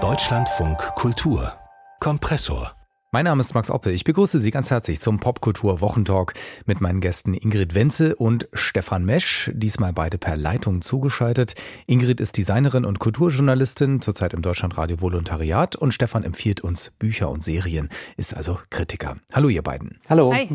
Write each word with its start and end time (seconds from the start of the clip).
Deutschlandfunk 0.00 0.78
Kultur 0.94 1.52
Kompressor 1.98 2.74
mein 3.10 3.24
Name 3.24 3.40
ist 3.40 3.54
Max 3.54 3.70
Oppe. 3.70 3.90
Ich 3.90 4.04
begrüße 4.04 4.38
Sie 4.38 4.50
ganz 4.50 4.70
herzlich 4.70 5.00
zum 5.00 5.18
Popkultur 5.18 5.80
Wochentalk 5.80 6.34
mit 6.66 6.82
meinen 6.82 7.00
Gästen 7.00 7.32
Ingrid 7.32 7.74
Wenzel 7.74 8.12
und 8.12 8.48
Stefan 8.52 9.06
Mesch, 9.06 9.50
diesmal 9.54 9.94
beide 9.94 10.18
per 10.18 10.36
Leitung 10.36 10.82
zugeschaltet. 10.82 11.54
Ingrid 11.86 12.20
ist 12.20 12.36
Designerin 12.36 12.84
und 12.84 12.98
Kulturjournalistin, 12.98 14.02
zurzeit 14.02 14.34
im 14.34 14.42
Deutschlandradio 14.42 15.00
Volontariat 15.00 15.74
und 15.74 15.94
Stefan 15.94 16.22
empfiehlt 16.22 16.60
uns 16.60 16.92
Bücher 16.98 17.30
und 17.30 17.42
Serien, 17.42 17.88
ist 18.18 18.36
also 18.36 18.58
Kritiker. 18.68 19.16
Hallo 19.32 19.48
ihr 19.48 19.62
beiden. 19.62 19.98
Hallo. 20.10 20.34
Hi. 20.34 20.50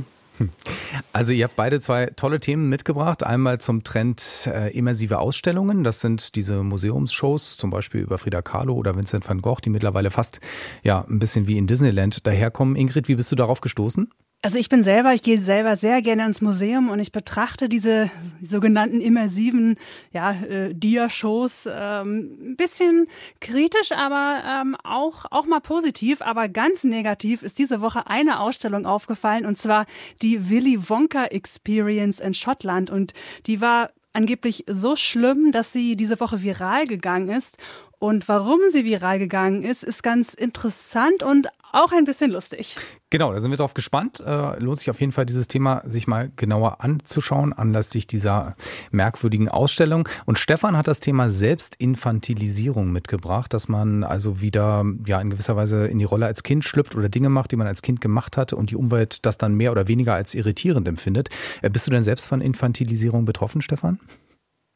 Also 1.11 1.31
ihr 1.31 1.45
habt 1.45 1.55
beide 1.55 1.79
zwei 1.79 2.07
tolle 2.07 2.39
Themen 2.39 2.69
mitgebracht. 2.69 3.23
Einmal 3.23 3.59
zum 3.59 3.83
Trend 3.83 4.49
äh, 4.51 4.75
immersive 4.75 5.19
Ausstellungen. 5.19 5.83
Das 5.83 6.01
sind 6.01 6.35
diese 6.35 6.63
Museumsshows, 6.63 7.57
zum 7.57 7.69
Beispiel 7.69 8.01
über 8.01 8.17
Frida 8.17 8.41
Kahlo 8.41 8.73
oder 8.73 8.95
Vincent 8.95 9.27
van 9.27 9.41
Gogh, 9.41 9.61
die 9.61 9.69
mittlerweile 9.69 10.11
fast 10.11 10.39
ja 10.83 11.05
ein 11.07 11.19
bisschen 11.19 11.47
wie 11.47 11.57
in 11.57 11.67
Disneyland 11.67 12.25
daherkommen. 12.25 12.75
Ingrid, 12.75 13.07
wie 13.07 13.15
bist 13.15 13.31
du 13.31 13.35
darauf 13.35 13.61
gestoßen? 13.61 14.09
Also 14.45 14.57
ich 14.57 14.67
bin 14.67 14.83
selber, 14.83 15.13
ich 15.13 15.21
gehe 15.21 15.39
selber 15.39 15.77
sehr 15.77 16.01
gerne 16.01 16.25
ins 16.25 16.41
Museum 16.41 16.89
und 16.89 16.99
ich 16.99 17.13
betrachte 17.13 17.69
diese 17.69 18.11
sogenannten 18.41 18.99
immersiven 18.99 19.77
ja, 20.11 20.31
äh, 20.33 20.73
Dia-Shows 20.73 21.69
ähm, 21.71 22.37
ein 22.41 22.55
bisschen 22.57 23.07
kritisch, 23.39 23.93
aber 23.93 24.43
ähm, 24.45 24.75
auch, 24.83 25.23
auch 25.31 25.45
mal 25.45 25.61
positiv. 25.61 26.21
Aber 26.21 26.49
ganz 26.49 26.83
negativ 26.83 27.41
ist 27.41 27.57
diese 27.57 27.79
Woche 27.79 28.07
eine 28.07 28.41
Ausstellung 28.41 28.85
aufgefallen 28.85 29.45
und 29.45 29.57
zwar 29.57 29.85
die 30.21 30.49
Willy 30.49 30.89
Wonka 30.89 31.23
Experience 31.23 32.19
in 32.19 32.33
Schottland. 32.33 32.89
Und 32.89 33.13
die 33.45 33.61
war 33.61 33.91
angeblich 34.11 34.65
so 34.67 34.97
schlimm, 34.97 35.53
dass 35.53 35.71
sie 35.71 35.95
diese 35.95 36.19
Woche 36.19 36.43
viral 36.43 36.85
gegangen 36.85 37.29
ist. 37.29 37.57
Und 38.03 38.27
warum 38.27 38.59
sie 38.69 38.83
viral 38.83 39.17
gegangen 39.17 39.63
ist, 39.63 39.81
ist 39.81 40.03
ganz 40.03 40.33
interessant 40.33 41.23
und 41.23 41.47
auch 41.71 41.93
ein 41.93 42.03
bisschen 42.03 42.31
lustig. 42.31 42.75
Genau, 43.09 43.31
da 43.31 43.39
sind 43.39 43.49
wir 43.49 43.55
drauf 43.55 43.75
gespannt. 43.75 44.19
Äh, 44.19 44.59
lohnt 44.59 44.79
sich 44.79 44.89
auf 44.89 44.99
jeden 44.99 45.13
Fall, 45.13 45.25
dieses 45.25 45.47
Thema 45.47 45.81
sich 45.85 46.05
mal 46.05 46.29
genauer 46.35 46.81
anzuschauen, 46.81 47.53
anlässlich 47.53 48.05
dieser 48.05 48.55
merkwürdigen 48.91 49.47
Ausstellung. 49.47 50.09
Und 50.25 50.37
Stefan 50.37 50.75
hat 50.75 50.89
das 50.89 50.99
Thema 50.99 51.29
Selbstinfantilisierung 51.29 52.91
mitgebracht, 52.91 53.53
dass 53.53 53.69
man 53.69 54.03
also 54.03 54.41
wieder 54.41 54.83
ja 55.07 55.21
in 55.21 55.29
gewisser 55.29 55.55
Weise 55.55 55.87
in 55.87 55.97
die 55.97 56.03
Rolle 56.03 56.25
als 56.25 56.43
Kind 56.43 56.65
schlüpft 56.65 56.97
oder 56.97 57.07
Dinge 57.07 57.29
macht, 57.29 57.53
die 57.53 57.55
man 57.55 57.67
als 57.67 57.81
Kind 57.81 58.01
gemacht 58.01 58.35
hatte 58.35 58.57
und 58.57 58.69
die 58.69 58.75
Umwelt 58.75 59.25
das 59.25 59.37
dann 59.37 59.55
mehr 59.55 59.71
oder 59.71 59.87
weniger 59.87 60.13
als 60.13 60.35
irritierend 60.35 60.89
empfindet. 60.89 61.29
Äh, 61.61 61.69
bist 61.69 61.87
du 61.87 61.91
denn 61.91 62.03
selbst 62.03 62.27
von 62.27 62.41
Infantilisierung 62.41 63.23
betroffen, 63.23 63.61
Stefan? 63.61 63.97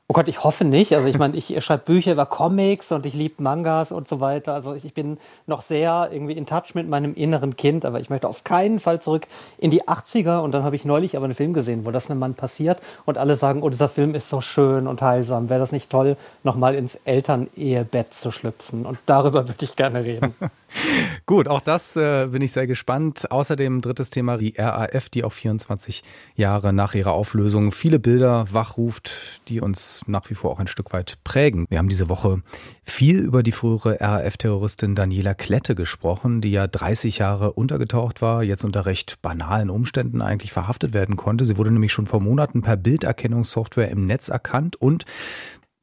Oh 0.09 0.13
Gott, 0.13 0.29
ich 0.29 0.45
hoffe 0.45 0.63
nicht. 0.63 0.95
Also 0.95 1.09
ich 1.09 1.17
meine, 1.17 1.35
ich 1.35 1.61
schreibe 1.61 1.83
Bücher 1.83 2.13
über 2.13 2.25
Comics 2.25 2.93
und 2.93 3.05
ich 3.05 3.13
liebe 3.13 3.43
Mangas 3.43 3.91
und 3.91 4.07
so 4.07 4.21
weiter. 4.21 4.53
Also 4.53 4.73
ich 4.73 4.93
bin 4.93 5.17
noch 5.47 5.61
sehr 5.61 6.07
irgendwie 6.13 6.31
in 6.31 6.45
Touch 6.45 6.75
mit 6.75 6.87
meinem 6.87 7.13
inneren 7.13 7.57
Kind, 7.57 7.83
aber 7.83 7.99
ich 7.99 8.09
möchte 8.09 8.29
auf 8.29 8.45
keinen 8.45 8.79
Fall 8.79 9.01
zurück 9.01 9.27
in 9.57 9.69
die 9.69 9.83
80er. 9.83 10.39
Und 10.39 10.53
dann 10.53 10.63
habe 10.63 10.77
ich 10.77 10.85
neulich 10.85 11.17
aber 11.17 11.25
einen 11.25 11.35
Film 11.35 11.51
gesehen, 11.51 11.85
wo 11.85 11.91
das 11.91 12.09
einem 12.09 12.21
Mann 12.21 12.35
passiert 12.35 12.79
und 13.05 13.17
alle 13.17 13.35
sagen, 13.35 13.61
oh, 13.63 13.69
dieser 13.69 13.89
Film 13.89 14.15
ist 14.15 14.29
so 14.29 14.39
schön 14.39 14.87
und 14.87 15.01
heilsam. 15.01 15.49
Wäre 15.49 15.59
das 15.59 15.73
nicht 15.73 15.89
toll, 15.89 16.15
nochmal 16.41 16.75
ins 16.75 16.95
Elternehebett 17.03 18.13
zu 18.13 18.31
schlüpfen? 18.31 18.85
Und 18.85 18.99
darüber 19.07 19.45
würde 19.49 19.65
ich 19.65 19.75
gerne 19.75 20.05
reden. 20.05 20.33
Gut, 21.25 21.49
auch 21.49 21.61
das 21.61 21.97
äh, 21.97 22.27
bin 22.27 22.41
ich 22.41 22.53
sehr 22.53 22.67
gespannt. 22.67 23.29
Außerdem 23.29 23.81
drittes 23.81 24.09
Thema, 24.09 24.37
die 24.37 24.53
RAF, 24.57 25.09
die 25.09 25.25
auch 25.25 25.33
24 25.33 26.01
Jahre 26.37 26.71
nach 26.71 26.93
ihrer 26.93 27.11
Auflösung 27.11 27.73
viele 27.73 27.99
Bilder 27.99 28.45
wachruft, 28.51 29.41
die 29.49 29.59
uns 29.59 29.96
nach 30.07 30.29
wie 30.29 30.35
vor 30.35 30.51
auch 30.51 30.59
ein 30.59 30.67
Stück 30.67 30.93
weit 30.93 31.17
prägen. 31.23 31.65
Wir 31.69 31.79
haben 31.79 31.89
diese 31.89 32.09
Woche 32.09 32.41
viel 32.83 33.19
über 33.19 33.43
die 33.43 33.51
frühere 33.51 33.99
RAF-Terroristin 33.99 34.95
Daniela 34.95 35.33
Klette 35.33 35.75
gesprochen, 35.75 36.41
die 36.41 36.51
ja 36.51 36.67
30 36.67 37.17
Jahre 37.17 37.53
untergetaucht 37.53 38.21
war, 38.21 38.43
jetzt 38.43 38.63
unter 38.63 38.85
recht 38.85 39.21
banalen 39.21 39.69
Umständen 39.69 40.21
eigentlich 40.21 40.51
verhaftet 40.51 40.93
werden 40.93 41.15
konnte. 41.15 41.45
Sie 41.45 41.57
wurde 41.57 41.71
nämlich 41.71 41.91
schon 41.91 42.07
vor 42.07 42.21
Monaten 42.21 42.61
per 42.61 42.77
Bilderkennungssoftware 42.77 43.89
im 43.89 44.05
Netz 44.05 44.29
erkannt 44.29 44.75
und 44.75 45.05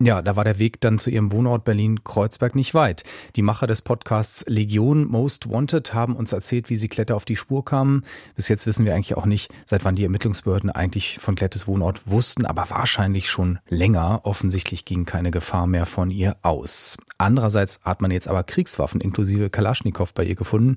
ja, 0.03 0.22
da 0.22 0.34
war 0.34 0.43
der 0.43 0.59
Weg 0.59 0.81
dann 0.81 0.99
zu 0.99 1.09
ihrem 1.09 1.31
Wohnort 1.31 1.62
Berlin-Kreuzberg 1.62 2.56
nicht 2.56 2.75
weit. 2.75 3.05
Die 3.37 3.43
Macher 3.43 3.69
des 3.69 3.81
Podcasts 3.81 4.44
Legion 4.49 5.06
Most 5.06 5.49
Wanted 5.49 5.94
haben 5.94 6.16
uns 6.16 6.32
erzählt, 6.32 6.69
wie 6.69 6.75
sie 6.75 6.88
Klette 6.88 7.15
auf 7.15 7.25
die 7.25 7.37
Spur 7.37 7.65
kamen. 7.65 8.03
Bis 8.34 8.49
jetzt 8.49 8.66
wissen 8.66 8.84
wir 8.84 8.94
eigentlich 8.94 9.16
auch 9.16 9.25
nicht, 9.25 9.53
seit 9.66 9.84
wann 9.84 9.94
die 9.94 10.03
Ermittlungsbehörden 10.03 10.71
eigentlich 10.71 11.21
von 11.21 11.37
Klettes 11.37 11.69
Wohnort 11.69 12.03
wussten, 12.06 12.44
aber 12.44 12.71
wahrscheinlich 12.71 13.31
schon 13.31 13.60
länger. 13.69 14.22
Offensichtlich 14.25 14.84
ging 14.84 15.05
keine 15.05 15.31
Gefahr 15.31 15.69
mehr 15.69 15.87
von 15.87 16.11
ihr 16.11 16.37
aus. 16.43 16.99
Andererseits 17.16 17.78
hat 17.84 18.03
man 18.03 18.11
jetzt 18.11 18.26
aber 18.26 18.43
Kriegswaffen 18.43 19.00
inklusive 19.00 19.49
Kalaschnikow 19.49 20.12
bei 20.12 20.25
ihr 20.25 20.34
gefunden. 20.34 20.75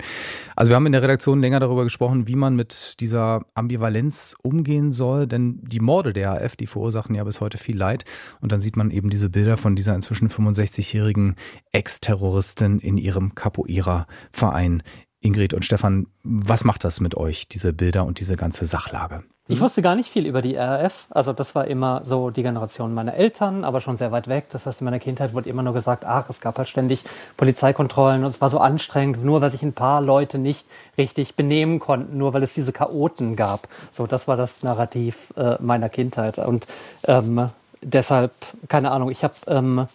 Also 0.55 0.69
wir 0.69 0.75
haben 0.75 0.85
in 0.85 0.91
der 0.91 1.01
Redaktion 1.01 1.41
länger 1.41 1.59
darüber 1.59 1.84
gesprochen, 1.84 2.28
wie 2.28 2.35
man 2.35 2.55
mit 2.55 2.99
dieser 2.99 3.45
Ambivalenz 3.55 4.35
umgehen 4.44 4.91
soll, 4.91 5.25
denn 5.25 5.59
die 5.63 5.79
Morde 5.79 6.13
der 6.13 6.34
AF, 6.34 6.55
die 6.55 6.67
verursachen 6.67 7.16
ja 7.16 7.23
bis 7.23 7.41
heute 7.41 7.57
viel 7.57 7.75
Leid 7.75 8.05
und 8.41 8.51
dann 8.51 8.61
sieht 8.61 8.78
man 8.78 8.91
eben 8.91 9.06
diese 9.09 9.29
Bilder 9.29 9.57
von 9.57 9.75
dieser 9.75 9.95
inzwischen 9.95 10.29
65-jährigen 10.29 11.35
Ex-Terroristin 11.72 12.79
in 12.79 12.97
ihrem 12.97 13.35
Capoeira-Verein. 13.35 14.84
Ingrid 15.19 15.53
und 15.53 15.66
Stefan, 15.66 16.07
was 16.23 16.63
macht 16.63 16.84
das 16.84 17.00
mit 17.00 17.16
euch, 17.16 17.47
diese 17.47 17.73
Bilder 17.73 18.06
und 18.06 18.19
diese 18.19 18.35
ganze 18.35 18.66
Sachlage? 18.66 19.23
Ich 19.50 19.62
wusste 19.62 19.81
gar 19.81 19.96
nicht 19.96 20.09
viel 20.09 20.25
über 20.25 20.41
die 20.41 20.56
RAF. 20.56 21.07
Also 21.09 21.31
das 21.31 21.56
war 21.56 21.67
immer 21.67 22.01
so 22.03 22.31
die 22.31 22.44
Generation 22.44 22.94
meiner 22.94 23.13
Eltern, 23.13 23.63
aber 23.63 23.79
schon 23.79 23.96
sehr 23.96 24.12
weit 24.12 24.28
weg. 24.28 24.47
Das 24.50 24.66
heißt, 24.66 24.81
in 24.81 24.85
meiner 24.85 25.00
Kindheit 25.00 25.34
wurde 25.34 25.50
immer 25.50 25.63
nur 25.63 25.73
gesagt, 25.73 26.03
ach, 26.06 26.29
es 26.29 26.41
gab 26.41 26.57
halt 26.57 26.67
ständig 26.67 27.03
Polizeikontrollen 27.38 28.23
und 28.23 28.29
es 28.29 28.41
war 28.41 28.50
so 28.50 28.59
anstrengend, 28.59 29.23
nur 29.23 29.40
weil 29.40 29.50
sich 29.50 29.63
ein 29.63 29.72
paar 29.72 30.01
Leute 30.01 30.38
nicht 30.38 30.66
richtig 30.97 31.35
benehmen 31.35 31.79
konnten, 31.79 32.17
nur 32.17 32.34
weil 32.34 32.44
es 32.44 32.56
diese 32.56 32.73
Chaoten 32.73 33.38
gab. 33.38 33.69
So, 33.90 34.06
das 34.06 34.28
war 34.28 34.35
das 34.35 34.63
Narrativ 34.63 35.34
äh, 35.38 35.56
meiner 35.62 35.88
Kindheit. 35.88 36.40
Und 36.40 36.67
ähm, 37.06 37.50
deshalb, 37.81 38.33
keine 38.67 38.91
Ahnung, 38.91 39.09
ich 39.09 39.23
habe 39.23 39.35
ähm, 39.47 39.88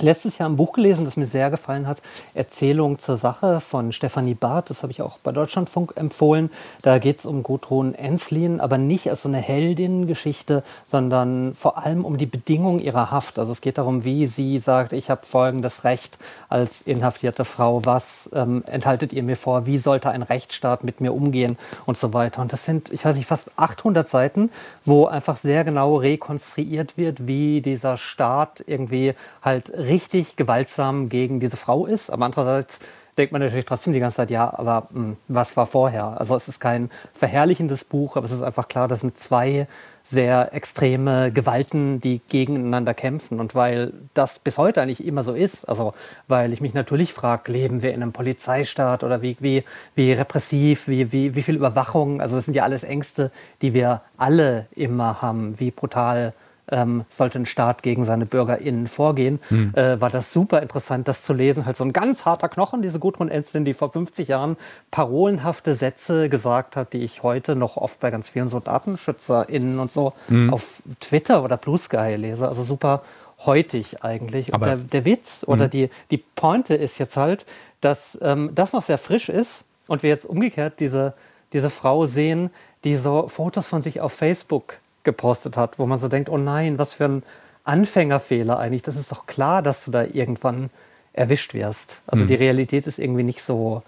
letztes 0.00 0.38
Jahr 0.38 0.48
ein 0.48 0.56
Buch 0.56 0.72
gelesen, 0.72 1.04
das 1.04 1.16
mir 1.16 1.26
sehr 1.26 1.50
gefallen 1.50 1.86
hat. 1.86 2.02
Erzählung 2.34 2.98
zur 2.98 3.16
Sache 3.16 3.60
von 3.60 3.92
Stefanie 3.92 4.34
Barth. 4.34 4.70
Das 4.70 4.82
habe 4.82 4.92
ich 4.92 5.02
auch 5.02 5.18
bei 5.18 5.32
Deutschlandfunk 5.32 5.94
empfohlen. 5.96 6.50
Da 6.82 6.98
geht 6.98 7.20
es 7.20 7.26
um 7.26 7.42
Gudrun 7.42 7.94
Enslin, 7.94 8.60
aber 8.60 8.78
nicht 8.78 9.10
als 9.10 9.22
so 9.22 9.28
eine 9.28 9.38
Heldinnengeschichte, 9.38 10.62
sondern 10.84 11.54
vor 11.54 11.78
allem 11.78 12.04
um 12.04 12.16
die 12.18 12.26
Bedingungen 12.26 12.78
ihrer 12.78 13.10
Haft. 13.10 13.38
Also 13.38 13.52
es 13.52 13.60
geht 13.60 13.78
darum, 13.78 14.04
wie 14.04 14.26
sie 14.26 14.58
sagt, 14.58 14.92
ich 14.92 15.10
habe 15.10 15.24
folgendes 15.24 15.84
Recht 15.84 16.18
als 16.48 16.82
inhaftierte 16.82 17.44
Frau. 17.44 17.84
Was 17.84 18.30
ähm, 18.34 18.62
enthaltet 18.66 19.12
ihr 19.12 19.22
mir 19.22 19.36
vor? 19.36 19.66
Wie 19.66 19.78
sollte 19.78 20.10
ein 20.10 20.22
Rechtsstaat 20.22 20.84
mit 20.84 21.00
mir 21.00 21.12
umgehen? 21.12 21.58
Und 21.86 21.96
so 21.96 22.12
weiter. 22.12 22.42
Und 22.42 22.52
das 22.52 22.64
sind, 22.64 22.92
ich 22.92 23.04
weiß 23.04 23.16
nicht, 23.16 23.26
fast 23.26 23.58
800 23.58 24.08
Seiten, 24.08 24.50
wo 24.84 25.06
einfach 25.06 25.36
sehr 25.36 25.64
genau 25.64 25.96
rekonstruiert 25.96 26.96
wird, 26.96 27.26
wie 27.26 27.60
dieser 27.60 27.96
Staat 27.96 28.62
irgendwie 28.66 29.14
halt 29.42 29.70
richtig 29.88 30.36
gewaltsam 30.36 31.08
gegen 31.08 31.40
diese 31.40 31.56
Frau 31.56 31.86
ist. 31.86 32.10
Aber 32.10 32.24
andererseits 32.24 32.80
denkt 33.18 33.32
man 33.32 33.42
natürlich 33.42 33.66
trotzdem 33.66 33.92
die 33.92 34.00
ganze 34.00 34.18
Zeit, 34.18 34.30
ja, 34.30 34.52
aber 34.56 34.84
mh, 34.92 34.94
hm, 34.94 35.16
was 35.26 35.56
war 35.56 35.66
vorher? 35.66 36.18
Also 36.18 36.36
es 36.36 36.48
ist 36.48 36.60
kein 36.60 36.90
verherrlichendes 37.12 37.84
Buch, 37.84 38.16
aber 38.16 38.24
es 38.24 38.32
ist 38.32 38.42
einfach 38.42 38.68
klar, 38.68 38.88
das 38.88 39.00
sind 39.00 39.18
zwei 39.18 39.66
sehr 40.04 40.54
extreme 40.54 41.30
Gewalten, 41.30 42.00
die 42.00 42.22
gegeneinander 42.30 42.94
kämpfen. 42.94 43.40
Und 43.40 43.54
weil 43.54 43.92
das 44.14 44.38
bis 44.38 44.56
heute 44.56 44.80
eigentlich 44.80 45.06
immer 45.06 45.22
so 45.22 45.32
ist, 45.32 45.68
also 45.68 45.92
weil 46.28 46.52
ich 46.54 46.62
mich 46.62 46.72
natürlich 46.72 47.12
frage, 47.12 47.52
leben 47.52 47.82
wir 47.82 47.92
in 47.92 48.02
einem 48.02 48.12
Polizeistaat 48.12 49.04
oder 49.04 49.20
wie, 49.20 49.36
wie, 49.40 49.64
wie 49.96 50.12
repressiv, 50.12 50.88
wie, 50.88 51.12
wie, 51.12 51.34
wie 51.34 51.42
viel 51.42 51.56
Überwachung, 51.56 52.22
also 52.22 52.36
das 52.36 52.46
sind 52.46 52.54
ja 52.54 52.62
alles 52.62 52.84
Ängste, 52.84 53.30
die 53.60 53.74
wir 53.74 54.00
alle 54.16 54.66
immer 54.74 55.20
haben, 55.20 55.60
wie 55.60 55.72
brutal 55.72 56.32
ähm, 56.70 57.04
sollte 57.10 57.38
ein 57.38 57.46
Staat 57.46 57.82
gegen 57.82 58.04
seine 58.04 58.26
BürgerInnen 58.26 58.86
vorgehen, 58.86 59.40
hm. 59.48 59.74
äh, 59.74 60.00
war 60.00 60.10
das 60.10 60.32
super 60.32 60.62
interessant, 60.62 61.08
das 61.08 61.22
zu 61.22 61.32
lesen. 61.32 61.66
Halt 61.66 61.76
so 61.76 61.84
ein 61.84 61.92
ganz 61.92 62.24
harter 62.24 62.48
Knochen, 62.48 62.82
diese 62.82 62.98
Gudrun 62.98 63.28
Enstin, 63.28 63.64
die 63.64 63.74
vor 63.74 63.92
50 63.92 64.28
Jahren 64.28 64.56
parolenhafte 64.90 65.74
Sätze 65.74 66.28
gesagt 66.28 66.76
hat, 66.76 66.92
die 66.92 67.04
ich 67.04 67.22
heute 67.22 67.56
noch 67.56 67.76
oft 67.76 68.00
bei 68.00 68.10
ganz 68.10 68.28
vielen 68.28 68.48
so 68.48 68.60
DatenschützerInnen 68.60 69.78
und 69.78 69.92
so 69.92 70.12
hm. 70.28 70.52
auf 70.52 70.82
Twitter 71.00 71.42
oder 71.42 71.56
Blue 71.56 71.78
Sky 71.78 72.16
lese. 72.16 72.48
Also 72.48 72.62
super 72.62 73.02
heutig 73.46 74.02
eigentlich. 74.02 74.54
Aber 74.54 74.72
und 74.72 74.92
der, 74.92 75.02
der 75.02 75.04
Witz 75.04 75.44
oder 75.46 75.64
hm. 75.64 75.70
die, 75.70 75.90
die 76.10 76.18
Pointe 76.18 76.74
ist 76.74 76.98
jetzt 76.98 77.16
halt, 77.16 77.46
dass 77.80 78.18
ähm, 78.22 78.50
das 78.54 78.72
noch 78.72 78.82
sehr 78.82 78.98
frisch 78.98 79.28
ist 79.28 79.64
und 79.86 80.02
wir 80.02 80.10
jetzt 80.10 80.26
umgekehrt 80.26 80.80
diese, 80.80 81.14
diese 81.52 81.70
Frau 81.70 82.06
sehen, 82.06 82.50
die 82.84 82.96
so 82.96 83.28
Fotos 83.28 83.66
von 83.66 83.82
sich 83.82 84.00
auf 84.00 84.12
Facebook 84.12 84.74
gepostet 85.08 85.56
hat, 85.56 85.78
wo 85.78 85.86
man 85.86 85.98
so 85.98 86.08
denkt, 86.08 86.28
oh 86.28 86.36
nein, 86.36 86.78
was 86.78 86.92
für 86.92 87.06
ein 87.06 87.22
Anfängerfehler 87.64 88.58
eigentlich. 88.58 88.82
Das 88.82 88.96
ist 88.96 89.10
doch 89.10 89.26
klar, 89.26 89.62
dass 89.62 89.84
du 89.86 89.90
da 89.90 90.04
irgendwann 90.04 90.70
erwischt 91.14 91.54
wirst. 91.54 92.02
Also 92.06 92.22
hm. 92.22 92.28
die 92.28 92.34
Realität 92.34 92.86
ist 92.86 92.98
irgendwie 92.98 93.22
nicht 93.22 93.42
so 93.42 93.82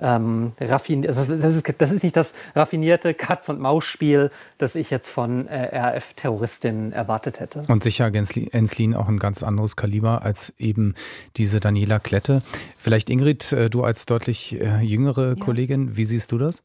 ähm, 0.00 0.52
raffiniert, 0.60 1.16
also 1.16 1.36
das, 1.36 1.54
ist, 1.54 1.74
das 1.78 1.92
ist 1.92 2.02
nicht 2.02 2.16
das 2.16 2.34
raffinierte 2.54 3.12
Katz-und-Maus-Spiel, 3.12 4.30
das 4.58 4.74
ich 4.74 4.90
jetzt 4.90 5.10
von 5.10 5.46
äh, 5.46 5.78
RAF-Terroristinnen 5.78 6.92
erwartet 6.92 7.40
hätte. 7.40 7.64
Und 7.68 7.82
sicher 7.82 8.10
Enslin 8.12 8.94
auch 8.94 9.08
ein 9.08 9.18
ganz 9.18 9.42
anderes 9.42 9.76
Kaliber 9.76 10.22
als 10.22 10.54
eben 10.58 10.94
diese 11.36 11.60
Daniela 11.60 11.98
Klette. 11.98 12.42
Vielleicht 12.78 13.10
Ingrid, 13.10 13.52
äh, 13.52 13.68
du 13.68 13.84
als 13.84 14.06
deutlich 14.06 14.58
äh, 14.58 14.80
jüngere 14.80 15.30
ja. 15.30 15.44
Kollegin, 15.44 15.96
wie 15.96 16.04
siehst 16.04 16.32
du 16.32 16.38
das? 16.38 16.62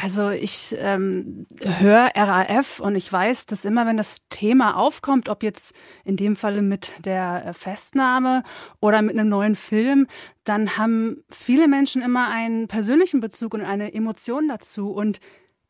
Also 0.00 0.30
ich 0.30 0.76
ähm, 0.78 1.48
höre 1.60 2.12
RAF 2.14 2.78
und 2.78 2.94
ich 2.94 3.12
weiß, 3.12 3.46
dass 3.46 3.64
immer, 3.64 3.84
wenn 3.84 3.96
das 3.96 4.28
Thema 4.28 4.76
aufkommt, 4.76 5.28
ob 5.28 5.42
jetzt 5.42 5.74
in 6.04 6.16
dem 6.16 6.36
Falle 6.36 6.62
mit 6.62 6.92
der 7.04 7.46
äh, 7.46 7.52
Festnahme 7.52 8.44
oder 8.80 9.02
mit 9.02 9.18
einem 9.18 9.28
neuen 9.28 9.56
Film, 9.56 10.06
dann 10.44 10.76
haben 10.76 11.24
viele 11.28 11.66
Menschen 11.66 12.00
immer 12.00 12.28
einen 12.28 12.68
persönlichen 12.68 13.18
Bezug 13.18 13.54
und 13.54 13.62
eine 13.62 13.92
Emotion 13.92 14.46
dazu. 14.46 14.92
Und 14.92 15.18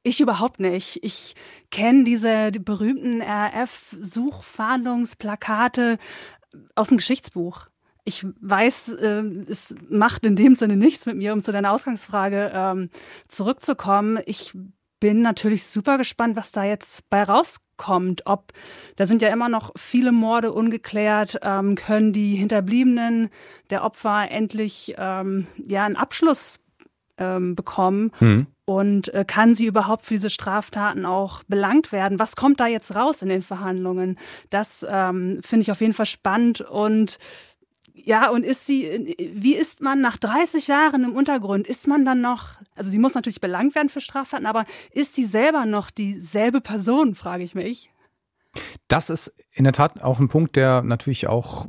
ich 0.03 0.21
überhaupt 0.21 0.61
nicht. 0.61 1.03
Ich 1.03 1.35
kenne 1.71 2.05
diese 2.05 2.53
die 2.53 2.59
berühmten 2.59 3.23
RAF-Suchfahndungsplakate 3.23 5.97
aus 6.75 6.89
dem 6.89 6.99
Geschichtsbuch 6.99 7.65
ich 8.09 8.27
weiß, 8.41 8.95
äh, 8.95 9.23
es 9.49 9.75
macht 9.91 10.25
in 10.25 10.35
dem 10.35 10.55
Sinne 10.55 10.77
nichts 10.77 11.05
mit 11.05 11.17
mir, 11.17 11.35
um 11.35 11.45
zu 11.45 11.53
deiner 11.53 11.73
Ausgangsfrage 11.73 12.51
ähm, 12.55 12.89
zurückzukommen. 13.29 14.19
Ich 14.25 14.55
bin 14.99 15.21
natürlich 15.21 15.67
super 15.67 15.99
gespannt, 15.99 16.35
was 16.35 16.51
da 16.51 16.65
jetzt 16.65 17.09
bei 17.11 17.23
rauskommt. 17.23 18.23
Ob 18.25 18.53
da 18.97 19.07
sind 19.07 19.21
ja 19.21 19.29
immer 19.29 19.51
noch 19.51 19.73
viele 19.77 20.11
Morde 20.11 20.53
ungeklärt, 20.53 21.39
ähm, 21.43 21.75
können 21.75 22.15
die 22.15 22.35
Hinterbliebenen 22.35 23.29
der 23.69 23.85
Opfer 23.85 24.31
endlich 24.31 24.95
ähm, 24.97 25.47
ja 25.67 25.85
einen 25.85 25.97
Abschluss 25.97 26.59
ähm, 27.19 27.55
bekommen 27.55 28.13
mhm. 28.21 28.47
und 28.65 29.13
äh, 29.13 29.27
kann 29.27 29.55
sie 29.55 29.67
überhaupt 29.67 30.07
für 30.07 30.15
diese 30.15 30.31
Straftaten 30.31 31.05
auch 31.05 31.43
belangt 31.45 31.93
werden? 31.93 32.19
Was 32.19 32.37
kommt 32.37 32.59
da 32.59 32.67
jetzt 32.67 32.95
raus 32.95 33.21
in 33.21 33.29
den 33.29 33.43
Verhandlungen? 33.43 34.19
Das 34.49 34.85
ähm, 34.89 35.41
finde 35.43 35.63
ich 35.63 35.71
auf 35.71 35.83
jeden 35.83 35.93
Fall 35.93 36.07
spannend 36.07 36.63
und 36.63 37.19
ja, 38.05 38.31
und 38.31 38.45
ist 38.45 38.67
sie, 38.67 39.17
wie 39.33 39.55
ist 39.55 39.81
man 39.81 40.01
nach 40.01 40.17
30 40.17 40.69
Jahren 40.69 41.05
im 41.05 41.15
Untergrund, 41.15 41.67
ist 41.67 41.87
man 41.87 42.05
dann 42.05 42.21
noch, 42.21 42.57
also 42.75 42.91
sie 42.91 42.99
muss 42.99 43.15
natürlich 43.15 43.41
belangt 43.41 43.75
werden 43.75 43.89
für 43.89 44.01
Straftaten, 44.01 44.47
aber 44.47 44.65
ist 44.91 45.15
sie 45.15 45.25
selber 45.25 45.67
noch 45.67 45.91
dieselbe 45.91 46.61
Person, 46.61 47.15
frage 47.15 47.45
ich 47.45 47.55
mich. 47.55 47.91
Das 48.89 49.11
ist 49.11 49.35
in 49.53 49.65
der 49.65 49.73
Tat 49.73 50.03
auch 50.03 50.19
ein 50.19 50.29
Punkt, 50.29 50.57
der 50.57 50.83
natürlich 50.83 51.27
auch 51.27 51.67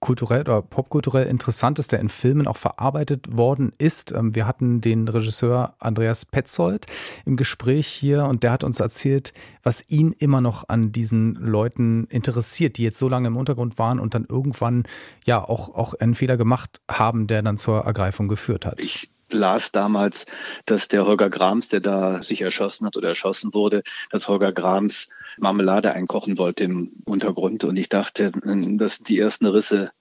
kulturell 0.00 0.42
oder 0.42 0.62
popkulturell 0.62 1.26
interessant 1.26 1.78
ist, 1.78 1.92
der 1.92 2.00
in 2.00 2.08
Filmen 2.08 2.46
auch 2.46 2.56
verarbeitet 2.56 3.36
worden 3.36 3.72
ist. 3.78 4.12
Ähm, 4.12 4.34
wir 4.34 4.46
hatten 4.46 4.80
den 4.80 5.08
Regisseur 5.08 5.74
Andreas 5.78 6.24
Petzold 6.24 6.86
im 7.24 7.36
Gespräch 7.36 7.86
hier 7.86 8.24
und 8.24 8.42
der 8.42 8.52
hat 8.52 8.64
uns 8.64 8.80
erzählt, 8.80 9.32
was 9.62 9.84
ihn 9.88 10.12
immer 10.18 10.40
noch 10.40 10.68
an 10.68 10.92
diesen 10.92 11.34
Leuten 11.34 12.06
interessiert, 12.10 12.78
die 12.78 12.84
jetzt 12.84 12.98
so 12.98 13.08
lange 13.08 13.28
im 13.28 13.36
Untergrund 13.36 13.78
waren 13.78 13.98
und 13.98 14.14
dann 14.14 14.24
irgendwann 14.28 14.84
ja 15.24 15.42
auch, 15.42 15.74
auch 15.74 15.94
einen 15.94 16.14
Fehler 16.14 16.36
gemacht 16.36 16.80
haben, 16.90 17.26
der 17.26 17.42
dann 17.42 17.58
zur 17.58 17.80
Ergreifung 17.80 18.28
geführt 18.28 18.66
hat. 18.66 18.80
Ich 18.80 19.10
las 19.32 19.72
damals, 19.72 20.26
dass 20.66 20.88
der 20.88 21.06
Holger 21.06 21.30
Grams, 21.30 21.68
der 21.68 21.80
da 21.80 22.22
sich 22.22 22.42
erschossen 22.42 22.86
hat 22.86 22.96
oder 22.96 23.08
erschossen 23.08 23.54
wurde, 23.54 23.82
dass 24.10 24.28
Holger 24.28 24.52
Grams 24.52 25.08
Marmelade 25.38 25.92
einkochen 25.92 26.38
wollte 26.38 26.64
im 26.64 26.92
Untergrund. 27.04 27.64
Und 27.64 27.76
ich 27.76 27.88
dachte, 27.88 28.32
das 28.32 28.96
sind 28.96 29.08
die 29.08 29.18
ersten 29.18 29.46
Risse 29.46 29.92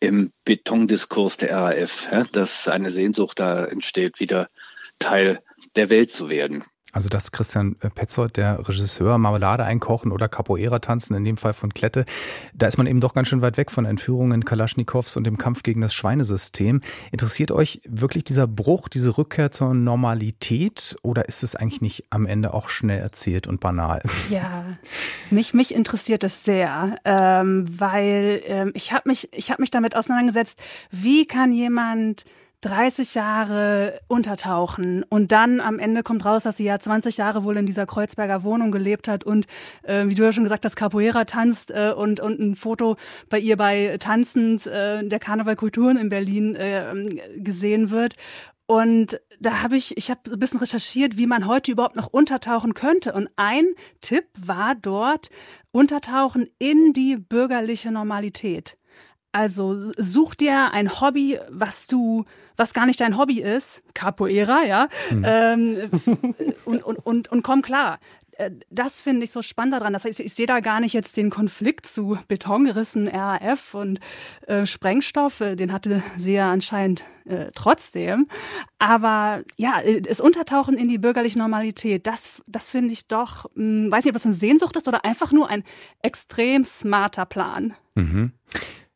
im 0.00 0.32
Betondiskurs 0.44 1.36
der 1.36 1.56
RAF, 1.56 2.08
dass 2.32 2.68
eine 2.68 2.90
Sehnsucht 2.90 3.40
da 3.40 3.64
entsteht, 3.64 4.20
wieder 4.20 4.48
Teil 4.98 5.42
der 5.76 5.90
Welt 5.90 6.12
zu 6.12 6.28
werden. 6.28 6.64
Also 6.98 7.08
das 7.08 7.30
Christian 7.30 7.76
Petzold, 7.76 8.36
der 8.38 8.68
Regisseur, 8.68 9.18
Marmelade 9.18 9.62
einkochen 9.62 10.10
oder 10.10 10.28
Capoeira 10.28 10.80
tanzen, 10.80 11.14
in 11.14 11.24
dem 11.24 11.36
Fall 11.36 11.52
von 11.52 11.72
Klette, 11.72 12.04
da 12.54 12.66
ist 12.66 12.76
man 12.76 12.88
eben 12.88 13.00
doch 13.00 13.14
ganz 13.14 13.28
schön 13.28 13.40
weit 13.40 13.56
weg 13.56 13.70
von 13.70 13.84
Entführungen 13.84 14.44
Kalaschnikows 14.44 15.16
und 15.16 15.22
dem 15.22 15.38
Kampf 15.38 15.62
gegen 15.62 15.80
das 15.80 15.94
Schweinesystem. 15.94 16.80
Interessiert 17.12 17.52
euch 17.52 17.80
wirklich 17.88 18.24
dieser 18.24 18.48
Bruch, 18.48 18.88
diese 18.88 19.16
Rückkehr 19.16 19.52
zur 19.52 19.74
Normalität 19.74 20.96
oder 21.02 21.28
ist 21.28 21.44
es 21.44 21.54
eigentlich 21.54 21.82
nicht 21.82 22.06
am 22.10 22.26
Ende 22.26 22.52
auch 22.52 22.68
schnell 22.68 22.98
erzählt 22.98 23.46
und 23.46 23.60
banal? 23.60 24.02
Ja, 24.28 24.64
mich, 25.30 25.54
mich 25.54 25.72
interessiert 25.72 26.24
es 26.24 26.42
sehr, 26.42 26.96
ähm, 27.04 27.64
weil 27.78 28.42
ähm, 28.44 28.72
ich 28.74 28.92
habe 28.92 29.08
mich, 29.08 29.28
ich 29.32 29.52
hab 29.52 29.60
mich 29.60 29.70
damit 29.70 29.94
auseinandergesetzt, 29.94 30.58
wie 30.90 31.26
kann 31.26 31.52
jemand 31.52 32.24
30 32.60 33.14
Jahre 33.14 34.00
untertauchen 34.08 35.04
und 35.08 35.30
dann 35.30 35.60
am 35.60 35.78
Ende 35.78 36.02
kommt 36.02 36.24
raus, 36.24 36.42
dass 36.42 36.56
sie 36.56 36.64
ja 36.64 36.78
20 36.78 37.16
Jahre 37.16 37.44
wohl 37.44 37.56
in 37.56 37.66
dieser 37.66 37.86
Kreuzberger 37.86 38.42
Wohnung 38.42 38.72
gelebt 38.72 39.06
hat 39.06 39.22
und 39.22 39.46
äh, 39.82 40.06
wie 40.06 40.14
du 40.14 40.24
ja 40.24 40.32
schon 40.32 40.42
gesagt 40.42 40.64
hast, 40.64 40.74
Capoeira 40.74 41.24
tanzt 41.24 41.70
äh, 41.70 41.92
und, 41.96 42.18
und 42.20 42.40
ein 42.40 42.56
Foto 42.56 42.96
bei 43.28 43.38
ihr 43.38 43.56
bei 43.56 43.96
Tanzend 44.00 44.66
äh, 44.66 45.06
der 45.06 45.18
Karneval 45.20 45.56
Kulturen 45.56 45.96
in 45.96 46.08
Berlin 46.08 46.56
äh, 46.56 46.92
gesehen 47.36 47.90
wird. 47.90 48.14
Und 48.66 49.18
da 49.40 49.62
habe 49.62 49.78
ich, 49.78 49.96
ich 49.96 50.10
habe 50.10 50.20
so 50.24 50.34
ein 50.34 50.38
bisschen 50.38 50.60
recherchiert, 50.60 51.16
wie 51.16 51.26
man 51.26 51.46
heute 51.46 51.72
überhaupt 51.72 51.96
noch 51.96 52.08
untertauchen 52.08 52.74
könnte. 52.74 53.14
Und 53.14 53.30
ein 53.36 53.64
Tipp 54.02 54.26
war 54.38 54.74
dort, 54.74 55.30
untertauchen 55.70 56.48
in 56.58 56.92
die 56.92 57.16
bürgerliche 57.16 57.90
Normalität. 57.90 58.76
Also 59.32 59.92
such 59.96 60.34
dir 60.34 60.72
ein 60.72 61.00
Hobby, 61.00 61.38
was 61.50 61.86
du, 61.86 62.24
was 62.56 62.72
gar 62.72 62.86
nicht 62.86 63.00
dein 63.00 63.18
Hobby 63.18 63.40
ist, 63.40 63.82
Capoeira, 63.94 64.64
ja, 64.64 64.88
mhm. 65.10 65.24
ähm, 65.26 65.90
und, 66.64 66.82
und, 66.82 66.98
und, 67.06 67.28
und 67.30 67.42
komm 67.42 67.62
klar. 67.62 67.98
Äh, 68.38 68.52
das 68.70 69.00
finde 69.00 69.24
ich 69.24 69.30
so 69.30 69.42
spannend 69.42 69.74
daran. 69.74 69.92
Das 69.92 70.04
heißt, 70.04 70.20
ich 70.20 70.32
sehe 70.32 70.46
da 70.46 70.60
gar 70.60 70.80
nicht 70.80 70.94
jetzt 70.94 71.16
den 71.16 71.28
Konflikt 71.28 71.86
zu 71.86 72.18
Betonrissen, 72.28 73.08
RAF 73.08 73.74
und 73.74 74.00
äh, 74.46 74.64
Sprengstoff. 74.64 75.38
Den 75.38 75.72
hatte 75.72 76.02
sie 76.16 76.34
ja 76.34 76.50
anscheinend 76.50 77.04
äh, 77.26 77.50
trotzdem. 77.54 78.28
Aber 78.78 79.42
ja, 79.56 79.82
das 80.00 80.20
Untertauchen 80.20 80.78
in 80.78 80.88
die 80.88 80.98
bürgerliche 80.98 81.38
Normalität, 81.38 82.06
das, 82.06 82.42
das 82.46 82.70
finde 82.70 82.94
ich 82.94 83.08
doch, 83.08 83.44
mh, 83.54 83.84
hm, 83.84 83.90
weiß 83.90 84.04
nicht, 84.04 84.12
ob 84.12 84.14
das 84.14 84.26
eine 84.26 84.34
Sehnsucht 84.34 84.76
ist 84.76 84.88
oder 84.88 85.04
einfach 85.04 85.32
nur 85.32 85.50
ein 85.50 85.64
extrem 86.02 86.64
smarter 86.64 87.26
Plan. 87.26 87.74
Mhm. 87.94 88.32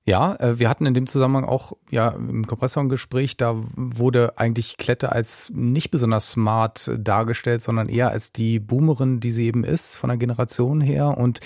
Ja, 0.05 0.35
äh, 0.37 0.59
wir 0.59 0.69
hatten 0.69 0.87
in 0.87 0.95
dem 0.95 1.07
Zusammenhang 1.07 1.45
auch 1.45 1.75
ja 1.91 2.09
im 2.09 2.47
Kompressor 2.47 2.83
ein 2.83 2.89
Gespräch, 2.89 3.37
da 3.37 3.55
wurde 3.77 4.37
eigentlich 4.37 4.77
Klette 4.77 5.13
als 5.13 5.51
nicht 5.55 5.91
besonders 5.91 6.31
smart 6.31 6.91
dargestellt, 6.99 7.63
sondern 7.63 7.89
eher 7.89 8.11
als 8.11 8.33
die 8.33 8.59
Boomerin, 8.59 9.21
die 9.21 9.31
sie 9.31 9.47
eben 9.47 9.65
ist, 9.65 9.97
von 9.97 10.09
der 10.09 10.17
Generation 10.17 10.81
her 10.81 11.17
und 11.17 11.41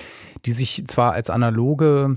die 0.46 0.52
sich 0.52 0.84
zwar 0.86 1.12
als 1.12 1.28
analoge 1.28 2.14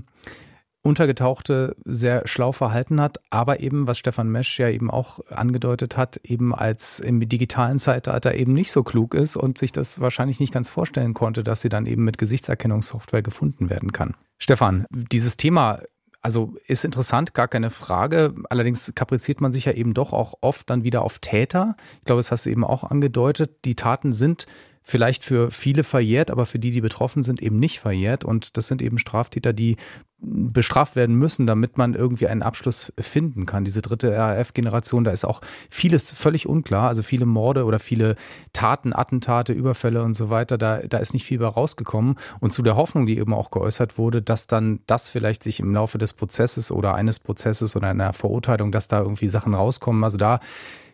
Untergetauchte 0.82 1.76
sehr 1.84 2.26
schlau 2.26 2.52
verhalten 2.52 3.02
hat, 3.02 3.18
aber 3.28 3.60
eben, 3.60 3.86
was 3.86 3.98
Stefan 3.98 4.30
Mesch 4.30 4.58
ja 4.58 4.70
eben 4.70 4.90
auch 4.90 5.20
angedeutet 5.28 5.98
hat, 5.98 6.18
eben 6.24 6.54
als 6.54 7.00
im 7.00 7.20
digitalen 7.28 7.78
Zeitalter 7.78 8.34
eben 8.34 8.54
nicht 8.54 8.72
so 8.72 8.82
klug 8.82 9.14
ist 9.14 9.36
und 9.36 9.58
sich 9.58 9.72
das 9.72 10.00
wahrscheinlich 10.00 10.40
nicht 10.40 10.54
ganz 10.54 10.70
vorstellen 10.70 11.12
konnte, 11.12 11.44
dass 11.44 11.60
sie 11.60 11.68
dann 11.68 11.84
eben 11.84 12.04
mit 12.04 12.16
Gesichtserkennungssoftware 12.16 13.20
gefunden 13.20 13.68
werden 13.68 13.92
kann. 13.92 14.14
Stefan, 14.38 14.86
dieses 14.90 15.36
Thema 15.36 15.80
also 16.22 16.54
ist 16.66 16.84
interessant, 16.84 17.34
gar 17.34 17.48
keine 17.48 17.70
Frage. 17.70 18.34
Allerdings 18.50 18.92
kapriziert 18.94 19.40
man 19.40 19.52
sich 19.52 19.64
ja 19.64 19.72
eben 19.72 19.94
doch 19.94 20.12
auch 20.12 20.34
oft 20.40 20.68
dann 20.68 20.84
wieder 20.84 21.02
auf 21.02 21.18
Täter. 21.18 21.76
Ich 21.98 22.04
glaube, 22.04 22.18
das 22.18 22.30
hast 22.30 22.46
du 22.46 22.50
eben 22.50 22.64
auch 22.64 22.84
angedeutet. 22.84 23.64
Die 23.64 23.74
Taten 23.74 24.12
sind 24.12 24.46
vielleicht 24.82 25.24
für 25.24 25.50
viele 25.50 25.84
verjährt, 25.84 26.30
aber 26.30 26.46
für 26.46 26.58
die, 26.58 26.70
die 26.70 26.80
betroffen 26.80 27.22
sind, 27.22 27.42
eben 27.42 27.58
nicht 27.58 27.80
verjährt. 27.80 28.24
Und 28.24 28.56
das 28.56 28.66
sind 28.66 28.82
eben 28.82 28.98
Straftäter, 28.98 29.52
die 29.52 29.76
bestraft 30.22 30.96
werden 30.96 31.16
müssen, 31.16 31.46
damit 31.46 31.78
man 31.78 31.94
irgendwie 31.94 32.26
einen 32.26 32.42
Abschluss 32.42 32.92
finden 33.00 33.46
kann. 33.46 33.64
Diese 33.64 33.80
dritte 33.80 34.14
RAF-Generation, 34.14 35.04
da 35.04 35.12
ist 35.12 35.24
auch 35.24 35.40
vieles 35.70 36.12
völlig 36.12 36.46
unklar. 36.46 36.88
Also 36.88 37.02
viele 37.02 37.24
Morde 37.24 37.64
oder 37.64 37.78
viele 37.78 38.16
Taten, 38.52 38.92
Attentate, 38.94 39.54
Überfälle 39.54 40.02
und 40.02 40.14
so 40.14 40.28
weiter, 40.28 40.58
da, 40.58 40.78
da 40.78 40.98
ist 40.98 41.14
nicht 41.14 41.24
viel 41.24 41.38
bei 41.38 41.46
rausgekommen. 41.46 42.16
Und 42.38 42.52
zu 42.52 42.62
der 42.62 42.76
Hoffnung, 42.76 43.06
die 43.06 43.18
eben 43.18 43.32
auch 43.32 43.50
geäußert 43.50 43.96
wurde, 43.96 44.20
dass 44.20 44.46
dann 44.46 44.80
das 44.86 45.08
vielleicht 45.08 45.42
sich 45.42 45.60
im 45.60 45.72
Laufe 45.72 45.96
des 45.96 46.12
Prozesses 46.12 46.70
oder 46.70 46.94
eines 46.94 47.18
Prozesses 47.18 47.74
oder 47.74 47.88
einer 47.88 48.12
Verurteilung, 48.12 48.72
dass 48.72 48.88
da 48.88 49.00
irgendwie 49.00 49.28
Sachen 49.28 49.54
rauskommen. 49.54 50.04
Also 50.04 50.18
da 50.18 50.40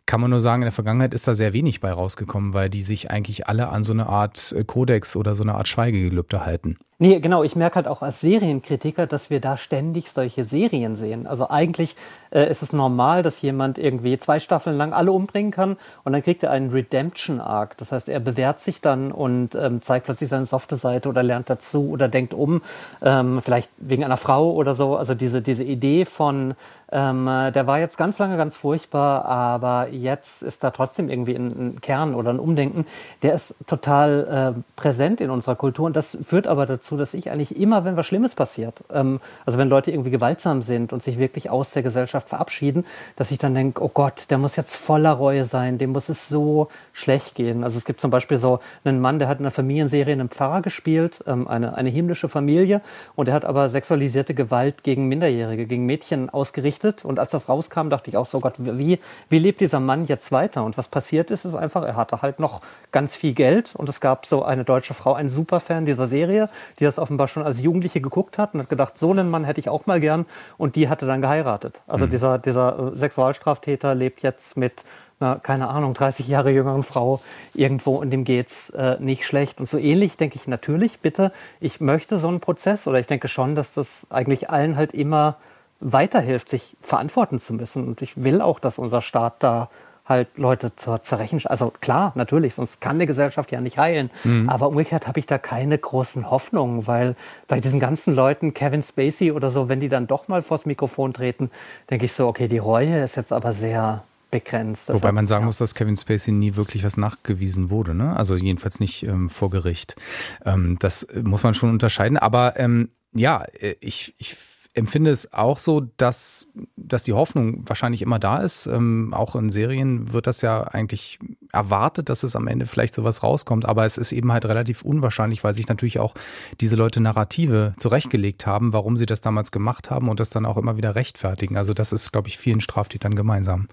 kann 0.07 0.21
man 0.21 0.31
nur 0.31 0.41
sagen, 0.41 0.63
in 0.63 0.67
der 0.67 0.73
Vergangenheit 0.73 1.13
ist 1.13 1.27
da 1.27 1.35
sehr 1.35 1.53
wenig 1.53 1.81
bei 1.81 1.93
rausgekommen, 1.93 2.55
weil 2.55 2.71
die 2.71 2.85
sich 2.85 3.11
eigentlich 3.11 3.49
alle 3.49 3.69
an 3.69 3.83
so 3.83 3.93
eine 3.93 4.07
Art 4.07 4.55
Kodex 4.67 5.17
oder 5.17 5.35
so 5.35 5.43
eine 5.43 5.57
Art 5.57 5.67
Schweigegelübde 5.67 6.47
halten. 6.47 6.79
Nee, 6.99 7.21
genau. 7.21 7.43
Ich 7.43 7.57
merke 7.57 7.77
halt 7.77 7.89
auch 7.89 8.01
als 8.01 8.23
Serienkritiker, 8.23 9.07
dass 9.07 9.29
wir 9.29 9.39
da 9.39 9.59
ständig 9.59 10.11
solche 10.11 10.45
Serien 10.45 10.97
sehen. 10.97 11.27
Also 11.27 11.51
eigentlich 11.51 11.95
äh, 12.31 12.51
ist 12.51 12.63
es 12.63 12.73
normal, 12.73 13.23
dass 13.23 13.43
jemand 13.43 13.77
irgendwie 13.77 14.19
zwei 14.19 14.41
Staffeln 14.41 14.79
lang 14.79 14.95
alle 14.95 15.13
umbringen 15.13 15.51
kann 15.53 15.77
und 16.05 16.15
dann 16.15 16.23
kriegt 16.23 16.43
er 16.43 16.53
einen 16.53 16.71
Redemption-Arc. 16.71 17.77
Das 17.77 17.93
heißt, 17.93 18.09
er 18.09 18.21
bewährt 18.21 18.61
sich 18.61 18.81
dann 18.81 19.13
und 19.13 19.55
ähm, 19.55 19.83
zeigt 19.83 20.07
plötzlich 20.07 20.31
seine 20.31 20.47
softe 20.47 20.77
Seite 20.77 21.11
oder 21.11 21.23
lernt 21.23 21.51
dazu 21.51 21.91
oder 21.91 22.09
denkt 22.09 22.33
um, 22.33 22.63
ähm, 23.03 23.43
vielleicht 23.43 23.71
wegen 23.77 24.03
einer 24.03 24.17
Frau 24.17 24.53
oder 24.53 24.75
so. 24.75 24.97
Also 24.97 25.15
diese, 25.15 25.43
diese 25.43 25.65
Idee 25.65 26.07
von 26.07 26.55
ähm, 26.93 27.27
äh, 27.27 27.51
der 27.51 27.67
war 27.67 27.81
jetzt 27.81 27.99
ganz 27.99 28.19
lange 28.19 28.37
ganz 28.37 28.57
furchtbar, 28.57 29.25
aber 29.25 29.89
jetzt 29.91 30.43
ist 30.43 30.63
da 30.63 30.71
trotzdem 30.71 31.09
irgendwie 31.09 31.35
ein, 31.35 31.49
ein 31.49 31.81
Kern 31.81 32.15
oder 32.15 32.31
ein 32.31 32.39
Umdenken. 32.39 32.87
Der 33.23 33.35
ist 33.35 33.57
total 33.67 34.55
äh, 34.57 34.61
präsent 34.77 35.21
in 35.21 35.31
unserer 35.31 35.57
Kultur 35.57 35.87
und 35.87 35.97
das 35.97 36.17
führt 36.23 36.47
aber 36.47 36.65
dazu, 36.65 36.86
dass 36.91 37.15
ich 37.15 37.31
eigentlich 37.31 37.59
immer, 37.59 37.85
wenn 37.85 37.97
was 37.97 38.07
Schlimmes 38.07 38.35
passiert, 38.35 38.85
ähm, 38.93 39.21
also 39.45 39.59
wenn 39.59 39.69
Leute 39.69 39.91
irgendwie 39.91 40.11
gewaltsam 40.11 40.63
sind 40.63 40.93
und 40.93 41.03
sich 41.03 41.19
wirklich 41.19 41.51
aus 41.51 41.73
der 41.73 41.83
Gesellschaft 41.83 42.29
verabschieden, 42.29 42.85
dass 43.17 43.31
ich 43.31 43.39
dann 43.39 43.55
denke, 43.55 43.83
oh 43.83 43.91
Gott, 43.93 44.27
der 44.31 44.39
muss 44.39 44.57
jetzt 44.57 44.77
voller 44.77 45.13
Reue 45.13 45.45
sein, 45.45 45.79
dem 45.79 45.91
muss 45.91 46.09
es 46.09 46.29
so 46.29 46.69
schlecht 46.93 47.35
gehen. 47.35 47.65
Also 47.65 47.79
es 47.79 47.85
gibt 47.85 48.01
zum 48.01 48.11
Beispiel 48.11 48.39
so 48.39 48.61
einen 48.85 49.01
Mann, 49.01 49.19
der 49.19 49.29
hat 49.29 49.39
in 49.39 49.45
einer 49.45 49.51
Familienserie 49.51 50.13
einen 50.13 50.29
Pfarrer 50.29 50.63
gespielt, 50.63 51.23
ähm, 51.27 51.49
eine, 51.49 51.77
eine 51.77 51.91
himmlische 51.91 52.29
Familie 52.29 52.81
und 53.15 53.27
der 53.27 53.35
hat 53.35 53.45
aber 53.45 53.69
sexualisierte 53.69 54.35
Gewalt 54.35 54.83
gegen 54.83 55.09
Minderjährige, 55.09 55.67
gegen 55.67 55.87
Mädchen 55.87 56.31
ausgerichtet. 56.31 57.05
Und 57.05 57.19
als 57.19 57.31
das 57.33 57.49
rauskam, 57.49 57.89
dachte 57.89 58.11
ich 58.11 58.17
auch 58.17 58.27
so, 58.27 58.41
Gott, 58.41 58.55
wie, 58.59 59.01
wie 59.29 59.39
lebt 59.39 59.61
dieser 59.61 59.81
Mann 59.81 60.05
jetzt 60.05 60.33
weiter? 60.33 60.65
Und 60.65 60.79
was 60.79 60.89
passiert 60.89 61.31
ist, 61.31 61.45
ist 61.45 61.55
einfach, 61.55 61.83
er 61.83 61.97
hatte 61.97 62.23
halt 62.23 62.39
noch 62.39 62.61
ganz 62.93 63.17
viel 63.17 63.35
Geld. 63.35 63.75
Und 63.75 63.89
es 63.89 64.01
gab 64.01 64.27
so 64.27 64.45
eine 64.45 64.65
deutsche 64.65 64.95
Frau, 64.95 65.15
ein 65.15 65.29
Superfan 65.29 65.87
dieser 65.87 66.07
Serie, 66.07 66.49
die 66.79 66.85
das 66.85 66.99
offenbar 66.99 67.29
schon 67.29 67.43
als 67.43 67.61
Jugendliche 67.61 68.01
geguckt 68.01 68.39
hat 68.39 68.55
und 68.55 68.61
hat 68.61 68.69
gedacht, 68.69 68.99
so 68.99 69.11
einen 69.11 69.31
Mann 69.31 69.45
hätte 69.45 69.61
ich 69.61 69.69
auch 69.69 69.87
mal 69.87 70.01
gern. 70.01 70.27
Und 70.57 70.77
die 70.77 70.89
hatte 70.89 71.07
dann 71.07 71.23
geheiratet. 71.23 71.81
Also 71.87 72.07
mhm. 72.07 72.11
dieser, 72.11 72.39
dieser 72.39 72.79
äh, 72.79 72.97
Sexualstraftäter 72.97 73.95
lebt 73.95 74.23
jetzt 74.23 74.57
mit 74.57 74.85
einer, 75.19 75.39
keine 75.39 75.69
Ahnung, 75.69 75.95
30 75.95 76.29
Jahre 76.29 76.51
jüngeren 76.51 76.83
Frau 76.83 77.21
irgendwo 77.55 77.97
und 77.97 78.11
dem 78.11 78.25
geht's 78.25 78.71
äh, 78.71 78.97
nicht 79.01 79.25
schlecht. 79.25 79.61
Und 79.61 79.69
so 79.69 79.79
ähnlich 79.79 80.17
denke 80.17 80.37
ich 80.37 80.47
natürlich, 80.47 81.01
bitte, 81.01 81.33
ich 81.61 81.81
möchte 81.81 82.19
so 82.19 82.29
einen 82.29 82.41
Prozess 82.41 82.87
oder 82.87 82.99
ich 82.99 83.07
denke 83.07 83.29
schon, 83.29 83.55
dass 83.55 83.73
das 83.73 84.07
eigentlich 84.11 84.51
allen 84.51 84.77
halt 84.77 84.93
immer 84.93 85.37
weiterhilft, 85.81 86.49
sich 86.49 86.77
verantworten 86.81 87.41
zu 87.41 87.55
müssen. 87.55 87.87
Und 87.87 88.03
ich 88.03 88.23
will 88.23 88.41
auch, 88.41 88.61
dass 88.61 88.79
unser 88.79 89.01
Staat 89.01 89.37
da 89.41 89.71
halt 90.09 90.39
Leute 90.39 90.75
zur, 90.77 91.03
zur 91.03 91.19
Rechenschaft, 91.19 91.51
also 91.51 91.73
klar, 91.81 92.13
natürlich, 92.15 92.55
sonst 92.55 92.81
kann 92.81 92.97
eine 92.97 93.07
Gesellschaft 93.07 93.51
ja 93.53 93.61
nicht 93.61 93.79
heilen. 93.79 94.11
Mhm. 94.25 94.49
Aber 94.49 94.69
umgekehrt 94.69 95.07
habe 95.07 95.19
ich 95.19 95.27
da 95.27 95.39
keine 95.39 95.77
großen 95.77 96.31
Hoffnungen, 96.31 96.87
weil 96.87 97.17
bei 97.49 97.61
diesen 97.61 97.81
ganzen 97.81 98.15
Leuten, 98.15 98.55
Kevin 98.55 98.83
Spacey 98.83 99.33
oder 99.33 99.51
so, 99.51 99.69
wenn 99.69 99.81
die 99.81 99.89
dann 99.89 100.07
doch 100.07 100.29
mal 100.29 100.43
vors 100.43 100.67
Mikrofon 100.67 101.13
treten, 101.13 101.51
denke 101.91 102.05
ich 102.05 102.13
so, 102.13 102.29
okay, 102.29 102.49
die 102.49 102.59
Reue 102.59 103.03
ist 103.03 103.17
jetzt 103.17 103.33
aber 103.33 103.53
sehr 103.53 104.05
begrenzt. 104.31 104.93
Wobei 104.93 105.13
man 105.13 105.27
sagen 105.27 105.43
ja. 105.43 105.47
muss, 105.47 105.59
dass 105.59 105.75
Kevin 105.75 105.97
Spacey 105.97 106.33
nie 106.33 106.57
wirklich 106.57 106.85
was 106.85 106.97
nachgewiesen 106.97 107.71
wurde, 107.71 107.95
ne? 107.95 108.17
Also 108.17 108.35
jedenfalls 108.37 108.81
nicht 108.81 109.05
ähm, 109.05 109.29
vor 109.29 109.51
Gericht. 109.51 109.97
Ähm, 110.45 110.77
das 110.81 111.07
muss 111.23 111.43
man 111.43 111.55
schon 111.55 111.71
unterscheiden. 111.71 112.19
Aber 112.19 112.59
ähm, 112.59 112.91
ja, 113.13 113.45
äh, 113.61 113.77
ich, 113.81 114.15
ich 114.19 114.37
empfinde 114.77 115.11
es 115.11 115.33
auch 115.33 115.59
so, 115.59 115.81
dass, 115.97 116.49
dass 116.77 117.03
die 117.03 117.15
Hoffnung 117.15 117.67
wahrscheinlich 117.67 118.03
immer 118.03 118.19
da 118.19 118.39
ist. 118.39 118.67
Ähm, 118.67 119.15
auch 119.15 119.35
in 119.35 119.49
Serien 119.49 120.13
wird 120.13 120.27
das 120.27 120.43
ja 120.43 120.63
eigentlich 120.63 121.19
erwartet, 121.51 122.11
dass 122.11 122.23
es 122.23 122.37
am 122.37 122.47
Ende 122.47 122.67
vielleicht 122.67 122.95
sowas 122.95 123.23
rauskommt, 123.23 123.65
aber 123.65 123.87
es 123.87 123.97
ist 123.97 124.13
eben 124.13 124.31
halt 124.33 124.45
relativ 124.45 124.83
unwahrscheinlich, 124.83 125.43
weil 125.43 125.55
sich 125.55 125.69
natürlich 125.69 125.99
auch 125.99 126.15
diese 126.61 126.77
Leute 126.77 127.01
Narrative 127.01 127.73
zurechtgelegt 127.79 128.47
haben, 128.47 128.75
warum 128.75 128.99
sie 128.99 129.07
das 129.07 129.23
damals 129.23 129.51
gemacht 129.51 129.91
haben 129.91 130.11
und 130.11 130.21
das 130.21 130.29
dann 130.29 130.45
auch 130.45 130.59
immer 130.59 130.77
wieder 130.77 130.95
rechtfertigen. 130.95 131.57
Also 131.57 131.73
das 131.73 131.93
ist, 131.93 132.13
glaube 132.13 132.29
ich, 132.29 132.37
vielen 132.37 132.61
Straftätern 132.61 133.15
gemeinsam. 133.15 133.69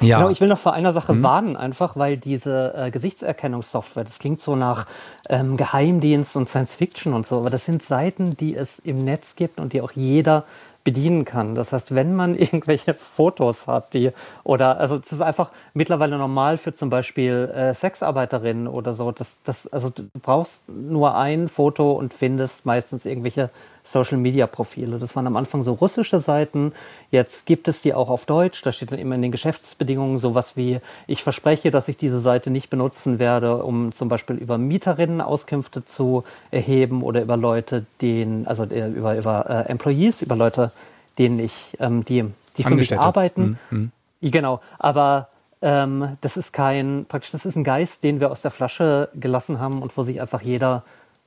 Ja. 0.00 0.18
Genau, 0.18 0.30
ich 0.30 0.40
will 0.40 0.48
noch 0.48 0.58
vor 0.58 0.72
einer 0.72 0.92
Sache 0.92 1.14
mhm. 1.14 1.22
warnen, 1.22 1.56
einfach 1.56 1.96
weil 1.96 2.16
diese 2.16 2.74
äh, 2.76 2.90
Gesichtserkennungssoftware, 2.90 4.04
das 4.04 4.18
klingt 4.18 4.40
so 4.40 4.56
nach 4.56 4.86
ähm, 5.28 5.56
Geheimdienst 5.56 6.36
und 6.36 6.48
Science 6.48 6.74
Fiction 6.74 7.14
und 7.14 7.26
so, 7.26 7.38
aber 7.38 7.50
das 7.50 7.64
sind 7.64 7.82
Seiten, 7.82 8.36
die 8.36 8.54
es 8.54 8.78
im 8.78 9.04
Netz 9.04 9.36
gibt 9.36 9.58
und 9.58 9.72
die 9.72 9.80
auch 9.80 9.92
jeder 9.92 10.44
bedienen 10.86 11.24
kann. 11.24 11.56
Das 11.56 11.72
heißt, 11.72 11.94
wenn 11.94 12.14
man 12.14 12.34
irgendwelche 12.38 12.94
Fotos 12.94 13.66
hat, 13.66 13.92
die 13.92 14.10
oder 14.44 14.78
also 14.78 14.96
es 14.96 15.12
ist 15.12 15.20
einfach 15.20 15.50
mittlerweile 15.74 16.16
normal 16.16 16.56
für 16.58 16.72
zum 16.72 16.90
Beispiel 16.90 17.52
äh, 17.54 17.74
Sexarbeiterinnen 17.74 18.68
oder 18.68 18.94
so. 18.94 19.10
Das, 19.10 19.42
das, 19.42 19.66
also 19.66 19.90
du 19.90 20.04
brauchst 20.22 20.62
nur 20.68 21.16
ein 21.16 21.48
Foto 21.48 21.92
und 21.92 22.14
findest 22.14 22.66
meistens 22.66 23.04
irgendwelche 23.04 23.50
Social-Media-Profile. 23.86 24.98
Das 24.98 25.16
waren 25.16 25.26
am 25.26 25.36
Anfang 25.36 25.62
so 25.62 25.74
russische 25.74 26.18
Seiten. 26.18 26.72
Jetzt 27.10 27.46
gibt 27.46 27.68
es 27.68 27.82
die 27.82 27.94
auch 27.94 28.10
auf 28.10 28.26
Deutsch. 28.26 28.62
Da 28.62 28.72
steht 28.72 28.92
dann 28.92 28.98
immer 28.98 29.14
in 29.14 29.22
den 29.22 29.30
Geschäftsbedingungen 29.30 30.18
sowas 30.18 30.56
wie, 30.56 30.80
ich 31.06 31.22
verspreche, 31.22 31.70
dass 31.70 31.88
ich 31.88 31.96
diese 31.96 32.18
Seite 32.18 32.50
nicht 32.50 32.68
benutzen 32.68 33.18
werde, 33.18 33.62
um 33.62 33.92
zum 33.92 34.08
Beispiel 34.08 34.36
über 34.36 34.58
Mieterinnen 34.58 35.20
Auskünfte 35.20 35.84
zu 35.84 36.24
erheben 36.50 37.02
oder 37.02 37.22
über 37.22 37.36
Leute, 37.36 37.86
denen, 38.00 38.46
also 38.46 38.64
äh, 38.64 38.88
über, 38.88 39.16
über 39.16 39.48
äh, 39.48 39.70
Employees, 39.70 40.22
über 40.22 40.36
Leute, 40.36 40.72
denen 41.18 41.38
ich, 41.38 41.76
ähm, 41.78 42.04
die, 42.04 42.24
die 42.56 42.64
für 42.64 42.74
mich 42.74 42.98
arbeiten. 42.98 43.58
Mhm. 43.70 43.92
Genau, 44.20 44.60
aber 44.78 45.28
ähm, 45.62 46.16
das 46.20 46.36
ist 46.36 46.52
kein, 46.52 47.06
praktisch, 47.08 47.30
das 47.30 47.46
ist 47.46 47.56
ein 47.56 47.64
Geist, 47.64 48.02
den 48.02 48.20
wir 48.20 48.30
aus 48.30 48.42
der 48.42 48.50
Flasche 48.50 49.08
gelassen 49.14 49.60
haben 49.60 49.82
und 49.82 49.96
wo 49.96 50.02
sich 50.02 50.20
einfach 50.20 50.42
jeder 50.42 50.82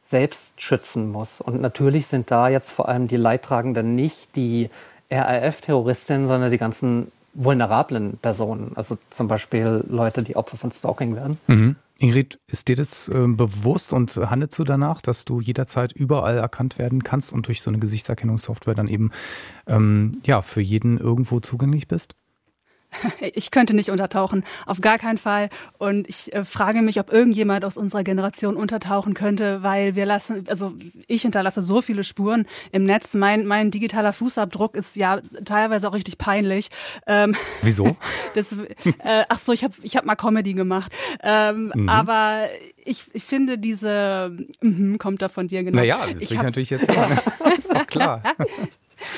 selbst 0.09 0.59
schützen 0.59 1.11
muss. 1.11 1.39
Und 1.39 1.61
natürlich 1.61 2.07
sind 2.07 2.31
da 2.31 2.49
jetzt 2.49 2.71
vor 2.71 2.89
allem 2.89 3.07
die 3.07 3.17
Leidtragenden 3.17 3.93
nicht 3.93 4.35
die 4.35 4.69
RAF-Terroristinnen, 5.11 6.25
sondern 6.25 6.49
die 6.49 6.57
ganzen 6.57 7.11
vulnerablen 7.35 8.17
Personen. 8.17 8.71
Also 8.75 8.97
zum 9.11 9.27
Beispiel 9.27 9.85
Leute, 9.87 10.23
die 10.23 10.35
Opfer 10.35 10.57
von 10.57 10.71
Stalking 10.71 11.15
werden. 11.15 11.37
Mhm. 11.45 11.75
Ingrid, 11.99 12.39
ist 12.47 12.69
dir 12.69 12.75
das 12.75 13.09
äh, 13.09 13.27
bewusst 13.27 13.93
und 13.93 14.15
handelst 14.15 14.57
du 14.57 14.63
danach, 14.63 15.01
dass 15.01 15.25
du 15.25 15.41
jederzeit 15.41 15.91
überall 15.91 16.37
erkannt 16.37 16.79
werden 16.79 17.03
kannst 17.03 17.31
und 17.31 17.47
durch 17.47 17.61
so 17.61 17.69
eine 17.69 17.77
Gesichtserkennungssoftware 17.77 18.73
dann 18.73 18.87
eben 18.87 19.11
ähm, 19.67 20.13
ja 20.23 20.41
für 20.41 20.61
jeden 20.61 20.97
irgendwo 20.97 21.39
zugänglich 21.39 21.87
bist? 21.87 22.15
Ich 23.34 23.51
könnte 23.51 23.74
nicht 23.74 23.89
untertauchen, 23.89 24.43
auf 24.65 24.81
gar 24.81 24.98
keinen 24.98 25.17
Fall. 25.17 25.50
Und 25.77 26.08
ich 26.10 26.34
äh, 26.34 26.43
frage 26.43 26.81
mich, 26.81 27.00
ob 27.00 27.12
irgendjemand 27.12 27.65
aus 27.65 27.77
unserer 27.77 28.03
Generation 28.03 28.55
untertauchen 28.55 29.13
könnte, 29.13 29.63
weil 29.63 29.96
wir 29.96 30.05
lassen, 30.05 30.46
also 30.50 30.74
ich 31.08 31.22
hinterlasse 31.22 31.62
so 31.62 31.81
viele 31.81 32.03
Spuren 32.03 32.46
im 32.72 32.84
Netz. 32.84 33.13
Mein, 33.13 33.46
mein 33.46 33.72
digitaler 33.72 34.13
Fußabdruck 34.13 34.75
ist 34.75 34.96
ja 34.96 35.19
teilweise 35.46 35.88
auch 35.88 35.93
richtig 35.93 36.17
peinlich. 36.17 36.69
Ähm, 37.08 37.36
Wieso? 37.62 37.96
Das, 38.36 38.53
äh, 38.53 39.24
ach 39.29 39.39
so, 39.39 39.53
ich 39.53 39.63
habe 39.63 39.74
ich 39.81 39.96
hab 39.96 40.05
mal 40.05 40.15
Comedy 40.15 40.53
gemacht. 40.53 40.91
Ähm, 41.24 41.72
mhm. 41.75 41.89
Aber 41.89 42.48
ich, 42.84 43.03
ich 43.13 43.24
finde 43.24 43.58
diese, 43.58 44.36
mm, 44.62 44.98
kommt 44.98 45.22
da 45.22 45.29
von 45.29 45.48
dir 45.48 45.63
genau. 45.63 45.77
Naja, 45.77 46.00
das 46.08 46.29
will 46.29 46.38
ich, 46.38 46.43
natürlich 46.43 46.69
jetzt 46.69 46.88
hören. 46.88 47.19
ist 47.58 47.74
doch 47.74 47.88
klar. 47.88 48.24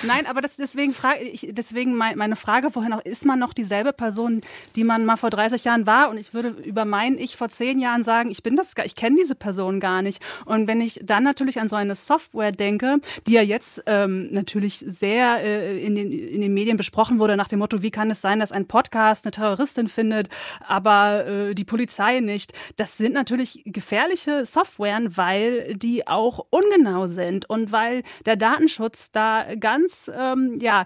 Nein, 0.03 0.25
aber 0.25 0.41
das, 0.41 0.57
deswegen 0.57 0.93
frage 0.93 1.23
ich, 1.23 1.47
deswegen 1.51 1.95
mein, 1.95 2.17
meine 2.17 2.35
Frage 2.35 2.71
vorhin 2.71 2.93
auch, 2.93 3.03
ist 3.03 3.25
man 3.25 3.39
noch 3.39 3.53
dieselbe 3.53 3.93
Person, 3.93 4.41
die 4.75 4.83
man 4.83 5.05
mal 5.05 5.17
vor 5.17 5.29
30 5.29 5.63
Jahren 5.63 5.85
war? 5.85 6.09
Und 6.09 6.17
ich 6.17 6.33
würde 6.33 6.49
über 6.65 6.85
mein 6.85 7.17
Ich 7.17 7.37
vor 7.37 7.49
10 7.49 7.79
Jahren 7.79 8.03
sagen, 8.03 8.31
ich 8.31 8.43
bin 8.43 8.55
das, 8.55 8.73
ich 8.83 8.95
kenne 8.95 9.17
diese 9.19 9.35
Person 9.35 9.79
gar 9.79 10.01
nicht. 10.01 10.21
Und 10.45 10.67
wenn 10.67 10.81
ich 10.81 10.99
dann 11.03 11.23
natürlich 11.23 11.59
an 11.59 11.69
so 11.69 11.75
eine 11.75 11.95
Software 11.95 12.51
denke, 12.51 12.97
die 13.27 13.33
ja 13.33 13.41
jetzt 13.41 13.83
ähm, 13.85 14.29
natürlich 14.31 14.77
sehr 14.79 15.41
äh, 15.41 15.83
in, 15.83 15.95
den, 15.95 16.11
in 16.11 16.41
den 16.41 16.53
Medien 16.53 16.77
besprochen 16.77 17.19
wurde, 17.19 17.37
nach 17.37 17.47
dem 17.47 17.59
Motto, 17.59 17.81
wie 17.81 17.91
kann 17.91 18.11
es 18.11 18.21
sein, 18.21 18.39
dass 18.39 18.51
ein 18.51 18.67
Podcast 18.67 19.25
eine 19.25 19.31
Terroristin 19.31 19.87
findet, 19.87 20.29
aber 20.65 21.25
äh, 21.25 21.55
die 21.55 21.65
Polizei 21.65 22.19
nicht? 22.19 22.53
Das 22.77 22.97
sind 22.97 23.13
natürlich 23.13 23.63
gefährliche 23.65 24.45
Softwaren, 24.45 25.17
weil 25.17 25.75
die 25.75 26.07
auch 26.07 26.45
ungenau 26.49 27.07
sind 27.07 27.49
und 27.49 27.71
weil 27.71 28.03
der 28.25 28.35
Datenschutz 28.35 29.11
da 29.11 29.55
gar 29.55 29.70
ganz, 29.71 30.11
ähm, 30.13 30.57
ja, 30.59 30.85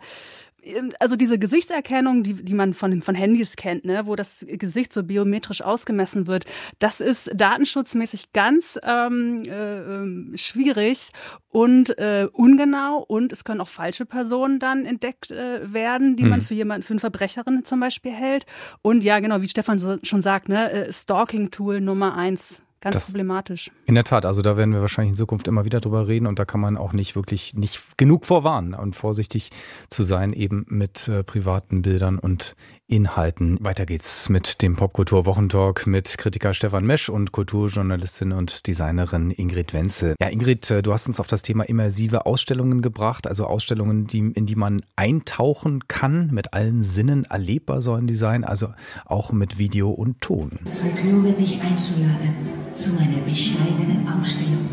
also 1.00 1.16
diese 1.16 1.38
Gesichtserkennung, 1.38 2.24
die, 2.24 2.34
die 2.34 2.54
man 2.54 2.74
von, 2.74 3.02
von 3.02 3.16
Handys 3.16 3.56
kennt, 3.56 3.86
ne, 3.86 4.08
wo 4.08 4.16
das 4.16 4.46
Gesicht 4.48 4.94
so 4.94 5.04
biometrisch 5.04 5.62
ausgemessen 5.62 6.28
wird, 6.28 6.46
das 6.80 7.02
ist 7.02 7.32
datenschutzmäßig 7.36 8.34
ganz 8.34 8.80
ähm, 8.84 9.44
äh, 9.44 10.38
schwierig 10.38 11.12
und 11.50 11.98
äh, 11.98 12.28
ungenau 12.32 13.04
und 13.08 13.32
es 13.32 13.44
können 13.44 13.62
auch 13.62 13.68
falsche 13.68 14.06
Personen 14.06 14.60
dann 14.60 14.86
entdeckt 14.86 15.32
äh, 15.32 15.72
werden, 15.72 16.16
die 16.16 16.24
hm. 16.24 16.30
man 16.30 16.42
für 16.42 16.56
jemanden, 16.56 16.84
für 16.84 16.94
eine 16.94 17.00
Verbrecherin 17.00 17.64
zum 17.64 17.80
Beispiel 17.80 18.12
hält. 18.12 18.46
Und 18.82 19.04
ja, 19.04 19.20
genau, 19.20 19.42
wie 19.42 19.48
Stefan 19.48 19.80
so, 19.80 19.98
schon 20.04 20.22
sagt, 20.22 20.50
ne, 20.50 20.72
äh, 20.72 20.92
Stalking-Tool 20.92 21.82
Nummer 21.82 22.16
eins 22.16 22.62
ganz 22.86 22.96
das, 22.96 23.06
problematisch. 23.08 23.72
In 23.86 23.96
der 23.96 24.04
Tat, 24.04 24.26
also 24.26 24.42
da 24.42 24.58
werden 24.58 24.74
wir 24.74 24.82
wahrscheinlich 24.82 25.14
in 25.14 25.18
Zukunft 25.18 25.48
immer 25.48 25.66
wieder 25.66 25.82
drüber 25.82 26.08
reden 26.08 26.28
und 26.28 26.38
da 26.38 26.46
kann 26.46 26.62
man 26.62 26.78
auch 26.78 26.94
nicht 26.94 27.16
wirklich 27.16 27.56
nicht 27.56 27.98
genug 27.98 28.26
vorwarnen 28.26 28.76
und 28.76 28.96
vorsichtig 28.96 29.50
zu 29.90 30.04
sein, 30.04 30.34
eben 30.34 30.66
mit 30.70 31.08
äh, 31.08 31.24
privaten 31.24 31.82
Bildern 31.82 32.20
und 32.20 32.56
Inhalten. 32.88 33.58
Weiter 33.62 33.88
geht's 33.88 34.30
mit 34.30 34.62
dem 34.62 34.76
Popkultur-Wochentalk 34.76 35.88
mit 35.88 36.20
Kritiker 36.20 36.54
Stefan 36.54 36.86
Mesch 36.86 37.10
und 37.10 37.32
Kulturjournalistin 37.32 38.32
und 38.32 38.68
Designerin 38.68 39.32
Ingrid 39.32 39.74
Wenzel. 39.74 40.14
Ja, 40.22 40.28
Ingrid, 40.28 40.70
äh, 40.70 40.84
du 40.84 40.94
hast 40.94 41.08
uns 41.08 41.20
auf 41.20 41.26
das 41.26 41.42
Thema 41.42 41.64
immersive 41.64 42.28
Ausstellungen 42.28 42.84
gebracht, 42.84 43.26
also 43.26 43.46
Ausstellungen, 43.46 44.06
die, 44.06 44.20
in 44.20 44.46
die 44.46 44.56
man 44.56 44.82
eintauchen 44.96 45.88
kann, 45.88 46.30
mit 46.32 46.54
allen 46.54 46.84
Sinnen 46.84 47.26
erlebbar 47.26 47.82
sollen 47.82 48.06
die 48.06 48.14
sein, 48.14 48.44
also 48.44 48.68
auch 49.06 49.32
mit 49.32 49.58
Video 49.58 49.90
und 49.90 50.22
Ton. 50.22 50.52
Vergnügen, 50.66 51.36
dich 51.36 51.60
einzuladen 51.60 52.36
zu 52.76 52.90
meiner 52.90 53.20
bescheidenen 53.20 54.08
Ausstellung. 54.08 54.70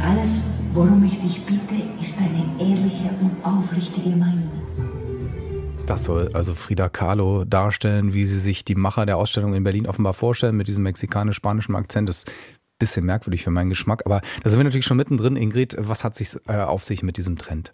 Alles, 0.00 0.44
worum 0.72 1.04
ich 1.04 1.20
dich 1.20 1.44
bitte, 1.44 1.82
ist 2.00 2.16
eine 2.18 2.44
ehrliche 2.58 3.10
und 3.20 3.44
aufrichtige 3.44 4.10
Meinung. 4.10 4.50
Das 5.86 6.06
soll 6.06 6.30
also 6.32 6.54
Frida 6.54 6.88
Kahlo 6.88 7.44
darstellen, 7.44 8.14
wie 8.14 8.24
sie 8.24 8.40
sich 8.40 8.64
die 8.64 8.74
Macher 8.74 9.04
der 9.04 9.18
Ausstellung 9.18 9.54
in 9.54 9.62
Berlin 9.62 9.86
offenbar 9.86 10.14
vorstellen, 10.14 10.56
mit 10.56 10.66
diesem 10.66 10.82
mexikanisch-spanischen 10.84 11.76
Akzent. 11.76 12.08
Das 12.08 12.18
ist 12.18 12.28
ein 12.28 12.32
bisschen 12.78 13.04
merkwürdig 13.04 13.44
für 13.44 13.50
meinen 13.50 13.68
Geschmack, 13.68 14.02
aber 14.06 14.22
da 14.42 14.50
sind 14.50 14.58
wir 14.58 14.64
natürlich 14.64 14.86
schon 14.86 14.96
mittendrin. 14.96 15.36
Ingrid, 15.36 15.76
was 15.78 16.02
hat 16.02 16.16
sich 16.16 16.36
äh, 16.48 16.56
auf 16.56 16.84
sich 16.84 17.02
mit 17.02 17.18
diesem 17.18 17.36
Trend? 17.36 17.72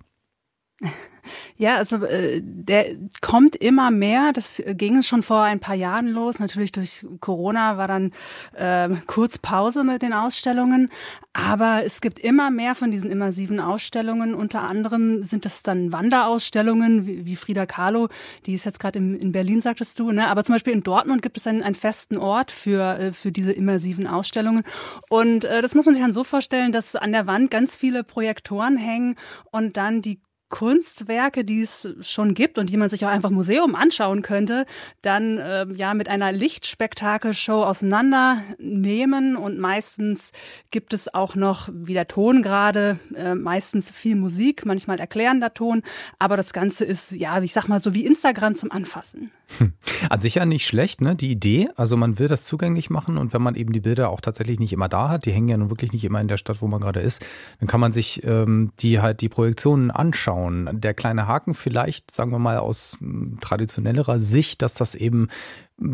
Ja, 1.57 1.77
also 1.77 2.05
äh, 2.05 2.41
der 2.43 2.97
kommt 3.21 3.55
immer 3.57 3.91
mehr. 3.91 4.33
Das 4.33 4.63
ging 4.67 5.03
schon 5.03 5.23
vor 5.23 5.43
ein 5.43 5.61
paar 5.61 5.75
Jahren 5.75 6.09
los. 6.09 6.39
Natürlich 6.39 6.73
durch 6.73 7.07
Corona 7.21 7.77
war 7.77 7.89
dann 7.89 8.13
äh, 8.55 8.89
kurz 9.07 9.39
Pause 9.39 9.85
mit 9.85 10.03
den 10.03 10.13
Ausstellungen. 10.13 10.91
Aber 11.33 11.85
es 11.85 12.01
gibt 12.01 12.19
immer 12.19 12.51
mehr 12.51 12.75
von 12.75 12.91
diesen 12.91 13.11
immersiven 13.11 13.61
Ausstellungen. 13.61 14.35
Unter 14.35 14.63
anderem 14.63 15.23
sind 15.23 15.45
das 15.45 15.63
dann 15.63 15.93
Wanderausstellungen, 15.93 17.07
wie, 17.07 17.27
wie 17.27 17.37
Frida 17.37 17.67
Kahlo, 17.67 18.09
die 18.47 18.55
ist 18.55 18.65
jetzt 18.65 18.81
gerade 18.81 18.99
in 18.99 19.33
Berlin, 19.33 19.61
sagtest 19.61 19.99
du. 19.99 20.13
Ne? 20.13 20.29
Aber 20.29 20.45
zum 20.45 20.55
Beispiel 20.55 20.73
in 20.73 20.83
Dortmund 20.83 21.23
gibt 21.23 21.37
es 21.37 21.47
einen, 21.47 21.63
einen 21.63 21.75
festen 21.75 22.17
Ort 22.17 22.51
für, 22.51 22.99
äh, 22.99 23.13
für 23.13 23.33
diese 23.33 23.53
immersiven 23.53 24.07
Ausstellungen. 24.07 24.65
Und 25.09 25.45
äh, 25.45 25.63
das 25.63 25.75
muss 25.75 25.85
man 25.85 25.95
sich 25.95 26.03
dann 26.03 26.13
so 26.13 26.25
vorstellen, 26.25 26.73
dass 26.73 26.97
an 26.97 27.13
der 27.13 27.27
Wand 27.27 27.51
ganz 27.51 27.77
viele 27.77 28.03
Projektoren 28.03 28.77
hängen 28.77 29.17
und 29.51 29.77
dann 29.77 30.03
die 30.03 30.21
Kunstwerke, 30.51 31.45
die 31.45 31.63
es 31.63 31.89
schon 32.03 32.35
gibt 32.35 32.59
und 32.59 32.69
die 32.69 32.77
man 32.77 32.91
sich 32.91 33.05
auch 33.07 33.11
einfach 33.11 33.31
Museum 33.31 33.75
anschauen 33.75 34.23
könnte, 34.23 34.67
dann 35.01 35.39
äh, 35.39 35.67
ja 35.75 35.95
mit 35.95 36.09
einer 36.09 36.33
Lichtspektakelshow 36.33 37.65
auseinandernehmen 37.65 39.37
und 39.37 39.59
meistens 39.59 40.33
gibt 40.71 40.93
es 40.93 41.13
auch 41.15 41.35
noch, 41.35 41.69
wie 41.73 41.95
der 41.95 42.09
Ton 42.09 42.43
gerade, 42.43 43.01
äh, 43.15 43.35
meistens 43.35 43.91
viel 43.91 44.17
Musik, 44.17 44.67
manchmal 44.67 45.01
erklärender 45.01 45.55
Ton, 45.55 45.83
aber 46.19 46.37
das 46.37 46.53
Ganze 46.53 46.85
ist, 46.85 47.13
ja, 47.13 47.41
ich 47.41 47.53
sag 47.53 47.69
mal 47.69 47.81
so 47.81 47.95
wie 47.95 48.05
Instagram 48.05 48.57
zum 48.57 48.71
Anfassen. 48.71 49.31
Hm. 49.59 49.73
An 50.09 50.21
sich 50.21 50.37
ja 50.37 50.47
nicht 50.47 50.67
schlecht, 50.67 51.01
ne? 51.01 51.17
Die 51.17 51.31
Idee. 51.31 51.69
Also 51.75 51.97
man 51.97 52.19
will 52.19 52.29
das 52.29 52.45
zugänglich 52.45 52.89
machen 52.89 53.19
und 53.19 53.33
wenn 53.33 53.43
man 53.43 53.57
eben 53.57 53.73
die 53.73 53.81
Bilder 53.81 54.11
auch 54.11 54.21
tatsächlich 54.21 54.61
nicht 54.61 54.73
immer 54.73 54.89
da 54.89 55.09
hat, 55.09 55.27
die 55.27 55.33
hängen 55.33 55.49
ja 55.49 55.57
nun 55.57 55.71
wirklich 55.71 55.93
nicht 55.93 56.05
immer 56.05 56.21
in 56.21 56.29
der 56.29 56.37
Stadt, 56.37 56.63
wo 56.63 56.69
man 56.69 56.81
gerade 56.81 57.01
ist, 57.01 57.25
dann 57.59 57.69
kann 57.69 57.81
man 57.81 57.93
sich 57.93 58.23
ähm, 58.25 58.71
die 58.79 59.01
halt 59.01 59.21
die 59.21 59.29
Projektionen 59.29 59.91
anschauen. 59.91 60.40
Der 60.49 60.95
kleine 60.95 61.27
Haken 61.27 61.55
vielleicht, 61.55 62.11
sagen 62.11 62.31
wir 62.33 62.39
mal, 62.39 62.59
aus 62.59 62.97
hm, 63.01 63.39
traditionellerer 63.41 64.19
Sicht, 64.19 64.63
dass 64.63 64.75
das 64.75 64.95
eben 64.95 65.29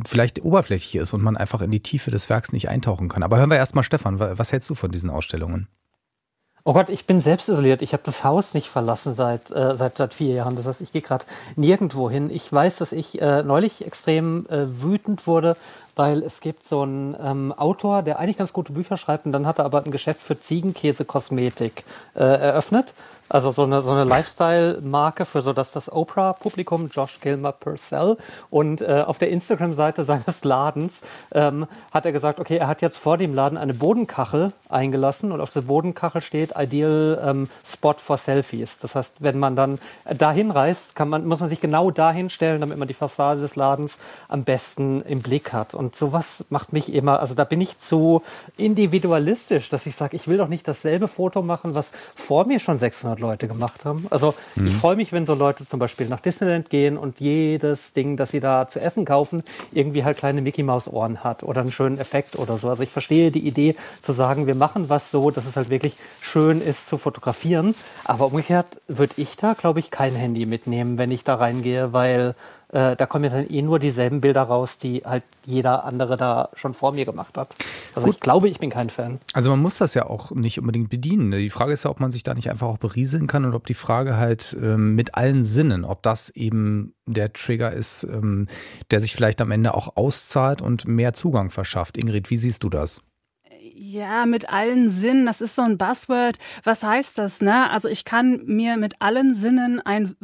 vielleicht 0.05 0.43
oberflächlich 0.43 0.97
ist 0.97 1.13
und 1.13 1.23
man 1.23 1.37
einfach 1.37 1.61
in 1.61 1.71
die 1.71 1.81
Tiefe 1.81 2.11
des 2.11 2.29
Werks 2.29 2.53
nicht 2.53 2.69
eintauchen 2.69 3.09
kann. 3.09 3.23
Aber 3.23 3.39
hören 3.39 3.51
wir 3.51 3.57
erstmal 3.57 3.85
Stefan, 3.85 4.19
was 4.19 4.53
hältst 4.53 4.69
du 4.69 4.75
von 4.75 4.91
diesen 4.91 5.11
Ausstellungen? 5.11 5.69
Oh 6.69 6.73
Gott, 6.73 6.91
ich 6.91 7.07
bin 7.07 7.21
selbst 7.21 7.49
isoliert. 7.49 7.81
Ich 7.81 7.93
habe 7.93 8.03
das 8.05 8.25
Haus 8.25 8.53
nicht 8.53 8.69
verlassen 8.69 9.15
seit, 9.15 9.53
äh, 9.53 9.77
seit, 9.77 9.97
seit 9.99 10.15
vier 10.15 10.35
Jahren. 10.35 10.57
Das 10.57 10.67
heißt, 10.67 10.81
ich 10.81 10.91
gehe 10.91 11.01
gerade 11.01 11.25
nirgendwo 11.55 12.11
hin. 12.11 12.29
Ich 12.29 12.53
weiß, 12.53 12.79
dass 12.79 12.91
ich 12.91 13.23
äh, 13.23 13.45
neulich 13.45 13.87
extrem 13.87 14.47
äh, 14.49 14.83
wütend 14.83 15.29
wurde, 15.29 15.57
weil 15.95 16.25
es 16.25 16.41
gibt 16.41 16.65
so 16.65 16.83
einen 16.83 17.17
ähm, 17.23 17.53
Autor, 17.53 18.03
der 18.03 18.19
eigentlich 18.19 18.39
ganz 18.39 18.53
gute 18.53 18.73
Bücher 18.73 18.97
schreibt 18.97 19.27
und 19.27 19.33
dann 19.33 19.47
hat 19.47 19.61
er 19.61 19.65
aber 19.65 19.85
ein 19.85 19.93
Geschäft 19.93 20.21
für 20.21 20.41
Ziegenkäse-Kosmetik 20.41 21.85
äh, 22.17 22.25
eröffnet. 22.25 22.95
Also 23.29 23.51
so 23.51 23.65
eine, 23.65 23.83
so 23.83 23.93
eine 23.93 24.05
Lifestyle-Marke 24.05 25.25
für 25.25 25.43
so 25.43 25.53
dass 25.53 25.73
das 25.73 25.91
Oprah-Publikum, 25.93 26.89
Josh 26.89 27.21
Gilmer 27.21 27.53
Purcell. 27.53 28.17
Und 28.51 28.83
äh, 28.83 29.03
auf 29.07 29.19
der 29.19 29.31
Instagram-Seite 29.31 30.05
seines 30.05 30.45
Ladens 30.45 31.03
ähm, 31.33 31.67
hat 31.91 32.07
er 32.07 32.13
gesagt, 32.13 32.39
okay, 32.39 32.57
er 32.57 32.69
hat 32.69 32.83
jetzt 32.83 32.99
vor 32.99 33.19
dem 33.19 33.35
Laden 33.35 33.59
eine 33.59 33.75
Bodenkachel 33.75 34.53
eingelassen 34.69 35.33
und 35.33 35.41
auf 35.41 35.51
der 35.51 35.63
Bodenkachel 35.63 36.21
steht 36.21 36.53
Ideal 36.57 37.21
ähm, 37.25 37.49
Spot 37.65 37.95
for 37.95 38.19
Selfies. 38.19 38.79
Das 38.79 38.95
heißt, 38.95 39.17
wenn 39.21 39.39
man 39.39 39.57
dann 39.57 39.79
dahin 40.05 40.51
reist, 40.51 40.95
kann 40.95 41.09
man, 41.09 41.27
muss 41.27 41.41
man 41.41 41.49
sich 41.49 41.61
genau 41.61 41.91
dahin 41.91 42.31
stellen, 42.31 42.61
damit 42.61 42.79
man 42.79 42.89
die 42.89 42.95
Fassade 42.95 43.41
des 43.41 43.57
Ladens 43.57 43.99
am 44.29 44.45
besten 44.45 45.03
im 45.03 45.23
Blick 45.23 45.53
hat. 45.53 45.75
Und 45.75 45.97
sowas 45.97 46.45
macht 46.49 46.73
mich 46.73 46.93
immer, 46.93 47.21
also 47.21 47.35
da 47.35 47.45
bin 47.45 47.61
ich 47.61 47.79
zu 47.79 48.23
individualistisch, 48.57 49.69
dass 49.69 49.87
ich 49.87 49.97
sage, 49.97 50.17
ich 50.17 50.29
will 50.29 50.39
doch 50.39 50.49
nicht 50.49 50.69
dasselbe 50.69 51.09
Foto 51.09 51.43
machen, 51.43 51.75
was 51.75 51.93
vor 52.15 52.47
mir 52.47 52.61
schon 52.61 52.79
600 52.79 53.16
500 53.17 53.21
Leute 53.21 53.49
gemacht 53.49 53.85
haben. 53.85 54.07
Also 54.11 54.35
mhm. 54.55 54.69
ich 54.69 54.75
freue 54.75 54.97
mich, 54.97 55.13
wenn 55.13 55.27
so 55.27 55.35
Leute 55.35 55.67
zum 55.67 55.81
Beispiel 55.81 56.09
nach 56.09 56.21
Disneyland 56.21 56.71
gehen 56.71 56.97
und 56.97 57.21
jedes 57.21 57.93
Ding, 57.93 58.17
das 58.17 58.31
sie 58.31 58.41
da 58.41 58.69
zu 58.69 58.81
essen 58.81 59.05
kaufen, 59.05 59.43
irgendwie 59.73 60.05
halt 60.05 60.19
kleine 60.19 60.43
Mickey 60.43 60.63
Maus 60.63 60.89
Ohren 60.89 61.25
hat 61.25 61.43
oder 61.43 61.63
einen 61.63 61.73
schönen 61.73 61.99
Effekt 61.99 62.37
oder 62.37 62.57
so. 62.57 62.69
Also 62.69 62.83
ich 62.83 62.91
verstehe 62.91 63.31
die 63.31 63.47
Idee 63.47 63.77
zu 64.01 64.13
sagen, 64.13 64.47
wir 64.47 64.55
machen 64.55 64.89
was 64.89 65.11
so, 65.11 65.31
dass 65.31 65.47
es 65.47 65.57
halt 65.57 65.71
wirklich 65.71 65.97
schön 66.21 66.61
ist 66.61 66.87
zu 66.87 66.99
fotografieren. 66.99 67.75
Aber 68.05 68.27
umgekehrt 68.27 68.81
würde 68.89 69.15
ich 69.17 69.37
da, 69.37 69.55
glaube 69.55 69.81
ich, 69.81 69.91
kein 69.91 70.15
Handy 70.15 70.47
mitnehmen, 70.47 70.99
wenn 70.99 71.11
ich 71.11 71.25
da 71.25 71.37
reingehe, 71.37 71.93
weil 71.93 72.35
äh, 72.73 72.97
da 72.97 73.07
kommen 73.07 73.25
ja 73.25 73.31
dann 73.31 73.49
eh 73.49 73.63
nur 73.63 73.79
dieselben 73.79 74.21
Bilder 74.21 74.43
raus, 74.43 74.77
die 74.77 75.03
halt 75.05 75.23
jeder 75.45 75.85
andere 75.85 76.17
da 76.17 76.49
schon 76.55 76.75
vor 76.75 76.93
mir 76.93 77.05
gemacht 77.05 77.39
hat. 77.39 77.55
Also 77.95 78.07
Gut. 78.07 78.17
ich 78.17 78.21
glaube, 78.21 78.49
ich 78.49 78.59
bin 78.59 78.71
kein 78.71 78.91
Fan. 78.91 79.19
Also 79.33 79.51
man 79.51 79.61
muss 79.61 79.79
das 79.79 79.95
ja 79.95 80.07
auch 80.07 80.33
nicht 80.33 80.59
unbedingt 80.59 80.91
bedienen. 80.91 81.31
Die 81.31 81.51
Frage 81.51 81.73
ist 81.73 81.85
ja, 81.85 81.91
ob 81.91 82.01
man 82.01 82.11
sich 82.11 82.25
da 82.25 82.35
nicht 82.35 82.51
einfach 82.51 82.67
auch 82.67 82.79
berieseln 82.79 83.27
kann 83.27 83.45
und 83.45 83.55
ob 83.55 83.67
die 83.67 83.75
Frage 83.75 84.17
halt 84.17 84.57
ähm, 84.61 84.95
mit 84.95 85.15
allen 85.15 85.45
Sinnen, 85.45 85.85
ob 85.85 86.03
das 86.03 86.31
eben 86.31 86.95
der 87.07 87.33
Trigger 87.33 87.73
ist, 87.73 88.05
ähm, 88.05 88.49
der 88.91 89.01
sich 89.01 89.15
vielleicht 89.15 89.41
am 89.41 89.53
Ende 89.53 89.75
auch 89.75 89.97
auszahlt 89.97 90.61
und 90.61 90.89
mehr 90.89 91.15
Zugang 91.15 91.51
verschafft. 91.51 91.97
Ingrid, 91.97 92.31
wie 92.31 92.37
siehst 92.37 92.65
du 92.65 92.69
das? 92.69 93.01
Ja, 93.79 94.27
mit 94.27 94.49
allen 94.49 94.91
Sinnen, 94.91 95.27
das 95.27 95.41
ist 95.41 95.55
so 95.55 95.63
ein 95.63 95.77
Buzzword. 95.77 96.39
Was 96.65 96.83
heißt 96.83 97.19
das, 97.19 97.43
ne? 97.43 97.71
Also 97.71 97.89
ich 97.89 98.05
kann 98.05 98.43
mir 98.47 98.77
mit 98.77 99.01
allen 99.01 99.35
Sinnen 99.35 99.81
ein 99.81 100.17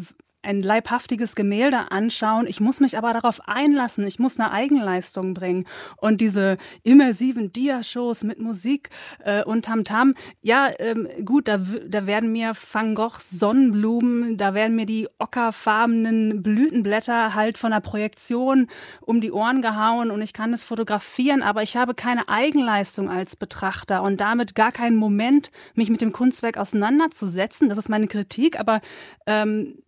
ein 0.42 0.62
leibhaftiges 0.62 1.34
Gemälde 1.34 1.90
anschauen. 1.90 2.46
Ich 2.46 2.60
muss 2.60 2.80
mich 2.80 2.98
aber 2.98 3.12
darauf 3.12 3.48
einlassen. 3.48 4.06
Ich 4.06 4.18
muss 4.18 4.38
eine 4.38 4.50
Eigenleistung 4.50 5.34
bringen. 5.34 5.66
Und 5.96 6.20
diese 6.20 6.56
immersiven 6.82 7.52
Dia-Shows 7.52 8.24
mit 8.24 8.38
Musik 8.38 8.90
äh, 9.24 9.44
und 9.44 9.64
Tamtam, 9.64 10.10
-Tam, 10.10 10.14
ja, 10.42 10.70
ähm, 10.78 11.08
gut, 11.24 11.48
da, 11.48 11.58
da 11.86 12.06
werden 12.06 12.32
mir 12.32 12.52
Van 12.72 12.94
Goghs 12.94 13.30
Sonnenblumen, 13.30 14.36
da 14.36 14.54
werden 14.54 14.76
mir 14.76 14.86
die 14.86 15.08
ockerfarbenen 15.18 16.42
Blütenblätter 16.42 17.34
halt 17.34 17.58
von 17.58 17.70
der 17.70 17.80
Projektion 17.80 18.68
um 19.00 19.20
die 19.20 19.32
Ohren 19.32 19.62
gehauen 19.62 20.10
und 20.10 20.22
ich 20.22 20.32
kann 20.32 20.52
es 20.52 20.64
fotografieren, 20.64 21.42
aber 21.42 21.62
ich 21.62 21.76
habe 21.76 21.94
keine 21.94 22.28
Eigenleistung 22.28 23.08
als 23.08 23.36
Betrachter 23.36 24.02
und 24.02 24.20
damit 24.20 24.54
gar 24.54 24.72
keinen 24.72 24.96
Moment, 24.96 25.50
mich 25.74 25.90
mit 25.90 26.00
dem 26.00 26.12
Kunstwerk 26.12 26.56
auseinanderzusetzen. 26.56 27.68
Das 27.68 27.78
ist 27.78 27.88
meine 27.88 28.08
Kritik, 28.08 28.58
aber 28.58 28.80
ähm, 29.26 29.78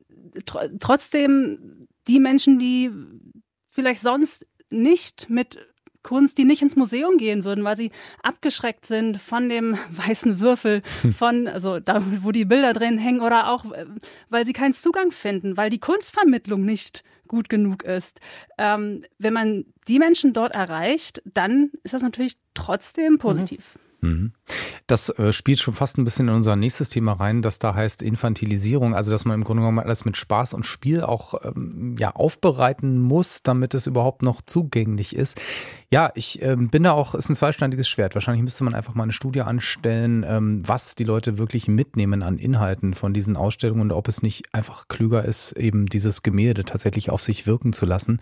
tr 0.46 0.70
trotzdem 0.80 1.86
die 2.06 2.20
Menschen, 2.20 2.58
die 2.58 2.90
vielleicht 3.70 4.00
sonst 4.00 4.46
nicht 4.70 5.30
mit 5.30 5.58
Kunst, 6.02 6.38
die 6.38 6.44
nicht 6.44 6.62
ins 6.62 6.76
Museum 6.76 7.16
gehen 7.16 7.44
würden, 7.44 7.64
weil 7.64 7.76
sie 7.76 7.90
abgeschreckt 8.22 8.86
sind 8.86 9.20
von 9.20 9.48
dem 9.48 9.76
weißen 9.90 10.38
Würfel, 10.38 10.82
hm. 11.00 11.12
von, 11.12 11.48
also 11.48 11.80
da, 11.80 12.02
wo 12.22 12.30
die 12.30 12.44
Bilder 12.44 12.72
drin 12.72 12.98
hängen 12.98 13.20
oder 13.20 13.50
auch, 13.50 13.72
äh, 13.72 13.86
weil 14.28 14.46
sie 14.46 14.52
keinen 14.52 14.74
Zugang 14.74 15.10
finden, 15.10 15.56
weil 15.56 15.70
die 15.70 15.80
Kunstvermittlung 15.80 16.64
nicht 16.64 17.02
gut 17.26 17.48
genug 17.48 17.82
ist. 17.82 18.20
Ähm, 18.58 19.04
wenn 19.18 19.32
man 19.32 19.64
die 19.88 19.98
Menschen 19.98 20.34
dort 20.34 20.52
erreicht, 20.52 21.22
dann 21.24 21.70
ist 21.82 21.94
das 21.94 22.02
natürlich 22.02 22.36
trotzdem 22.52 23.18
positiv. 23.18 23.74
Mhm. 23.74 23.83
Mhm. 24.04 24.32
Das 24.86 25.08
äh, 25.08 25.32
spielt 25.32 25.60
schon 25.60 25.74
fast 25.74 25.96
ein 25.96 26.04
bisschen 26.04 26.28
in 26.28 26.34
unser 26.34 26.56
nächstes 26.56 26.90
Thema 26.90 27.14
rein, 27.14 27.40
das 27.40 27.58
da 27.58 27.74
heißt 27.74 28.02
Infantilisierung, 28.02 28.94
also 28.94 29.10
dass 29.10 29.24
man 29.24 29.34
im 29.34 29.44
Grunde 29.44 29.62
genommen 29.62 29.78
alles 29.78 30.04
mit 30.04 30.16
Spaß 30.16 30.52
und 30.54 30.66
Spiel 30.66 31.02
auch 31.02 31.34
ähm, 31.42 31.96
ja 31.98 32.10
aufbereiten 32.10 33.00
muss, 33.00 33.42
damit 33.42 33.72
es 33.72 33.86
überhaupt 33.86 34.22
noch 34.22 34.42
zugänglich 34.42 35.16
ist. 35.16 35.40
Ja, 35.90 36.12
ich 36.14 36.42
ähm, 36.42 36.68
bin 36.68 36.82
da 36.82 36.92
auch, 36.92 37.14
ist 37.14 37.30
ein 37.30 37.36
zweischneidiges 37.36 37.88
Schwert. 37.88 38.14
Wahrscheinlich 38.14 38.42
müsste 38.42 38.64
man 38.64 38.74
einfach 38.74 38.94
mal 38.94 39.04
eine 39.04 39.12
Studie 39.12 39.42
anstellen, 39.42 40.24
ähm, 40.28 40.62
was 40.66 40.94
die 40.96 41.04
Leute 41.04 41.38
wirklich 41.38 41.66
mitnehmen 41.66 42.22
an 42.22 42.36
Inhalten 42.36 42.94
von 42.94 43.14
diesen 43.14 43.36
Ausstellungen 43.36 43.82
und 43.82 43.92
ob 43.92 44.08
es 44.08 44.22
nicht 44.22 44.54
einfach 44.54 44.88
klüger 44.88 45.24
ist, 45.24 45.52
eben 45.52 45.86
dieses 45.86 46.22
Gemälde 46.22 46.64
tatsächlich 46.64 47.10
auf 47.10 47.22
sich 47.22 47.46
wirken 47.46 47.72
zu 47.72 47.86
lassen. 47.86 48.20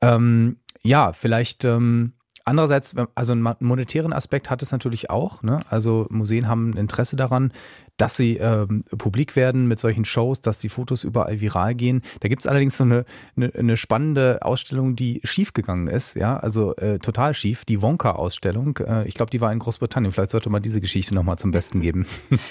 Ähm, 0.00 0.56
ja, 0.82 1.12
vielleicht 1.12 1.64
ähm, 1.64 2.14
andererseits, 2.44 2.94
also 3.14 3.32
einen 3.32 3.54
monetären 3.60 4.12
Aspekt 4.12 4.50
hat 4.50 4.62
es 4.62 4.72
natürlich 4.72 5.10
auch. 5.10 5.42
Ne? 5.42 5.60
Also 5.68 6.06
Museen 6.10 6.48
haben 6.48 6.70
ein 6.70 6.76
Interesse 6.76 7.16
daran, 7.16 7.52
dass 7.96 8.16
sie 8.16 8.36
ähm, 8.36 8.84
publik 8.96 9.36
werden 9.36 9.68
mit 9.68 9.78
solchen 9.78 10.04
Shows, 10.04 10.40
dass 10.40 10.58
die 10.58 10.68
Fotos 10.68 11.04
überall 11.04 11.40
viral 11.40 11.74
gehen. 11.74 12.02
Da 12.20 12.28
gibt 12.28 12.42
es 12.42 12.46
allerdings 12.46 12.76
so 12.76 12.84
eine, 12.84 13.04
eine, 13.36 13.54
eine, 13.54 13.76
spannende 13.76 14.40
Ausstellung, 14.42 14.96
die 14.96 15.20
schiefgegangen 15.24 15.88
ist, 15.88 16.16
ja, 16.16 16.36
also 16.36 16.74
äh, 16.76 16.98
total 16.98 17.34
schief, 17.34 17.64
die 17.64 17.82
Wonka-Ausstellung. 17.82 18.78
Äh, 18.78 19.06
ich 19.06 19.14
glaube, 19.14 19.30
die 19.30 19.40
war 19.40 19.52
in 19.52 19.58
Großbritannien. 19.58 20.12
Vielleicht 20.12 20.30
sollte 20.30 20.50
man 20.50 20.62
diese 20.62 20.80
Geschichte 20.80 21.14
nochmal 21.14 21.38
zum 21.38 21.50
Besten 21.50 21.80
geben. 21.80 22.06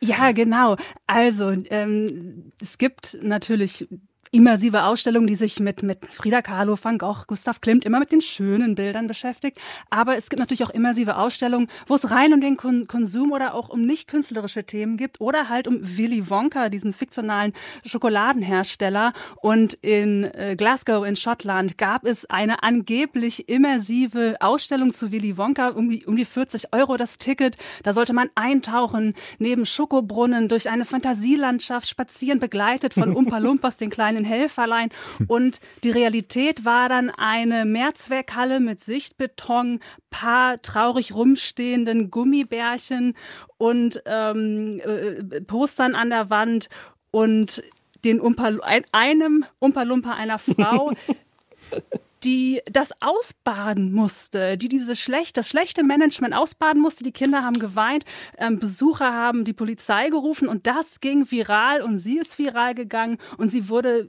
Ja, 0.00 0.30
genau. 0.30 0.76
Also 1.06 1.50
ähm, 1.50 2.52
es 2.60 2.78
gibt 2.78 3.18
natürlich 3.20 3.88
immersive 4.30 4.84
Ausstellung, 4.84 5.26
die 5.26 5.34
sich 5.34 5.60
mit, 5.60 5.82
mit 5.82 5.98
Frida 6.06 6.42
Kahlo, 6.42 6.78
Van 6.80 6.98
Gogh, 6.98 7.24
Gustav 7.26 7.60
Klimt 7.60 7.84
immer 7.84 8.00
mit 8.00 8.12
den 8.12 8.20
schönen 8.20 8.74
Bildern 8.74 9.06
beschäftigt. 9.06 9.58
Aber 9.90 10.16
es 10.16 10.28
gibt 10.28 10.40
natürlich 10.40 10.64
auch 10.64 10.70
immersive 10.70 11.16
Ausstellungen, 11.16 11.68
wo 11.86 11.94
es 11.94 12.10
rein 12.10 12.32
um 12.32 12.40
den 12.40 12.56
Kon 12.56 12.86
Konsum 12.86 13.32
oder 13.32 13.54
auch 13.54 13.68
um 13.68 13.82
nicht 13.82 14.08
künstlerische 14.08 14.64
Themen 14.64 14.96
gibt 14.96 15.20
oder 15.20 15.48
halt 15.48 15.66
um 15.66 15.78
Willy 15.80 16.28
Wonka, 16.30 16.68
diesen 16.68 16.92
fiktionalen 16.92 17.52
Schokoladenhersteller. 17.84 19.12
Und 19.36 19.74
in 19.74 20.24
äh, 20.24 20.56
Glasgow 20.56 21.06
in 21.06 21.16
Schottland 21.16 21.78
gab 21.78 22.04
es 22.04 22.28
eine 22.28 22.62
angeblich 22.62 23.48
immersive 23.48 24.36
Ausstellung 24.40 24.92
zu 24.92 25.12
Willy 25.12 25.36
Wonka, 25.38 25.68
um 25.68 25.88
die, 25.88 26.06
um 26.06 26.16
die 26.16 26.24
40 26.24 26.72
Euro 26.72 26.96
das 26.96 27.18
Ticket. 27.18 27.56
Da 27.82 27.92
sollte 27.92 28.12
man 28.12 28.30
eintauchen, 28.34 29.14
neben 29.38 29.66
Schokobrunnen 29.66 30.48
durch 30.48 30.68
eine 30.68 30.84
Fantasielandschaft 30.84 31.88
spazieren, 31.88 32.40
begleitet 32.40 32.94
von 32.94 33.12
Umpa 33.16 33.38
Lumpas, 33.38 33.76
den 33.76 33.90
kleinen 33.90 34.17
kleinen 34.18 34.24
Helferlein. 34.24 34.90
Und 35.26 35.60
die 35.84 35.90
Realität 35.90 36.64
war 36.64 36.88
dann 36.88 37.10
eine 37.10 37.64
Mehrzweckhalle 37.64 38.60
mit 38.60 38.80
Sichtbeton, 38.80 39.80
paar 40.10 40.60
traurig 40.62 41.14
rumstehenden 41.14 42.10
Gummibärchen 42.10 43.14
und 43.56 44.02
ähm, 44.06 44.80
äh, 44.80 45.40
Postern 45.42 45.94
an 45.94 46.10
der 46.10 46.30
Wand 46.30 46.68
und 47.10 47.62
den 48.04 48.20
Umpa, 48.20 48.52
ein, 48.62 48.84
einem 48.92 49.44
Umpa-Lumpa 49.58 50.12
einer 50.12 50.38
Frau, 50.38 50.92
die 52.24 52.60
das 52.70 52.90
ausbaden 53.00 53.92
musste, 53.92 54.58
die 54.58 54.68
diese 54.68 54.96
schlecht, 54.96 55.36
das 55.36 55.48
schlechte 55.48 55.84
Management 55.84 56.34
ausbaden 56.34 56.80
musste. 56.80 57.04
Die 57.04 57.12
Kinder 57.12 57.42
haben 57.42 57.58
geweint, 57.58 58.04
ähm, 58.38 58.58
Besucher 58.58 59.12
haben 59.12 59.44
die 59.44 59.52
Polizei 59.52 60.08
gerufen 60.08 60.48
und 60.48 60.66
das 60.66 61.00
ging 61.00 61.30
viral 61.30 61.82
und 61.82 61.98
sie 61.98 62.18
ist 62.18 62.38
viral 62.38 62.74
gegangen 62.74 63.18
und 63.36 63.50
sie 63.50 63.68
wurde 63.68 64.08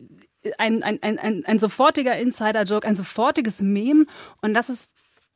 ein, 0.58 0.84
ein, 0.84 1.00
ein, 1.02 1.19
ein, 1.19 1.45
ein 1.45 1.60
sofortiger 1.60 2.17
Insider-Joke, 2.17 2.88
ein 2.88 2.95
sofortiges 2.95 3.62
Meme 3.62 4.06
und 4.41 4.54
das 4.54 4.69
ist 4.69 4.91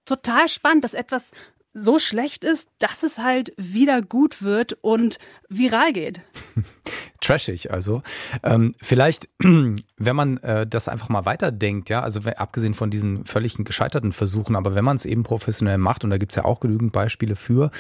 total 0.06 0.50
spannend, 0.50 0.84
dass 0.84 0.94
etwas 0.94 1.32
so 1.74 1.98
schlecht 2.00 2.44
ist, 2.44 2.70
dass 2.80 3.04
es 3.04 3.18
halt 3.18 3.54
wieder 3.58 4.02
gut 4.02 4.42
wird 4.42 4.78
und 4.82 5.18
viral 5.50 5.92
geht. 5.92 6.22
Trashig, 7.22 7.72
also. 7.72 8.02
Ähm, 8.44 8.74
vielleicht, 8.82 9.30
wenn 9.40 10.16
man 10.16 10.38
äh, 10.38 10.68
das 10.68 10.88
einfach 10.88 11.10
mal 11.10 11.26
weiterdenkt, 11.26 11.90
ja, 11.90 12.02
also 12.02 12.22
abgesehen 12.36 12.74
von 12.74 12.90
diesen 12.90 13.26
völlig 13.26 13.56
gescheiterten 13.56 14.12
Versuchen, 14.12 14.56
aber 14.56 14.76
wenn 14.76 14.84
man 14.84 14.98
es 14.98 15.06
eben 15.06 15.24
professionell 15.24 15.78
macht, 15.78 16.04
und 16.04 16.10
da 16.10 16.18
gibt 16.18 16.32
es 16.32 16.36
ja 16.36 16.46
auch 16.46 16.60
genügend 16.60 16.92
Beispiele 16.92 17.36
für, 17.36 17.72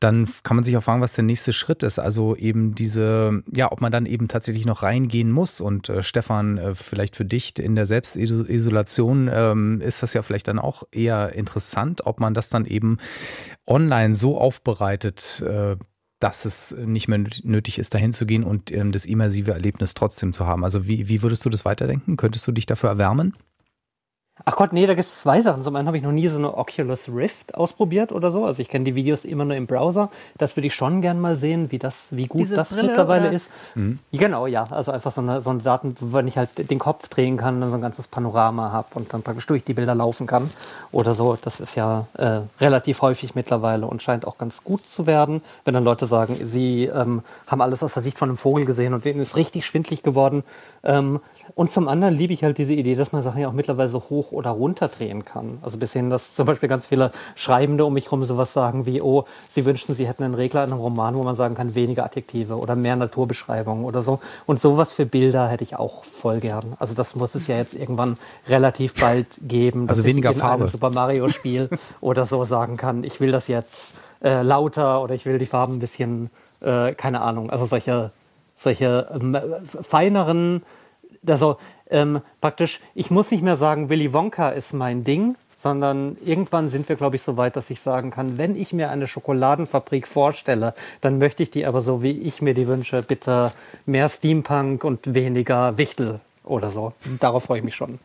dann 0.00 0.28
kann 0.42 0.56
man 0.56 0.64
sich 0.64 0.76
auch 0.76 0.82
fragen, 0.82 1.00
was 1.00 1.14
der 1.14 1.24
nächste 1.24 1.52
Schritt 1.52 1.82
ist. 1.82 1.98
Also 1.98 2.36
eben 2.36 2.74
diese, 2.74 3.42
ja, 3.52 3.72
ob 3.72 3.80
man 3.80 3.90
dann 3.90 4.06
eben 4.06 4.28
tatsächlich 4.28 4.66
noch 4.66 4.82
reingehen 4.82 5.30
muss. 5.30 5.60
Und 5.60 5.88
äh, 5.88 6.02
Stefan, 6.02 6.58
äh, 6.58 6.74
vielleicht 6.74 7.16
für 7.16 7.24
dich 7.24 7.58
in 7.58 7.74
der 7.74 7.86
Selbstisolation 7.86 9.30
ähm, 9.32 9.80
ist 9.80 10.02
das 10.02 10.12
ja 10.12 10.22
vielleicht 10.22 10.48
dann 10.48 10.58
auch 10.58 10.82
eher 10.92 11.32
interessant, 11.32 12.06
ob 12.06 12.20
man 12.20 12.34
das 12.34 12.50
dann 12.50 12.66
eben 12.66 12.98
online 13.66 14.14
so 14.14 14.38
aufbereitet, 14.38 15.42
äh, 15.46 15.76
dass 16.24 16.46
es 16.46 16.74
nicht 16.78 17.06
mehr 17.06 17.22
nötig 17.42 17.78
ist, 17.78 17.92
dahin 17.92 18.14
zu 18.14 18.24
gehen 18.24 18.44
und 18.44 18.70
ähm, 18.70 18.92
das 18.92 19.04
immersive 19.04 19.50
Erlebnis 19.50 19.92
trotzdem 19.92 20.32
zu 20.32 20.46
haben. 20.46 20.64
Also 20.64 20.88
wie, 20.88 21.06
wie 21.06 21.20
würdest 21.20 21.44
du 21.44 21.50
das 21.50 21.66
weiterdenken? 21.66 22.16
Könntest 22.16 22.46
du 22.48 22.52
dich 22.52 22.64
dafür 22.64 22.88
erwärmen? 22.88 23.34
Ach 24.44 24.56
Gott, 24.56 24.72
nee, 24.72 24.84
da 24.88 24.94
gibt 24.94 25.08
es 25.08 25.20
zwei 25.20 25.40
Sachen. 25.42 25.62
Zum 25.62 25.76
einen 25.76 25.86
habe 25.86 25.96
ich 25.96 26.02
noch 26.02 26.10
nie 26.10 26.26
so 26.26 26.38
eine 26.38 26.56
Oculus 26.56 27.08
Rift 27.08 27.54
ausprobiert 27.54 28.10
oder 28.10 28.32
so. 28.32 28.44
Also 28.44 28.62
ich 28.62 28.68
kenne 28.68 28.84
die 28.84 28.96
Videos 28.96 29.24
immer 29.24 29.44
nur 29.44 29.56
im 29.56 29.68
Browser. 29.68 30.10
Das 30.38 30.56
würde 30.56 30.66
ich 30.66 30.74
schon 30.74 31.02
gern 31.02 31.20
mal 31.20 31.36
sehen, 31.36 31.70
wie 31.70 31.78
das, 31.78 32.08
wie 32.10 32.26
gut 32.26 32.40
Diese 32.40 32.56
das 32.56 32.70
Brille, 32.70 32.88
mittlerweile 32.88 33.28
oder? 33.28 33.36
ist. 33.36 33.52
Mhm. 33.76 34.00
Genau, 34.10 34.48
ja. 34.48 34.64
Also 34.70 34.90
einfach 34.90 35.12
so 35.12 35.20
eine, 35.20 35.40
so 35.40 35.50
eine 35.50 35.62
Daten, 35.62 35.94
wenn 36.00 36.26
ich 36.26 36.36
halt 36.36 36.68
den 36.68 36.80
Kopf 36.80 37.06
drehen 37.08 37.36
kann 37.36 37.62
und 37.62 37.70
so 37.70 37.76
ein 37.76 37.80
ganzes 37.80 38.08
Panorama 38.08 38.72
habe 38.72 38.88
und 38.94 39.14
dann 39.14 39.22
praktisch 39.22 39.46
durch 39.46 39.62
die 39.62 39.72
Bilder 39.72 39.94
laufen 39.94 40.26
kann 40.26 40.50
oder 40.90 41.14
so. 41.14 41.38
Das 41.40 41.60
ist 41.60 41.76
ja 41.76 42.08
äh, 42.14 42.40
relativ 42.60 43.02
häufig 43.02 43.36
mittlerweile 43.36 43.86
und 43.86 44.02
scheint 44.02 44.26
auch 44.26 44.36
ganz 44.36 44.64
gut 44.64 44.88
zu 44.88 45.06
werden. 45.06 45.42
Wenn 45.64 45.74
dann 45.74 45.84
Leute 45.84 46.06
sagen, 46.06 46.36
sie 46.42 46.86
ähm, 46.86 47.22
haben 47.46 47.60
alles 47.60 47.84
aus 47.84 47.94
der 47.94 48.02
Sicht 48.02 48.18
von 48.18 48.30
einem 48.30 48.36
Vogel 48.36 48.64
gesehen 48.64 48.94
und 48.94 49.04
denen 49.04 49.20
ist 49.20 49.36
richtig 49.36 49.64
schwindlig 49.64 50.02
geworden. 50.02 50.42
Ähm, 50.84 51.20
und 51.54 51.70
zum 51.70 51.88
anderen 51.88 52.14
liebe 52.14 52.32
ich 52.32 52.42
halt 52.42 52.58
diese 52.58 52.74
Idee, 52.74 52.94
dass 52.94 53.12
man 53.12 53.22
Sachen 53.22 53.40
ja 53.40 53.48
auch 53.48 53.52
mittlerweile 53.52 53.88
so 53.88 54.00
hoch 54.00 54.32
oder 54.32 54.50
runter 54.50 54.88
drehen 54.88 55.24
kann. 55.24 55.58
Also 55.62 55.78
bis 55.78 55.92
hin, 55.92 56.10
dass 56.10 56.34
zum 56.34 56.46
Beispiel 56.46 56.68
ganz 56.68 56.86
viele 56.86 57.12
Schreibende 57.36 57.84
um 57.84 57.94
mich 57.94 58.06
herum 58.06 58.24
sowas 58.24 58.52
sagen 58.52 58.86
wie, 58.86 59.00
oh, 59.00 59.24
sie 59.48 59.64
wünschten, 59.64 59.94
sie 59.94 60.06
hätten 60.06 60.24
einen 60.24 60.34
Regler 60.34 60.64
in 60.64 60.72
einem 60.72 60.80
Roman, 60.80 61.14
wo 61.14 61.22
man 61.22 61.36
sagen 61.36 61.54
kann, 61.54 61.74
weniger 61.74 62.04
Adjektive 62.04 62.56
oder 62.58 62.76
mehr 62.76 62.96
Naturbeschreibungen 62.96 63.84
oder 63.84 64.02
so. 64.02 64.20
Und 64.46 64.60
sowas 64.60 64.92
für 64.92 65.06
Bilder 65.06 65.48
hätte 65.48 65.64
ich 65.64 65.76
auch 65.76 66.04
voll 66.04 66.40
gern. 66.40 66.74
Also 66.78 66.94
das 66.94 67.14
muss 67.14 67.34
es 67.34 67.46
ja 67.46 67.56
jetzt 67.56 67.74
irgendwann 67.74 68.18
relativ 68.48 68.94
bald 68.94 69.28
geben. 69.42 69.88
Also 69.88 70.04
weniger 70.04 70.30
ich 70.30 70.36
in 70.36 70.40
Farbe. 70.40 70.64
Einem 70.64 70.70
Super 70.70 70.90
Mario 70.90 71.28
Spiel 71.28 71.68
oder 72.00 72.26
so 72.26 72.44
sagen 72.44 72.76
kann, 72.76 73.04
ich 73.04 73.20
will 73.20 73.32
das 73.32 73.48
jetzt 73.48 73.94
äh, 74.22 74.42
lauter 74.42 75.02
oder 75.02 75.14
ich 75.14 75.26
will 75.26 75.38
die 75.38 75.44
Farben 75.44 75.74
ein 75.74 75.80
bisschen, 75.80 76.30
äh, 76.60 76.94
keine 76.94 77.20
Ahnung, 77.20 77.50
also 77.50 77.66
solche, 77.66 78.10
solche 78.54 79.08
ähm, 79.12 79.36
feineren 79.64 80.62
also 81.26 81.56
ähm, 81.90 82.20
praktisch, 82.40 82.80
ich 82.94 83.10
muss 83.10 83.30
nicht 83.30 83.42
mehr 83.42 83.56
sagen, 83.56 83.88
Willy 83.88 84.12
Wonka 84.12 84.50
ist 84.50 84.72
mein 84.72 85.04
Ding, 85.04 85.36
sondern 85.56 86.16
irgendwann 86.24 86.68
sind 86.68 86.88
wir, 86.88 86.96
glaube 86.96 87.16
ich, 87.16 87.22
so 87.22 87.36
weit, 87.36 87.56
dass 87.56 87.70
ich 87.70 87.80
sagen 87.80 88.10
kann, 88.10 88.38
wenn 88.38 88.56
ich 88.56 88.72
mir 88.72 88.90
eine 88.90 89.06
Schokoladenfabrik 89.06 90.06
vorstelle, 90.06 90.74
dann 91.00 91.18
möchte 91.18 91.42
ich 91.42 91.50
die 91.50 91.64
aber 91.66 91.80
so, 91.80 92.02
wie 92.02 92.10
ich 92.10 92.42
mir 92.42 92.54
die 92.54 92.66
wünsche, 92.66 93.02
bitte 93.02 93.52
mehr 93.86 94.08
Steampunk 94.08 94.84
und 94.84 95.14
weniger 95.14 95.78
Wichtel 95.78 96.20
oder 96.42 96.70
so. 96.70 96.92
Darauf 97.20 97.44
freue 97.44 97.58
ich 97.58 97.64
mich 97.64 97.76
schon. 97.76 97.98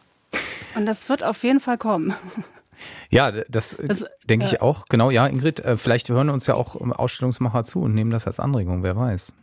Und 0.75 0.85
das 0.85 1.09
wird 1.09 1.23
auf 1.23 1.43
jeden 1.43 1.59
Fall 1.59 1.77
kommen. 1.77 2.13
Ja, 3.09 3.31
das 3.49 3.77
also, 3.77 4.05
denke 4.29 4.45
ich 4.45 4.61
auch. 4.61 4.85
Genau, 4.87 5.09
ja, 5.09 5.27
Ingrid, 5.27 5.59
äh, 5.59 5.75
vielleicht 5.75 6.07
hören 6.07 6.29
uns 6.29 6.47
ja 6.47 6.53
auch 6.53 6.79
Ausstellungsmacher 6.79 7.65
zu 7.65 7.81
und 7.81 7.93
nehmen 7.93 8.11
das 8.11 8.25
als 8.25 8.39
Anregung, 8.39 8.83
wer 8.83 8.95
weiß. 8.95 9.33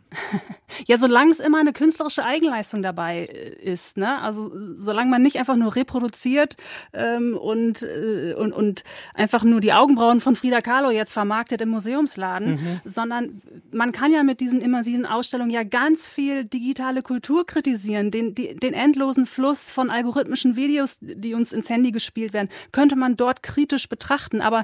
Ja, 0.85 0.97
solange 0.97 1.31
es 1.31 1.39
immer 1.39 1.59
eine 1.59 1.73
künstlerische 1.73 2.23
Eigenleistung 2.23 2.81
dabei 2.81 3.25
äh, 3.25 3.71
ist, 3.71 3.97
ne? 3.97 4.21
Also 4.21 4.51
solange 4.75 5.09
man 5.09 5.21
nicht 5.21 5.37
einfach 5.37 5.55
nur 5.55 5.75
reproduziert 5.75 6.55
ähm, 6.93 7.37
und, 7.37 7.81
äh, 7.81 8.33
und, 8.37 8.53
und 8.53 8.83
einfach 9.15 9.43
nur 9.43 9.59
die 9.59 9.73
Augenbrauen 9.73 10.19
von 10.19 10.35
Frida 10.35 10.61
Kahlo 10.61 10.91
jetzt 10.91 11.13
vermarktet 11.13 11.61
im 11.61 11.69
Museumsladen, 11.69 12.51
mhm. 12.51 12.79
sondern 12.83 13.41
man 13.71 13.91
kann 13.91 14.11
ja 14.11 14.23
mit 14.23 14.39
diesen 14.39 14.61
immersiven 14.61 15.05
Ausstellungen 15.05 15.51
ja 15.51 15.63
ganz 15.63 16.07
viel 16.07 16.45
digitale 16.45 17.01
Kultur 17.01 17.45
kritisieren, 17.45 18.11
den, 18.11 18.35
die, 18.35 18.55
den 18.55 18.73
endlosen 18.73 19.25
Fluss 19.25 19.71
von 19.71 19.89
algorithmischen 19.89 20.55
Videos, 20.55 20.97
die 21.01 21.33
uns 21.33 21.53
ins 21.53 21.69
Handy 21.69 21.91
gespielt 21.91 22.33
werden, 22.33 22.49
könnte 22.71 22.95
man 22.95 23.17
dort 23.17 23.41
kritisch 23.41 23.89
betrachten. 23.89 24.41
Aber 24.41 24.63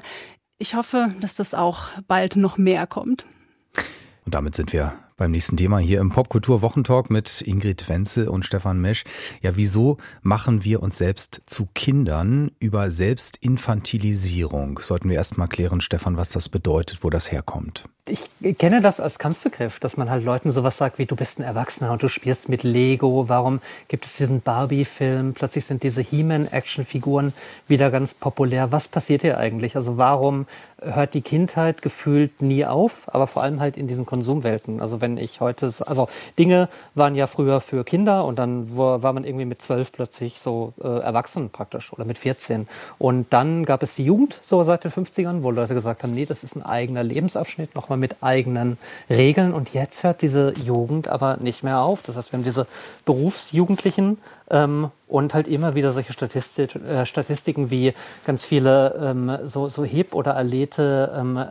ich 0.58 0.74
hoffe, 0.74 1.14
dass 1.20 1.34
das 1.34 1.54
auch 1.54 1.88
bald 2.06 2.36
noch 2.36 2.56
mehr 2.56 2.86
kommt. 2.86 3.26
Und 4.24 4.34
damit 4.34 4.54
sind 4.54 4.72
wir 4.72 5.03
beim 5.16 5.30
nächsten 5.30 5.56
Thema 5.56 5.78
hier 5.78 6.00
im 6.00 6.10
Popkultur 6.10 6.62
Wochentalk 6.62 7.08
mit 7.10 7.40
Ingrid 7.42 7.88
Wenzel 7.88 8.28
und 8.28 8.44
Stefan 8.44 8.80
Mesch. 8.80 9.04
Ja, 9.42 9.56
wieso 9.56 9.98
machen 10.22 10.64
wir 10.64 10.82
uns 10.82 10.98
selbst 10.98 11.42
zu 11.46 11.66
Kindern 11.74 12.50
über 12.58 12.90
Selbstinfantilisierung? 12.90 14.80
Sollten 14.80 15.08
wir 15.08 15.16
erst 15.16 15.38
mal 15.38 15.46
klären, 15.46 15.80
Stefan, 15.80 16.16
was 16.16 16.30
das 16.30 16.48
bedeutet, 16.48 17.04
wo 17.04 17.10
das 17.10 17.30
herkommt. 17.30 17.84
Ich 18.06 18.58
kenne 18.58 18.82
das 18.82 19.00
als 19.00 19.18
Kampfbegriff, 19.18 19.80
dass 19.80 19.96
man 19.96 20.10
halt 20.10 20.22
Leuten 20.22 20.50
sowas 20.50 20.76
sagt 20.76 20.98
wie 20.98 21.06
du 21.06 21.16
bist 21.16 21.38
ein 21.38 21.42
Erwachsener 21.42 21.90
und 21.90 22.02
du 22.02 22.10
spielst 22.10 22.50
mit 22.50 22.62
Lego. 22.62 23.30
Warum 23.30 23.60
gibt 23.88 24.04
es 24.04 24.18
diesen 24.18 24.42
Barbie-Film? 24.42 25.32
Plötzlich 25.32 25.64
sind 25.64 25.82
diese 25.82 26.02
He-Man-Action-Figuren 26.02 27.32
wieder 27.66 27.90
ganz 27.90 28.12
populär. 28.12 28.70
Was 28.72 28.88
passiert 28.88 29.22
hier 29.22 29.38
eigentlich? 29.38 29.74
Also 29.74 29.96
warum 29.96 30.46
hört 30.84 31.14
die 31.14 31.22
Kindheit 31.22 31.82
gefühlt 31.82 32.42
nie 32.42 32.64
auf, 32.64 33.04
aber 33.06 33.26
vor 33.26 33.42
allem 33.42 33.60
halt 33.60 33.76
in 33.76 33.86
diesen 33.86 34.06
Konsumwelten. 34.06 34.80
Also 34.80 35.00
wenn 35.00 35.16
ich 35.16 35.40
heute, 35.40 35.66
also 35.86 36.08
Dinge 36.38 36.68
waren 36.94 37.14
ja 37.14 37.26
früher 37.26 37.60
für 37.60 37.84
Kinder 37.84 38.24
und 38.24 38.38
dann 38.38 38.76
war 38.76 39.12
man 39.12 39.24
irgendwie 39.24 39.44
mit 39.44 39.62
zwölf 39.62 39.92
plötzlich 39.92 40.40
so 40.40 40.74
äh, 40.82 40.86
erwachsen 40.86 41.50
praktisch 41.50 41.92
oder 41.92 42.04
mit 42.04 42.18
14. 42.18 42.68
Und 42.98 43.32
dann 43.32 43.64
gab 43.64 43.82
es 43.82 43.94
die 43.94 44.04
Jugend 44.04 44.38
so 44.42 44.62
seit 44.62 44.84
den 44.84 44.90
50ern, 44.90 45.42
wo 45.42 45.50
Leute 45.50 45.74
gesagt 45.74 46.02
haben, 46.02 46.12
nee, 46.12 46.26
das 46.26 46.44
ist 46.44 46.56
ein 46.56 46.62
eigener 46.62 47.02
Lebensabschnitt, 47.02 47.74
nochmal 47.74 47.93
nochmal 47.94 47.98
mit 47.98 48.22
eigenen 48.22 48.78
Regeln. 49.08 49.52
Und 49.52 49.72
jetzt 49.72 50.04
hört 50.04 50.22
diese 50.22 50.52
Jugend 50.64 51.08
aber 51.08 51.36
nicht 51.38 51.62
mehr 51.62 51.80
auf. 51.80 52.02
Das 52.02 52.16
heißt, 52.16 52.32
wir 52.32 52.38
haben 52.38 52.44
diese 52.44 52.66
Berufsjugendlichen 53.04 54.18
ähm, 54.50 54.90
und 55.08 55.34
halt 55.34 55.48
immer 55.48 55.74
wieder 55.74 55.92
solche 55.92 56.12
Statistik, 56.12 56.74
äh, 56.76 57.06
Statistiken 57.06 57.70
wie 57.70 57.94
ganz 58.26 58.44
viele 58.44 58.94
ähm, 59.00 59.38
so, 59.44 59.68
so 59.68 59.84
Heb- 59.84 60.14
oder 60.14 60.32
erlebte 60.32 61.12
ähm, 61.16 61.44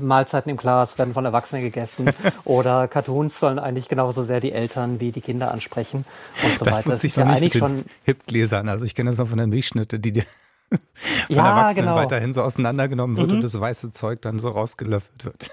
Mahlzeiten 0.00 0.50
im 0.50 0.56
Glas 0.56 0.98
werden 0.98 1.14
von 1.14 1.24
Erwachsenen 1.24 1.62
gegessen 1.62 2.10
oder 2.44 2.88
Cartoons 2.88 3.38
sollen 3.40 3.58
eigentlich 3.58 3.88
genauso 3.88 4.22
sehr 4.22 4.40
die 4.40 4.52
Eltern 4.52 5.00
wie 5.00 5.12
die 5.12 5.20
Kinder 5.20 5.52
ansprechen 5.52 6.04
und 6.44 6.58
so 6.58 6.64
das 6.64 6.78
weiter. 6.78 6.90
Das 6.90 7.04
ist 7.04 7.16
ja 7.16 7.24
eigentlich 7.24 7.54
schon 7.54 7.84
Hip-Gläsern. 8.04 8.68
Also 8.68 8.84
ich 8.84 8.94
kenne 8.94 9.10
das 9.10 9.18
noch 9.18 9.28
von 9.28 9.38
den 9.38 9.50
Milchschnitte, 9.50 9.98
die 9.98 10.12
dir 10.12 10.24
von 10.68 10.78
ja, 11.28 11.48
Erwachsenen 11.48 11.86
genau. 11.86 11.96
weiterhin 11.96 12.32
so 12.32 12.42
auseinandergenommen 12.42 13.16
wird 13.16 13.28
mhm. 13.28 13.34
und 13.36 13.44
das 13.44 13.58
weiße 13.58 13.92
Zeug 13.92 14.22
dann 14.22 14.38
so 14.38 14.50
rausgelöffelt 14.50 15.24
wird. 15.24 15.50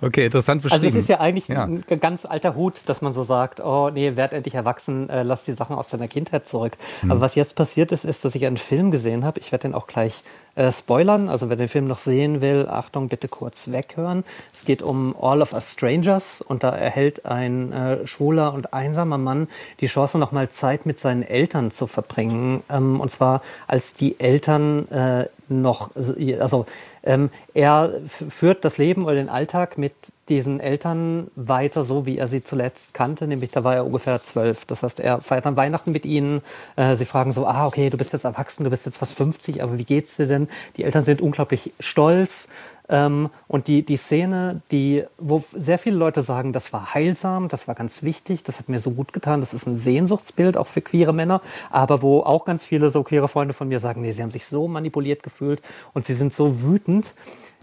Okay, 0.00 0.26
interessant 0.26 0.62
beschrieben. 0.62 0.84
Also 0.84 0.98
es 0.98 1.04
ist 1.04 1.08
ja 1.08 1.20
eigentlich 1.20 1.48
ja. 1.48 1.64
ein 1.64 1.84
ganz 2.00 2.24
alter 2.24 2.54
Hut, 2.54 2.80
dass 2.86 3.02
man 3.02 3.12
so 3.12 3.22
sagt, 3.22 3.60
oh 3.60 3.90
nee, 3.90 4.16
werd 4.16 4.32
endlich 4.32 4.54
erwachsen, 4.54 5.08
äh, 5.08 5.22
lass 5.22 5.44
die 5.44 5.52
Sachen 5.52 5.76
aus 5.76 5.88
deiner 5.88 6.08
Kindheit 6.08 6.48
zurück. 6.48 6.76
Mhm. 7.02 7.10
Aber 7.10 7.20
was 7.20 7.34
jetzt 7.34 7.54
passiert 7.54 7.92
ist, 7.92 8.04
ist, 8.04 8.24
dass 8.24 8.34
ich 8.34 8.46
einen 8.46 8.56
Film 8.56 8.90
gesehen 8.90 9.24
habe. 9.24 9.40
Ich 9.40 9.52
werde 9.52 9.68
den 9.68 9.74
auch 9.74 9.86
gleich 9.86 10.22
äh, 10.56 10.70
spoilern. 10.72 11.28
Also 11.28 11.48
wer 11.48 11.56
den 11.56 11.68
Film 11.68 11.86
noch 11.86 11.98
sehen 11.98 12.40
will, 12.40 12.68
Achtung, 12.68 13.08
bitte 13.08 13.28
kurz 13.28 13.70
weghören. 13.72 14.24
Es 14.52 14.64
geht 14.64 14.82
um 14.82 15.14
All 15.20 15.42
of 15.42 15.52
Us 15.52 15.72
Strangers 15.72 16.40
und 16.40 16.62
da 16.62 16.70
erhält 16.70 17.26
ein 17.26 17.72
äh, 17.72 18.06
schwuler 18.06 18.54
und 18.54 18.72
einsamer 18.72 19.18
Mann 19.18 19.48
die 19.80 19.86
Chance, 19.86 20.18
nochmal 20.18 20.48
Zeit 20.48 20.86
mit 20.86 20.98
seinen 20.98 21.22
Eltern 21.22 21.70
zu 21.70 21.86
verbringen. 21.86 22.62
Ähm, 22.70 23.00
und 23.00 23.10
zwar 23.10 23.42
als 23.66 23.94
die 23.94 24.18
Eltern 24.20 24.88
äh, 24.88 25.28
noch, 25.48 25.90
also 26.40 26.66
ähm, 27.02 27.30
er 27.52 27.92
führt 28.06 28.64
das 28.64 28.78
Leben 28.78 29.04
oder 29.04 29.16
den 29.16 29.28
Alltag 29.28 29.76
mit 29.76 29.92
diesen 30.28 30.60
Eltern 30.60 31.30
weiter, 31.36 31.84
so 31.84 32.06
wie 32.06 32.18
er 32.18 32.28
sie 32.28 32.42
zuletzt 32.42 32.94
kannte, 32.94 33.26
nämlich 33.26 33.50
da 33.50 33.62
war 33.62 33.74
er 33.74 33.86
ungefähr 33.86 34.22
zwölf. 34.22 34.64
Das 34.64 34.82
heißt, 34.82 35.00
er 35.00 35.20
feiert 35.20 35.44
dann 35.44 35.56
Weihnachten 35.56 35.92
mit 35.92 36.06
ihnen. 36.06 36.40
Äh, 36.76 36.96
sie 36.96 37.04
fragen 37.04 37.32
so, 37.32 37.46
ah, 37.46 37.66
okay, 37.66 37.90
du 37.90 37.98
bist 37.98 38.12
jetzt 38.12 38.24
erwachsen, 38.24 38.64
du 38.64 38.70
bist 38.70 38.86
jetzt 38.86 38.96
fast 38.96 39.14
50, 39.16 39.62
aber 39.62 39.78
wie 39.78 39.84
geht's 39.84 40.16
dir 40.16 40.26
denn? 40.26 40.48
Die 40.76 40.84
Eltern 40.84 41.02
sind 41.02 41.20
unglaublich 41.20 41.72
stolz. 41.78 42.48
Ähm, 42.88 43.30
und 43.48 43.66
die, 43.66 43.82
die 43.82 43.96
Szene, 43.96 44.60
die, 44.70 45.04
wo 45.18 45.42
sehr 45.52 45.78
viele 45.78 45.96
Leute 45.96 46.22
sagen, 46.22 46.52
das 46.52 46.72
war 46.72 46.92
heilsam, 46.92 47.48
das 47.48 47.66
war 47.66 47.74
ganz 47.74 48.02
wichtig, 48.02 48.42
das 48.42 48.58
hat 48.58 48.68
mir 48.68 48.78
so 48.78 48.90
gut 48.90 49.14
getan, 49.14 49.40
das 49.40 49.54
ist 49.54 49.66
ein 49.66 49.76
Sehnsuchtsbild 49.76 50.58
auch 50.58 50.66
für 50.66 50.82
queere 50.82 51.14
Männer, 51.14 51.40
aber 51.70 52.02
wo 52.02 52.20
auch 52.20 52.44
ganz 52.44 52.64
viele 52.64 52.90
so 52.90 53.02
queere 53.02 53.28
Freunde 53.28 53.54
von 53.54 53.68
mir 53.68 53.80
sagen, 53.80 54.02
nee, 54.02 54.10
sie 54.10 54.22
haben 54.22 54.30
sich 54.30 54.44
so 54.44 54.68
manipuliert 54.68 55.22
gefühlt 55.22 55.62
und 55.94 56.04
sie 56.04 56.12
sind 56.12 56.34
so 56.34 56.60
wütend 56.62 57.14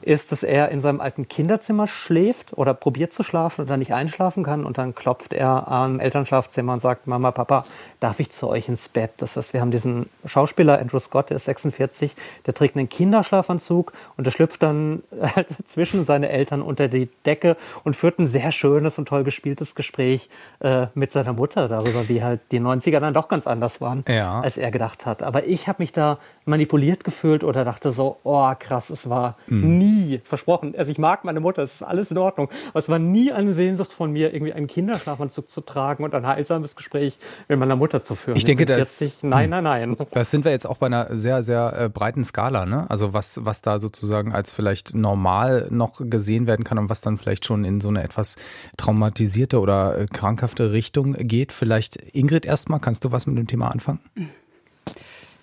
ist, 0.03 0.31
dass 0.31 0.43
er 0.43 0.69
in 0.69 0.81
seinem 0.81 1.01
alten 1.01 1.27
Kinderzimmer 1.27 1.87
schläft 1.87 2.57
oder 2.57 2.73
probiert 2.73 3.13
zu 3.13 3.23
schlafen 3.23 3.61
und 3.61 3.69
dann 3.69 3.79
nicht 3.79 3.93
einschlafen 3.93 4.43
kann 4.43 4.65
und 4.65 4.77
dann 4.77 4.95
klopft 4.95 5.33
er 5.33 5.67
am 5.67 5.99
Elternschlafzimmer 5.99 6.73
und 6.73 6.79
sagt, 6.79 7.07
Mama, 7.07 7.31
Papa, 7.31 7.65
darf 7.99 8.19
ich 8.19 8.31
zu 8.31 8.47
euch 8.47 8.67
ins 8.67 8.89
Bett? 8.89 9.13
Das 9.17 9.37
heißt, 9.37 9.53
wir 9.53 9.61
haben 9.61 9.71
diesen 9.71 10.09
Schauspieler 10.25 10.79
Andrew 10.79 10.99
Scott, 10.99 11.29
der 11.29 11.37
ist 11.37 11.45
46, 11.45 12.15
der 12.45 12.53
trägt 12.53 12.75
einen 12.75 12.89
Kinderschlafanzug 12.89 13.93
und 14.17 14.25
der 14.25 14.31
schlüpft 14.31 14.63
dann 14.63 15.03
halt 15.35 15.47
zwischen 15.65 16.05
seine 16.05 16.29
Eltern 16.29 16.61
unter 16.61 16.87
die 16.87 17.09
Decke 17.25 17.57
und 17.83 17.95
führt 17.95 18.19
ein 18.19 18.27
sehr 18.27 18.51
schönes 18.51 18.97
und 18.97 19.07
toll 19.07 19.23
gespieltes 19.23 19.75
Gespräch 19.75 20.29
äh, 20.59 20.87
mit 20.93 21.11
seiner 21.11 21.33
Mutter 21.33 21.67
darüber, 21.67 22.09
wie 22.09 22.23
halt 22.23 22.41
die 22.51 22.59
90er 22.59 22.99
dann 22.99 23.13
doch 23.13 23.29
ganz 23.29 23.47
anders 23.47 23.81
waren, 23.81 24.03
ja. 24.07 24.41
als 24.41 24.57
er 24.57 24.71
gedacht 24.71 25.05
hat. 25.05 25.23
Aber 25.23 25.45
ich 25.45 25.67
habe 25.67 25.81
mich 25.81 25.91
da 25.91 26.17
manipuliert 26.45 27.04
gefühlt 27.04 27.43
oder 27.43 27.63
dachte 27.63 27.91
so, 27.91 28.17
oh 28.23 28.51
krass, 28.58 28.89
es 28.89 29.10
war 29.10 29.38
mhm. 29.47 29.77
nie 29.77 30.19
versprochen. 30.23 30.73
Also 30.77 30.91
ich 30.91 30.97
mag 30.97 31.23
meine 31.23 31.39
Mutter, 31.39 31.62
es 31.62 31.75
ist 31.75 31.84
alles 31.84 32.12
in 32.12 32.17
Ordnung. 32.17 32.49
Aber 32.69 32.80
es 32.80 32.89
war 32.89 32.99
nie 32.99 33.32
eine 33.32 33.54
Sehnsucht 33.54 33.93
von 33.93 34.12
mir, 34.12 34.34
irgendwie 34.34 34.54
einen 34.54 34.67
Kinderschlafanzug 34.67 35.49
zu 35.49 35.62
tragen 35.62 36.04
und 36.04 36.15
ein 36.15 36.25
heilsames 36.25 36.75
Gespräch 36.75 37.17
mit 37.47 37.60
meiner 37.60 37.75
Mutter 37.75 38.04
zu 38.04 38.15
führen. 38.15 38.38
Ich 38.38 38.45
denke, 38.45 38.65
das, 38.65 38.97
40, 38.97 39.23
nein, 39.23 39.49
nein, 39.49 39.63
nein. 39.63 39.97
Das 40.12 40.32
sind 40.32 40.45
wir 40.45 40.51
jetzt 40.51 40.65
auch 40.65 40.77
bei 40.77 40.88
einer 40.88 41.15
sehr, 41.15 41.43
sehr 41.43 41.73
äh, 41.77 41.89
breiten 41.89 42.23
Skala, 42.23 42.65
ne? 42.65 42.89
Also 42.89 43.13
was, 43.13 43.45
was 43.45 43.62
da 43.62 43.80
sozusagen 43.80 44.34
als 44.34 44.51
vielleicht 44.51 44.95
normal 44.95 45.67
noch 45.69 46.01
gesehen 46.04 46.47
werden 46.47 46.63
kann 46.63 46.77
und 46.77 46.89
was 46.89 47.01
dann 47.01 47.17
vielleicht 47.17 47.45
schon 47.45 47.63
in 47.63 47.82
so 47.82 47.89
eine 47.89 48.04
etwas 48.04 48.36
traumatisierte 48.77 49.60
oder 49.60 49.97
äh, 49.97 50.06
krankhafte 50.08 50.71
Richtung 50.71 51.13
geht. 51.13 51.51
Vielleicht 51.51 51.97
Ingrid 52.13 52.45
erstmal, 52.45 52.80
kannst 52.80 53.06
du 53.06 53.12
was 53.12 53.27
mit 53.27 53.38
dem 53.38 53.47
Thema 53.47 53.69
anfangen? 53.69 53.99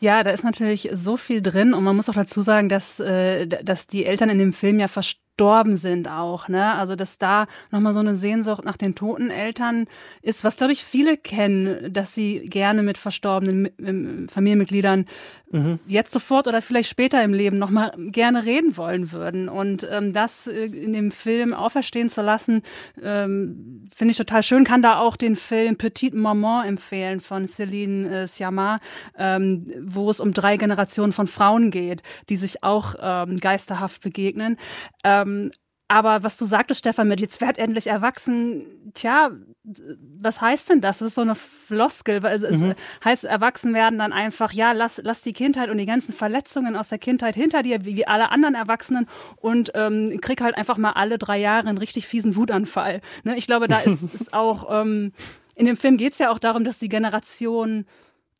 Ja, 0.01 0.23
da 0.23 0.31
ist 0.31 0.45
natürlich 0.45 0.89
so 0.93 1.17
viel 1.17 1.43
drin 1.43 1.75
und 1.75 1.83
man 1.83 1.97
muss 1.97 2.09
auch 2.09 2.15
dazu 2.15 2.41
sagen, 2.43 2.69
dass, 2.69 3.01
äh, 3.01 3.47
dass 3.47 3.89
die 3.89 4.05
Eltern 4.07 4.31
in 4.31 4.39
dem 4.39 4.53
Film 4.53 4.79
ja 4.79 4.89
verstorben 4.89 5.28
gestorben 5.38 5.77
sind 5.77 6.09
auch. 6.09 6.48
Ne? 6.48 6.74
Also 6.74 6.96
dass 6.96 7.16
da 7.16 7.46
nochmal 7.70 7.94
so 7.94 8.01
eine 8.01 8.16
Sehnsucht 8.16 8.64
nach 8.64 8.77
den 8.77 8.96
toten 8.96 9.31
Eltern 9.31 9.87
ist, 10.20 10.42
was 10.42 10.57
glaube 10.57 10.72
ich 10.72 10.83
viele 10.85 11.16
kennen, 11.16 11.92
dass 11.92 12.12
sie 12.12 12.40
gerne 12.40 12.83
mit 12.83 12.98
verstorbenen 12.98 14.29
Familienmitgliedern 14.29 15.07
mhm. 15.53 15.79
jetzt 15.87 16.12
sofort 16.12 16.48
oder 16.48 16.61
vielleicht 16.61 16.88
später 16.88 17.22
im 17.22 17.33
Leben 17.33 17.57
nochmal 17.59 17.92
gerne 17.96 18.46
reden 18.46 18.77
wollen 18.77 19.12
würden. 19.12 19.48
Und 19.48 19.87
ähm, 19.88 20.12
das 20.12 20.48
äh, 20.48 20.64
in 20.64 20.92
dem 20.92 21.12
Film 21.12 21.55
auferstehen 21.55 22.09
zu 22.09 22.20
lassen, 22.20 22.62
ähm, 23.01 23.87
finde 23.94 24.11
ich 24.11 24.18
total 24.18 24.42
schön. 24.42 24.64
Kann 24.64 24.83
da 24.83 24.98
auch 24.98 25.16
den 25.16 25.37
Film 25.37 25.77
Petite 25.77 26.16
Maman 26.16 26.66
empfehlen 26.66 27.20
von 27.20 27.46
Céline 27.46 28.09
äh, 28.09 28.27
Sciamma, 28.27 28.79
ähm, 29.16 29.72
wo 29.83 30.11
es 30.11 30.18
um 30.18 30.33
drei 30.33 30.57
Generationen 30.57 31.12
von 31.12 31.29
Frauen 31.29 31.70
geht, 31.70 32.03
die 32.29 32.37
sich 32.37 32.64
auch 32.64 32.96
ähm, 33.01 33.37
geisterhaft 33.37 34.03
begegnen. 34.03 34.57
Ähm, 35.05 35.28
ähm, 35.29 35.51
aber 35.91 36.23
was 36.23 36.37
du 36.37 36.45
sagtest, 36.45 36.81
Stefan, 36.81 37.09
mit 37.09 37.23
jetzt 37.23 37.41
werd 37.41 37.57
endlich 37.57 37.87
erwachsen, 37.87 38.93
tja, 38.93 39.31
was 40.21 40.38
heißt 40.38 40.69
denn 40.69 40.83
das? 40.83 40.99
Das 40.99 41.09
ist 41.09 41.14
so 41.14 41.23
eine 41.23 41.35
Floskel. 41.35 42.23
Weil 42.23 42.45
es 42.45 42.61
mhm. 42.61 42.75
heißt, 43.03 43.25
erwachsen 43.25 43.73
werden 43.73 43.99
dann 43.99 44.12
einfach, 44.12 44.53
ja, 44.53 44.73
lass, 44.73 45.01
lass 45.03 45.23
die 45.23 45.33
Kindheit 45.33 45.71
und 45.71 45.79
die 45.79 45.87
ganzen 45.87 46.12
Verletzungen 46.12 46.77
aus 46.77 46.91
der 46.91 46.99
Kindheit 46.99 47.35
hinter 47.35 47.62
dir, 47.62 47.87
wie, 47.87 47.97
wie 47.97 48.07
alle 48.07 48.31
anderen 48.31 48.55
Erwachsenen, 48.55 49.07
und 49.37 49.73
ähm, 49.75 50.21
krieg 50.21 50.43
halt 50.43 50.59
einfach 50.59 50.77
mal 50.77 50.93
alle 50.93 51.17
drei 51.17 51.38
Jahre 51.38 51.67
einen 51.67 51.79
richtig 51.79 52.07
fiesen 52.07 52.37
Wutanfall. 52.37 53.01
Ne? 53.25 53.38
Ich 53.38 53.47
glaube, 53.47 53.67
da 53.67 53.81
ist, 53.81 54.03
ist 54.03 54.33
auch, 54.35 54.83
ähm, 54.83 55.12
in 55.55 55.64
dem 55.64 55.79
Film 55.79 55.97
geht 55.97 56.12
es 56.12 56.19
ja 56.19 56.31
auch 56.31 56.38
darum, 56.38 56.64
dass 56.64 56.79
die 56.79 56.91
Generation, 56.91 57.87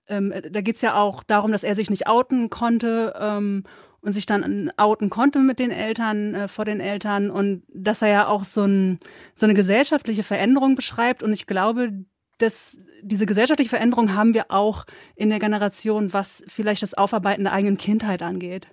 ähm, 0.07 0.35
da 0.51 0.61
geht 0.61 0.77
es 0.77 0.83
ja 0.83 0.96
auch 0.96 1.22
darum, 1.22 1.51
dass 1.51 1.64
er 1.64 1.74
sich 1.74 1.88
nicht 1.88 2.09
outen 2.09 2.51
konnte. 2.51 3.14
Ähm, 3.18 3.64
und 4.00 4.12
sich 4.12 4.26
dann 4.26 4.72
outen 4.76 5.11
konnte 5.11 5.40
mit 5.40 5.58
den 5.58 5.70
Eltern, 5.70 6.34
äh, 6.34 6.48
vor 6.48 6.64
den 6.64 6.80
Eltern 6.80 7.30
und 7.30 7.62
dass 7.68 8.02
er 8.02 8.08
ja 8.08 8.26
auch 8.28 8.44
so, 8.44 8.64
ein, 8.64 8.98
so 9.34 9.46
eine 9.46 9.54
gesellschaftliche 9.54 10.22
Veränderung 10.22 10.74
beschreibt 10.74 11.22
und 11.22 11.32
ich 11.32 11.46
glaube, 11.46 11.92
dass 12.38 12.80
diese 13.02 13.26
gesellschaftliche 13.26 13.70
Veränderung 13.70 14.14
haben 14.14 14.34
wir 14.34 14.46
auch 14.50 14.84
in 15.16 15.28
der 15.28 15.40
Generation, 15.40 16.12
was 16.12 16.44
vielleicht 16.46 16.82
das 16.82 16.94
Aufarbeiten 16.94 17.44
der 17.44 17.52
eigenen 17.52 17.78
Kindheit 17.78 18.22
angeht. 18.22 18.68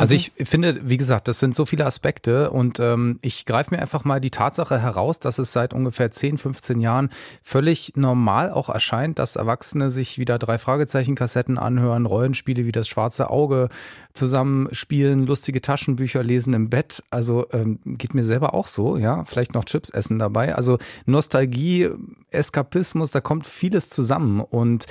Also 0.00 0.14
mhm. 0.14 0.16
ich 0.16 0.48
finde, 0.48 0.80
wie 0.82 0.96
gesagt, 0.96 1.28
das 1.28 1.40
sind 1.40 1.54
so 1.54 1.66
viele 1.66 1.84
Aspekte 1.84 2.50
und 2.50 2.80
ähm, 2.80 3.18
ich 3.20 3.44
greife 3.44 3.74
mir 3.74 3.82
einfach 3.82 4.04
mal 4.04 4.18
die 4.18 4.30
Tatsache 4.30 4.80
heraus, 4.80 5.18
dass 5.18 5.38
es 5.38 5.52
seit 5.52 5.74
ungefähr 5.74 6.10
10, 6.10 6.38
15 6.38 6.80
Jahren 6.80 7.10
völlig 7.42 7.92
normal 7.96 8.50
auch 8.50 8.70
erscheint, 8.70 9.18
dass 9.18 9.36
Erwachsene 9.36 9.90
sich 9.90 10.18
wieder 10.18 10.38
drei 10.38 10.56
Fragezeichen-Kassetten 10.56 11.58
anhören, 11.58 12.06
Rollenspiele 12.06 12.64
wie 12.64 12.72
das 12.72 12.88
schwarze 12.88 13.28
Auge 13.28 13.68
zusammenspielen, 14.14 15.26
lustige 15.26 15.60
Taschenbücher 15.60 16.22
lesen 16.22 16.54
im 16.54 16.70
Bett. 16.70 17.02
Also 17.10 17.46
ähm, 17.52 17.78
geht 17.84 18.14
mir 18.14 18.24
selber 18.24 18.54
auch 18.54 18.68
so, 18.68 18.96
ja, 18.96 19.26
vielleicht 19.26 19.52
noch 19.52 19.66
Chips 19.66 19.90
essen 19.90 20.18
dabei. 20.18 20.54
Also 20.54 20.78
Nostalgie, 21.04 21.90
Eskapismus, 22.30 23.10
da 23.10 23.20
kommt 23.20 23.46
vieles 23.46 23.90
zusammen 23.90 24.40
und 24.40 24.86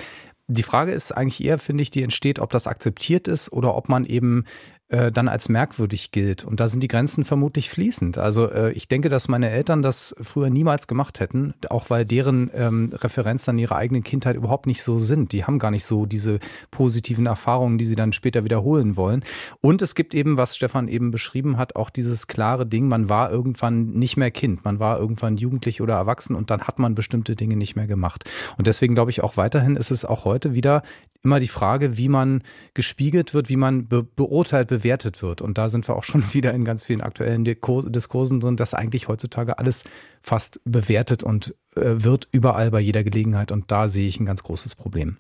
die 0.52 0.64
Frage 0.64 0.92
ist 0.92 1.16
eigentlich 1.16 1.44
eher, 1.44 1.60
finde 1.60 1.84
ich, 1.84 1.92
die 1.92 2.02
entsteht, 2.02 2.40
ob 2.40 2.50
das 2.50 2.66
akzeptiert 2.66 3.28
ist 3.28 3.54
oder 3.54 3.76
ob 3.76 3.88
man 3.88 4.04
eben 4.06 4.46
äh, 4.90 5.12
dann 5.12 5.28
als 5.28 5.50
merkwürdig 5.50 6.12
gilt. 6.12 6.44
Und 6.44 6.60
da 6.60 6.68
sind 6.68 6.82
die 6.82 6.88
Grenzen 6.88 7.24
vermutlich 7.24 7.70
fließend. 7.70 8.18
Also 8.18 8.50
äh, 8.50 8.72
ich 8.72 8.88
denke, 8.88 9.10
dass 9.10 9.28
meine 9.28 9.50
Eltern 9.50 9.84
das 9.84 10.16
früher 10.20 10.50
niemals 10.50 10.88
gemacht 10.88 11.20
hätten, 11.20 11.54
auch 11.70 11.92
weil 11.92 12.06
deren 12.06 12.50
ähm, 12.56 12.92
Referenzen 12.94 13.52
an 13.52 13.60
ihre 13.60 13.76
eigene 13.76 14.02
Kindheit 14.02 14.36
überhaupt 14.36 14.66
nicht 14.66 14.82
so 14.82 14.98
sind. 14.98 15.32
Die 15.32 15.46
haben 15.46 15.60
gar 15.60 15.70
nicht 15.70 15.86
so 15.86 16.08
diese 16.08 16.40
positiven 16.72 17.28
Erfahrungen, 17.28 17.78
die 17.78 17.86
sie 17.86 17.96
dann 17.96 18.14
später 18.14 18.44
wiederholen 18.44 18.98
wollen. 18.98 19.24
Und 19.62 19.84
es 19.84 19.94
gibt 19.94 20.16
eben, 20.16 20.38
was 20.38 20.56
Stefan 20.56 20.88
eben 20.88 21.12
beschrieben 21.12 21.58
hat, 21.58 21.76
auch 21.76 21.92
dieses 21.92 22.26
klare 22.26 22.66
Ding, 22.66 22.88
man 22.88 23.10
war 23.10 23.32
irgendwann 23.32 23.92
nicht 23.92 24.18
mehr 24.18 24.32
Kind, 24.32 24.66
man 24.66 24.80
war 24.80 25.00
irgendwann 25.00 25.38
jugendlich 25.38 25.82
oder 25.82 25.94
erwachsen 25.94 26.36
und 26.36 26.50
dann 26.50 26.62
hat 26.62 26.80
man 26.80 26.96
bestimmte 26.96 27.36
Dinge 27.36 27.56
nicht 27.56 27.76
mehr 27.76 27.88
gemacht. 27.88 28.24
Und 28.58 28.66
deswegen 28.66 28.96
glaube 28.96 29.12
ich 29.12 29.22
auch 29.22 29.38
weiterhin 29.38 29.76
ist 29.76 29.92
es 29.92 30.04
auch 30.04 30.26
heute 30.26 30.56
wieder 30.56 30.82
immer 31.24 31.40
die 31.40 31.48
Frage, 31.48 31.98
wie 31.98 32.10
man 32.10 32.44
gespiegelt 32.74 33.34
wird, 33.34 33.50
wie 33.50 33.58
man 33.58 33.88
be 33.88 34.04
beurteilt, 34.04 34.72
bewertet 34.80 35.22
wird. 35.22 35.42
Und 35.42 35.58
da 35.58 35.70
sind 35.70 35.88
wir 35.88 35.96
auch 35.96 36.04
schon 36.04 36.24
wieder 36.34 36.54
in 36.54 36.66
ganz 36.66 36.84
vielen 36.84 37.02
aktuellen 37.02 37.44
Diskursen 37.44 38.40
drin, 38.40 38.56
dass 38.56 38.74
eigentlich 38.74 39.08
heutzutage 39.08 39.58
alles 39.60 39.84
fast 40.22 40.62
bewertet 40.66 41.24
und 41.24 41.56
äh, 41.76 41.82
wird 41.98 42.28
überall 42.32 42.72
bei 42.72 42.80
jeder 42.80 43.04
Gelegenheit. 43.04 43.52
Und 43.52 43.72
da 43.72 43.88
sehe 43.88 44.08
ich 44.08 44.20
ein 44.20 44.26
ganz 44.26 44.44
großes 44.44 44.76
Problem. 44.76 45.18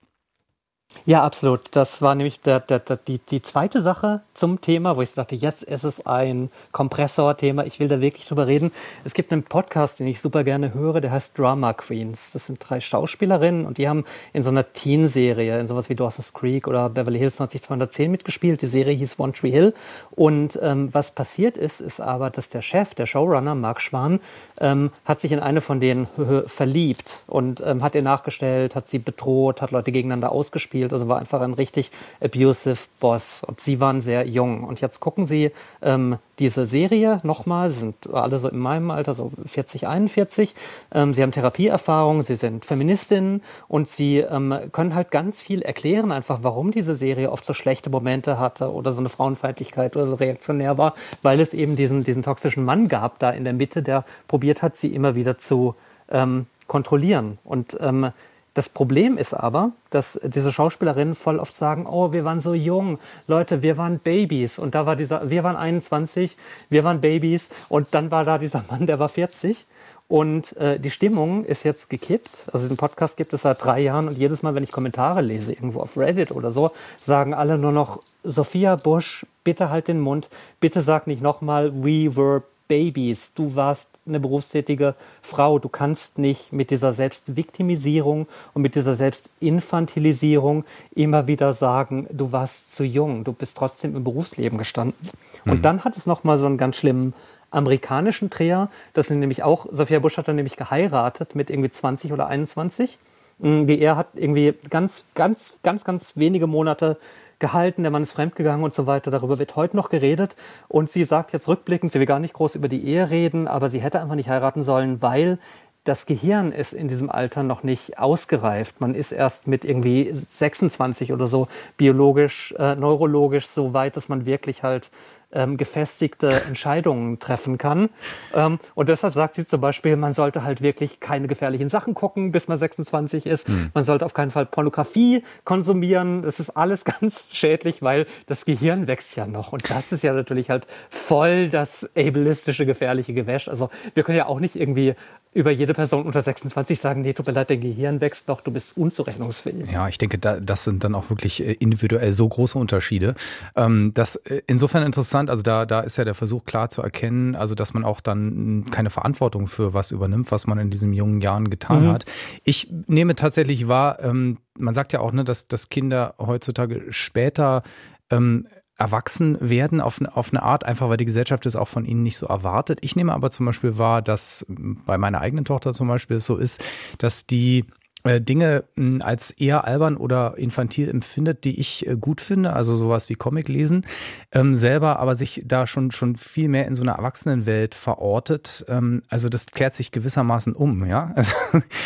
Ja, 1.05 1.23
absolut. 1.23 1.62
Das 1.71 2.01
war 2.01 2.13
nämlich 2.13 2.41
der, 2.41 2.59
der, 2.59 2.79
der, 2.79 2.97
die, 2.97 3.19
die 3.19 3.41
zweite 3.41 3.81
Sache 3.81 4.21
zum 4.33 4.62
Thema, 4.62 4.95
wo 4.95 5.01
ich 5.01 5.13
dachte, 5.13 5.35
jetzt 5.35 5.63
ist 5.63 5.83
es 5.83 6.05
ein 6.05 6.51
Kompressor-Thema. 6.71 7.65
Ich 7.65 7.79
will 7.79 7.88
da 7.88 8.01
wirklich 8.01 8.27
drüber 8.27 8.47
reden. 8.47 8.71
Es 9.05 9.13
gibt 9.13 9.31
einen 9.31 9.43
Podcast, 9.43 9.99
den 9.99 10.07
ich 10.07 10.21
super 10.21 10.43
gerne 10.43 10.73
höre, 10.73 11.01
der 11.01 11.12
heißt 11.12 11.38
Drama 11.38 11.73
Queens. 11.73 12.31
Das 12.31 12.45
sind 12.45 12.59
drei 12.59 12.79
Schauspielerinnen 12.79 13.65
und 13.65 13.77
die 13.77 13.88
haben 13.88 14.03
in 14.33 14.43
so 14.43 14.49
einer 14.49 14.71
Teen-Serie, 14.71 15.59
in 15.59 15.67
sowas 15.67 15.89
wie 15.89 15.95
Dawson's 15.95 16.33
Creek 16.33 16.67
oder 16.67 16.89
Beverly 16.89 17.19
Hills 17.19 17.39
90210 17.39 18.12
mitgespielt. 18.12 18.62
Die 18.62 18.67
Serie 18.67 18.95
hieß 18.95 19.19
One 19.19 19.33
Tree 19.33 19.51
Hill. 19.51 19.73
Und 20.12 20.59
ähm, 20.62 20.93
was 20.93 21.12
passiert 21.12 21.57
ist, 21.57 21.79
ist 21.79 22.01
aber, 22.01 22.29
dass 22.29 22.49
der 22.49 22.62
Chef, 22.62 22.93
der 22.93 23.05
Showrunner, 23.05 23.55
Mark 23.55 23.81
Schwan, 23.81 24.19
ähm, 24.59 24.91
hat 25.05 25.19
sich 25.19 25.31
in 25.31 25.39
eine 25.39 25.62
von 25.62 25.79
denen 25.79 26.07
verliebt 26.47 27.23
und 27.27 27.63
ähm, 27.65 27.83
hat 27.83 27.95
ihr 27.95 28.01
nachgestellt, 28.01 28.75
hat 28.75 28.88
sie 28.88 28.99
bedroht, 28.99 29.62
hat 29.62 29.71
Leute 29.71 29.91
gegeneinander 29.91 30.31
ausgespielt 30.31 30.88
gespielt. 30.89 30.93
Also 30.93 31.08
war 31.08 31.19
einfach 31.19 31.41
ein 31.41 31.54
richtig 31.54 31.91
abusive 32.21 32.88
Boss. 32.99 33.43
Und 33.45 33.60
sie 33.60 33.80
waren 33.80 34.02
sehr 34.02 34.28
jung. 34.28 34.63
Und 34.63 34.82
jetzt 34.82 34.99
gucken 34.99 35.25
sie 35.25 35.52
ähm, 35.82 36.17
diese 36.39 36.65
Serie 36.65 37.19
nochmal. 37.23 37.69
Sie 37.69 37.80
sind 37.80 38.13
alle 38.13 38.39
so 38.39 38.49
in 38.49 38.60
meinem 38.60 38.91
Alter, 38.91 39.13
so 39.13 39.32
40, 39.45 39.88
41. 39.88 40.56
Ähm, 40.93 41.13
sie 41.13 41.21
haben 41.21 41.32
Therapieerfahrung, 41.32 42.21
sie 42.23 42.36
sind 42.36 42.65
Feministinnen 42.65 43.41
und 43.67 43.88
sie 43.88 44.19
ähm, 44.19 44.54
können 44.71 44.95
halt 44.95 45.12
ganz 45.12 45.41
viel 45.41 45.62
erklären, 45.62 46.12
einfach 46.12 46.39
warum 46.41 46.71
diese 46.71 46.95
Serie 46.95 47.32
oft 47.32 47.45
so 47.45 47.54
schlechte 47.54 47.89
Momente 47.89 48.39
hatte 48.39 48.71
oder 48.71 48.91
so 48.93 48.99
eine 48.99 49.10
Frauenfeindlichkeit 49.10 49.95
oder 49.95 50.08
so 50.08 50.15
reaktionär 50.15 50.78
war, 50.78 50.93
weil 51.21 51.39
es 51.39 51.54
eben 51.54 51.75
diesen, 51.75 52.04
diesen 52.04 52.23
toxischen 52.23 52.63
Mann 52.63 52.88
gab 52.88 53.19
da 53.19 53.32
in 53.32 53.43
der 53.43 53.54
Mitte, 53.54 53.82
der 53.82 54.06
probiert 54.28 54.62
hat, 54.62 54.78
sie 54.78 54.88
immer 54.88 55.15
wieder 55.15 55.38
zu 55.38 55.75
ähm, 56.10 56.45
kontrollieren. 56.67 57.38
Und 57.43 57.78
ähm, 57.82 58.12
das 58.53 58.69
Problem 58.69 59.17
ist 59.17 59.33
aber, 59.33 59.71
dass 59.89 60.19
diese 60.23 60.51
Schauspielerinnen 60.51 61.15
voll 61.15 61.39
oft 61.39 61.55
sagen, 61.55 61.85
oh, 61.88 62.12
wir 62.12 62.25
waren 62.25 62.39
so 62.39 62.53
jung, 62.53 62.99
Leute, 63.27 63.62
wir 63.62 63.77
waren 63.77 63.99
Babys. 63.99 64.59
Und 64.59 64.75
da 64.75 64.85
war 64.85 64.95
dieser, 64.95 65.29
wir 65.29 65.43
waren 65.43 65.55
21, 65.55 66.35
wir 66.69 66.83
waren 66.83 67.01
Babys. 67.01 67.49
Und 67.69 67.93
dann 67.93 68.12
war 68.12 68.25
da 68.25 68.38
dieser 68.38 68.63
Mann, 68.69 68.85
der 68.85 68.99
war 68.99 69.09
40. 69.09 69.65
Und 70.07 70.57
äh, 70.57 70.79
die 70.79 70.89
Stimmung 70.89 71.45
ist 71.45 71.63
jetzt 71.63 71.88
gekippt. 71.91 72.45
Also 72.47 72.65
diesen 72.65 72.77
Podcast 72.77 73.15
gibt 73.15 73.31
es 73.33 73.43
seit 73.43 73.63
drei 73.63 73.79
Jahren 73.79 74.07
und 74.07 74.17
jedes 74.17 74.41
Mal, 74.41 74.55
wenn 74.55 74.63
ich 74.63 74.71
Kommentare 74.71 75.21
lese, 75.21 75.53
irgendwo 75.53 75.81
auf 75.81 75.95
Reddit 75.95 76.31
oder 76.31 76.49
so, 76.49 76.71
sagen 76.97 77.35
alle 77.35 77.59
nur 77.59 77.71
noch, 77.71 78.01
Sophia 78.23 78.75
Bush, 78.75 79.23
bitte 79.43 79.69
halt 79.69 79.88
den 79.88 79.99
Mund, 79.99 80.29
bitte 80.59 80.81
sag 80.81 81.05
nicht 81.05 81.21
nochmal, 81.21 81.71
we 81.83 82.15
were 82.15 82.41
Babys. 82.69 83.34
Du 83.34 83.55
warst 83.55 83.89
eine 84.08 84.21
berufstätige 84.21 84.95
Frau. 85.21 85.60
Du 85.60 85.67
kannst 85.67 86.17
nicht 86.17 86.53
mit 86.53 86.71
dieser 86.71 86.93
Selbstviktimisierung 86.93 88.27
und 88.53 88.62
mit 88.62 88.75
dieser 88.75 88.95
Selbstinfantilisierung 88.95 90.63
immer 90.95 91.27
wieder 91.27 91.51
sagen, 91.51 92.08
du 92.12 92.32
warst 92.32 92.73
zu 92.73 92.86
jung. 92.86 93.25
Du 93.25 93.34
bist 93.34 93.58
trotzdem 93.58 93.97
im 93.97 94.05
Berufsleben 94.05 94.58
gestanden. 94.58 95.10
Mhm. 95.43 95.51
Und 95.51 95.65
dann 95.65 95.84
hat 95.84 95.97
es 95.97 96.05
noch 96.05 96.23
mal 96.23 96.38
so 96.38 96.45
einen 96.45 96.58
ganz 96.58 96.77
schlimmen 96.77 97.13
amerikanischen 97.51 98.29
Dreher. 98.29 98.69
Das 98.93 99.08
sind 99.08 99.19
nämlich 99.19 99.43
auch, 99.43 99.65
Sophia 99.71 99.99
Bush 99.99 100.17
hat 100.17 100.27
dann 100.27 100.36
nämlich 100.36 100.55
geheiratet 100.55 101.36
mit 101.36 101.49
irgendwie 101.49 101.71
20 101.71 102.13
oder 102.13 102.27
21. 102.27 102.97
Wie 103.39 103.79
er 103.79 103.95
hat 103.95 104.10
irgendwie 104.15 104.53
ganz, 104.69 105.05
ganz, 105.15 105.60
ganz, 105.63 105.86
ganz 105.86 106.17
wenige 106.17 106.45
Monate 106.45 106.97
gehalten, 107.39 107.84
der 107.84 107.91
Mann 107.91 108.04
ist 108.04 108.12
fremdgegangen 108.12 108.63
und 108.63 108.73
so 108.73 108.86
weiter. 108.86 109.12
Darüber 109.12 109.39
wird 109.39 109.56
heute 109.56 109.75
noch 109.75 109.89
geredet. 109.89 110.36
Und 110.67 110.89
sie 110.89 111.06
sagt 111.06 111.34
jetzt 111.34 111.47
rückblickend, 111.47 111.91
sie 111.91 111.99
will 111.99 112.06
gar 112.06 112.19
nicht 112.19 112.34
groß 112.34 112.56
über 112.56 112.67
die 112.67 112.86
Ehe 112.86 113.10
reden, 113.10 113.47
aber 113.47 113.69
sie 113.69 113.80
hätte 113.80 114.02
einfach 114.02 114.15
nicht 114.15 114.30
heiraten 114.30 114.63
sollen, 114.63 115.02
weil 115.02 115.39
das 115.86 116.06
Gehirn 116.06 116.52
ist 116.52 116.73
in 116.73 116.88
diesem 116.88 117.10
Alter 117.10 117.41
noch 117.41 117.63
nicht 117.63 117.97
ausgereift. 117.97 118.82
Man 118.82 118.93
ist 118.93 119.12
erst 119.12 119.47
mit 119.47 119.65
irgendwie 119.65 120.12
26 120.12 121.13
oder 121.13 121.28
so 121.28 121.47
biologisch, 121.78 122.54
äh, 122.60 122.75
neurologisch 122.75 123.47
so 123.47 123.73
weit, 123.73 123.95
dass 123.95 124.10
man 124.10 124.25
wirklich 124.25 124.62
halt 124.62 124.91
ähm, 125.31 125.57
gefestigte 125.57 126.29
Entscheidungen 126.47 127.19
treffen 127.19 127.57
kann. 127.57 127.89
Ähm, 128.33 128.59
und 128.75 128.89
deshalb 128.89 129.13
sagt 129.13 129.35
sie 129.35 129.45
zum 129.45 129.61
Beispiel, 129.61 129.95
man 129.95 130.13
sollte 130.13 130.43
halt 130.43 130.61
wirklich 130.61 130.99
keine 130.99 131.27
gefährlichen 131.27 131.69
Sachen 131.69 131.93
gucken, 131.93 132.31
bis 132.31 132.47
man 132.47 132.57
26 132.57 133.25
ist. 133.25 133.49
Mhm. 133.49 133.69
Man 133.73 133.83
sollte 133.83 134.05
auf 134.05 134.13
keinen 134.13 134.31
Fall 134.31 134.45
Pornografie 134.45 135.23
konsumieren. 135.43 136.23
Das 136.23 136.39
ist 136.39 136.51
alles 136.51 136.83
ganz 136.99 137.29
schädlich, 137.31 137.81
weil 137.81 138.05
das 138.27 138.45
Gehirn 138.45 138.87
wächst 138.87 139.15
ja 139.15 139.27
noch. 139.27 139.53
Und 139.53 139.69
das 139.69 139.91
ist 139.91 140.03
ja 140.03 140.13
natürlich 140.13 140.49
halt 140.49 140.65
voll 140.89 141.49
das 141.49 141.89
ableistische, 141.95 142.65
gefährliche 142.65 143.13
Gewäsch. 143.13 143.47
Also 143.47 143.69
wir 143.93 144.03
können 144.03 144.17
ja 144.17 144.27
auch 144.27 144.39
nicht 144.39 144.55
irgendwie 144.55 144.95
über 145.33 145.51
jede 145.51 145.75
Person 145.75 146.05
unter 146.05 146.21
26 146.21 146.79
sagen, 146.79 147.01
nee, 147.01 147.13
tut 147.13 147.27
mir 147.27 147.33
leid, 147.33 147.51
dein 147.51 147.61
Gehirn 147.61 148.01
wächst 148.01 148.27
noch, 148.27 148.41
du 148.41 148.51
bist 148.51 148.75
unzurechnungsfähig. 148.77 149.71
Ja, 149.71 149.87
ich 149.87 149.99
denke, 149.99 150.17
da, 150.17 150.39
das 150.39 150.63
sind 150.63 150.83
dann 150.83 150.95
auch 150.95 151.11
wirklich 151.11 151.45
äh, 151.45 151.53
individuell 151.53 152.13
so 152.13 152.27
große 152.27 152.57
Unterschiede. 152.57 153.13
Ähm, 153.55 153.91
das 153.93 154.15
äh, 154.15 154.41
insofern 154.47 154.81
interessant, 154.83 155.18
also 155.27 155.41
da, 155.41 155.65
da 155.65 155.79
ist 155.79 155.97
ja 155.97 156.05
der 156.05 156.13
Versuch 156.13 156.45
klar 156.45 156.69
zu 156.69 156.84
erkennen, 156.84 157.36
also 157.36 157.55
dass 157.55 157.73
man 157.73 157.84
auch 157.84 157.99
dann 157.99 158.65
keine 158.69 158.91
Verantwortung 158.91 159.47
für 159.47 159.73
was 159.73 159.91
übernimmt, 159.91 160.32
was 160.32 160.45
man 160.45 160.60
in 160.60 160.69
diesen 160.69 160.93
jungen 160.93 161.21
Jahren 161.21 161.49
getan 161.49 161.88
mhm. 161.88 161.91
hat. 161.91 162.05
Ich 162.43 162.71
nehme 162.88 163.15
tatsächlich 163.15 163.67
wahr, 163.67 163.99
ähm, 164.01 164.38
man 164.58 164.75
sagt 164.75 164.93
ja 164.93 164.99
auch, 164.99 165.12
ne, 165.12 165.23
dass, 165.23 165.47
dass 165.47 165.69
Kinder 165.69 166.13
heutzutage 166.19 166.86
später 166.91 167.63
ähm, 168.12 168.47
erwachsen 168.77 169.38
werden 169.41 169.82
auf, 169.82 169.99
auf 170.13 170.32
eine 170.32 170.41
Art, 170.41 170.63
einfach 170.63 170.88
weil 170.88 170.97
die 170.97 171.05
Gesellschaft 171.05 171.45
es 171.45 171.58
auch 171.58 171.67
von 171.67 171.84
ihnen 171.84 172.01
nicht 172.01 172.17
so 172.17 172.27
erwartet. 172.27 172.79
Ich 172.82 172.95
nehme 172.95 173.13
aber 173.13 173.29
zum 173.29 173.45
Beispiel 173.45 173.77
wahr, 173.77 174.01
dass 174.01 174.45
bei 174.47 174.97
meiner 174.97 175.19
eigenen 175.19 175.43
Tochter 175.43 175.73
zum 175.73 175.89
Beispiel 175.89 176.17
es 176.17 176.25
so 176.25 176.38
ist, 176.38 176.63
dass 176.97 177.27
die 177.27 177.65
Dinge 178.05 178.63
hm, 178.75 179.01
als 179.01 179.31
eher 179.31 179.65
albern 179.65 179.97
oder 179.97 180.38
infantil 180.38 180.89
empfindet, 180.89 181.43
die 181.43 181.59
ich 181.59 181.85
äh, 181.85 181.97
gut 181.97 182.21
finde, 182.21 182.53
also 182.53 182.75
sowas 182.75 183.09
wie 183.09 183.15
Comic 183.15 183.49
lesen, 183.49 183.85
ähm, 184.31 184.55
selber 184.55 184.99
aber 184.99 185.15
sich 185.15 185.43
da 185.45 185.67
schon, 185.67 185.91
schon 185.91 186.15
viel 186.15 186.47
mehr 186.47 186.65
in 186.65 186.75
so 186.75 186.83
einer 186.83 186.93
Erwachsenenwelt 186.93 187.75
verortet. 187.75 188.65
Ähm, 188.69 189.03
also 189.09 189.27
das 189.27 189.47
klärt 189.47 189.73
sich 189.73 189.91
gewissermaßen 189.91 190.53
um, 190.53 190.85
ja. 190.85 191.13
Also, 191.19 191.33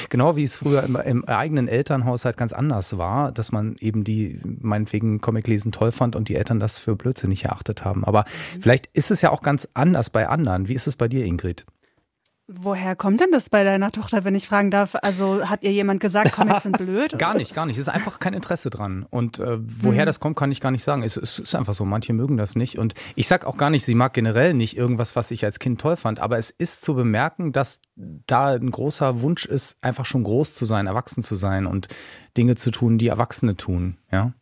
genau 0.09 0.35
wie 0.35 0.43
es 0.43 0.57
früher 0.57 0.83
im, 0.83 0.95
im 0.95 1.25
eigenen 1.25 1.67
Elternhaushalt 1.67 2.37
ganz 2.37 2.53
anders 2.53 2.99
war, 2.99 3.31
dass 3.31 3.51
man 3.51 3.75
eben 3.79 4.03
die 4.03 4.39
meinetwegen 4.43 5.21
Comic 5.21 5.47
lesen 5.47 5.71
toll 5.71 5.91
fand 5.91 6.15
und 6.15 6.29
die 6.29 6.35
Eltern 6.35 6.59
das 6.59 6.77
für 6.77 6.95
blödsinnig 6.95 7.45
erachtet 7.45 7.83
haben. 7.83 8.03
Aber 8.03 8.25
mhm. 8.55 8.61
vielleicht 8.61 8.89
ist 8.93 9.09
es 9.09 9.21
ja 9.21 9.31
auch 9.31 9.41
ganz 9.41 9.67
anders 9.73 10.11
bei 10.11 10.29
anderen. 10.29 10.67
Wie 10.67 10.75
ist 10.75 10.85
es 10.85 10.95
bei 10.95 11.07
dir, 11.07 11.25
Ingrid? 11.25 11.65
Woher 12.47 12.97
kommt 12.97 13.21
denn 13.21 13.31
das 13.31 13.49
bei 13.49 13.63
deiner 13.63 13.89
Tochter, 13.93 14.25
wenn 14.25 14.35
ich 14.35 14.47
fragen 14.47 14.69
darf? 14.69 14.95
Also 15.01 15.49
hat 15.49 15.63
ihr 15.63 15.71
jemand 15.71 16.01
gesagt, 16.01 16.33
Comics 16.33 16.63
sind 16.63 16.77
blöd? 16.77 17.17
gar 17.17 17.35
nicht, 17.35 17.55
gar 17.55 17.65
nicht. 17.65 17.77
Es 17.77 17.83
ist 17.83 17.89
einfach 17.89 18.19
kein 18.19 18.33
Interesse 18.33 18.69
dran. 18.69 19.05
Und 19.09 19.39
äh, 19.39 19.59
woher 19.61 20.01
mhm. 20.01 20.07
das 20.07 20.19
kommt, 20.19 20.35
kann 20.35 20.51
ich 20.51 20.59
gar 20.59 20.71
nicht 20.71 20.83
sagen. 20.83 21.03
Es, 21.03 21.15
es, 21.15 21.39
ist 21.39 21.55
einfach 21.55 21.73
so. 21.73 21.85
Manche 21.85 22.11
mögen 22.11 22.35
das 22.35 22.57
nicht. 22.57 22.77
Und 22.77 22.95
ich 23.15 23.29
sag 23.29 23.45
auch 23.45 23.55
gar 23.55 23.69
nicht, 23.69 23.85
sie 23.85 23.95
mag 23.95 24.13
generell 24.13 24.53
nicht 24.53 24.75
irgendwas, 24.75 25.15
was 25.15 25.31
ich 25.31 25.45
als 25.45 25.59
Kind 25.59 25.79
toll 25.79 25.95
fand. 25.95 26.19
Aber 26.19 26.37
es 26.37 26.49
ist 26.49 26.83
zu 26.83 26.95
bemerken, 26.95 27.53
dass 27.53 27.79
da 27.95 28.47
ein 28.47 28.71
großer 28.71 29.21
Wunsch 29.21 29.45
ist, 29.45 29.81
einfach 29.81 30.05
schon 30.05 30.23
groß 30.23 30.53
zu 30.53 30.65
sein, 30.65 30.85
erwachsen 30.85 31.23
zu 31.23 31.35
sein 31.35 31.65
und 31.65 31.87
Dinge 32.35 32.55
zu 32.55 32.71
tun, 32.71 32.97
die 32.97 33.07
Erwachsene 33.07 33.55
tun. 33.55 33.95
Ja. 34.11 34.33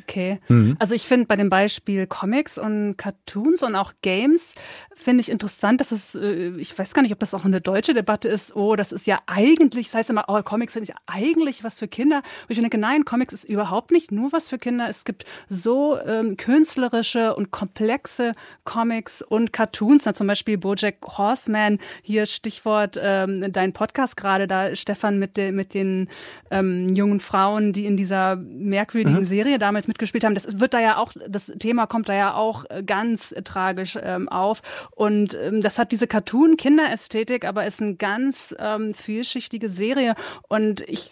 Okay. 0.00 0.40
Mhm. 0.48 0.76
Also 0.78 0.94
ich 0.94 1.06
finde 1.06 1.26
bei 1.26 1.36
dem 1.36 1.50
Beispiel 1.50 2.06
Comics 2.06 2.58
und 2.58 2.96
Cartoons 2.96 3.62
und 3.62 3.74
auch 3.74 3.92
Games 4.02 4.54
finde 4.94 5.20
ich 5.22 5.30
interessant, 5.30 5.80
dass 5.80 5.92
es, 5.92 6.14
äh, 6.14 6.52
ich 6.56 6.76
weiß 6.78 6.94
gar 6.94 7.02
nicht, 7.02 7.12
ob 7.12 7.18
das 7.18 7.34
auch 7.34 7.44
eine 7.44 7.60
deutsche 7.60 7.94
Debatte 7.94 8.28
ist, 8.28 8.54
oh, 8.56 8.76
das 8.76 8.92
ist 8.92 9.06
ja 9.06 9.18
eigentlich, 9.26 9.86
das 9.86 9.94
heißt 9.94 10.10
immer, 10.10 10.24
oh, 10.28 10.40
Comics 10.42 10.74
sind 10.74 10.88
ja 10.88 10.94
eigentlich 11.06 11.64
was 11.64 11.78
für 11.78 11.88
Kinder. 11.88 12.18
Und 12.18 12.50
ich 12.50 12.58
denke, 12.58 12.78
nein, 12.78 13.04
Comics 13.04 13.34
ist 13.34 13.44
überhaupt 13.44 13.90
nicht 13.90 14.12
nur 14.12 14.32
was 14.32 14.48
für 14.48 14.58
Kinder. 14.58 14.88
Es 14.88 15.04
gibt 15.04 15.24
so 15.48 15.98
ähm, 16.00 16.36
künstlerische 16.36 17.34
und 17.34 17.50
komplexe 17.50 18.32
Comics 18.64 19.22
und 19.22 19.52
Cartoons, 19.52 20.04
na, 20.04 20.14
zum 20.14 20.26
Beispiel 20.26 20.58
Bojack 20.58 20.96
Horseman, 21.18 21.78
hier 22.02 22.26
Stichwort 22.26 22.98
ähm, 23.00 23.52
dein 23.52 23.72
Podcast 23.72 24.16
gerade, 24.16 24.46
da 24.46 24.74
Stefan 24.76 25.18
mit, 25.18 25.36
de, 25.36 25.52
mit 25.52 25.74
den 25.74 26.08
ähm, 26.50 26.94
jungen 26.94 27.20
Frauen, 27.20 27.72
die 27.72 27.86
in 27.86 27.96
dieser 27.96 28.36
merkwürdigen 28.36 29.18
mhm. 29.20 29.24
Serie 29.24 29.58
damals 29.58 29.81
mitgespielt 29.88 30.24
haben. 30.24 30.34
Das 30.34 30.60
wird 30.60 30.74
da 30.74 30.80
ja 30.80 30.96
auch, 30.96 31.12
das 31.28 31.52
Thema 31.58 31.86
kommt 31.86 32.08
da 32.08 32.14
ja 32.14 32.34
auch 32.34 32.64
äh, 32.70 32.82
ganz 32.82 33.32
äh, 33.32 33.42
tragisch 33.42 33.98
ähm, 34.00 34.28
auf. 34.28 34.62
Und 34.90 35.34
ähm, 35.34 35.60
das 35.60 35.78
hat 35.78 35.92
diese 35.92 36.06
Cartoon-Kinderästhetik, 36.06 37.44
aber 37.44 37.66
ist 37.66 37.82
eine 37.82 37.96
ganz 37.96 38.54
ähm, 38.58 38.94
vielschichtige 38.94 39.68
Serie. 39.68 40.14
Und 40.48 40.80
ich 40.82 41.10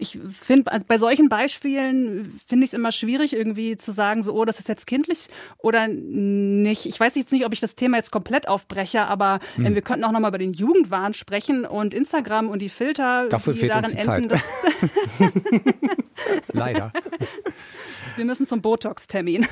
ich 0.00 0.18
finde, 0.32 0.80
bei 0.86 0.98
solchen 0.98 1.28
Beispielen 1.28 2.40
finde 2.46 2.64
ich 2.64 2.70
es 2.70 2.74
immer 2.74 2.90
schwierig, 2.90 3.34
irgendwie 3.34 3.76
zu 3.76 3.92
sagen, 3.92 4.22
so, 4.22 4.34
oh, 4.34 4.44
das 4.44 4.58
ist 4.58 4.68
jetzt 4.68 4.86
kindlich 4.86 5.28
oder 5.58 5.88
nicht. 5.88 6.86
Ich 6.86 6.98
weiß 6.98 7.14
jetzt 7.16 7.30
nicht, 7.32 7.44
ob 7.44 7.52
ich 7.52 7.60
das 7.60 7.76
Thema 7.76 7.98
jetzt 7.98 8.10
komplett 8.10 8.48
aufbreche, 8.48 9.06
aber 9.06 9.40
hm. 9.56 9.66
äh, 9.66 9.74
wir 9.74 9.82
könnten 9.82 10.04
auch 10.04 10.12
nochmal 10.12 10.30
über 10.30 10.38
den 10.38 10.54
Jugendwahn 10.54 11.12
sprechen 11.12 11.66
und 11.66 11.92
Instagram 11.92 12.48
und 12.48 12.60
die 12.60 12.70
Filter, 12.70 13.28
Dafür 13.28 13.52
die 13.52 13.58
fehlt 13.60 13.72
darin 13.72 13.84
uns 13.84 13.94
die 13.94 14.08
enden. 14.08 14.30
Zeit. 14.30 15.34
Leider. 16.52 16.92
Wir 18.20 18.26
müssen 18.26 18.46
zum 18.46 18.60
Botox-Termin. 18.60 19.46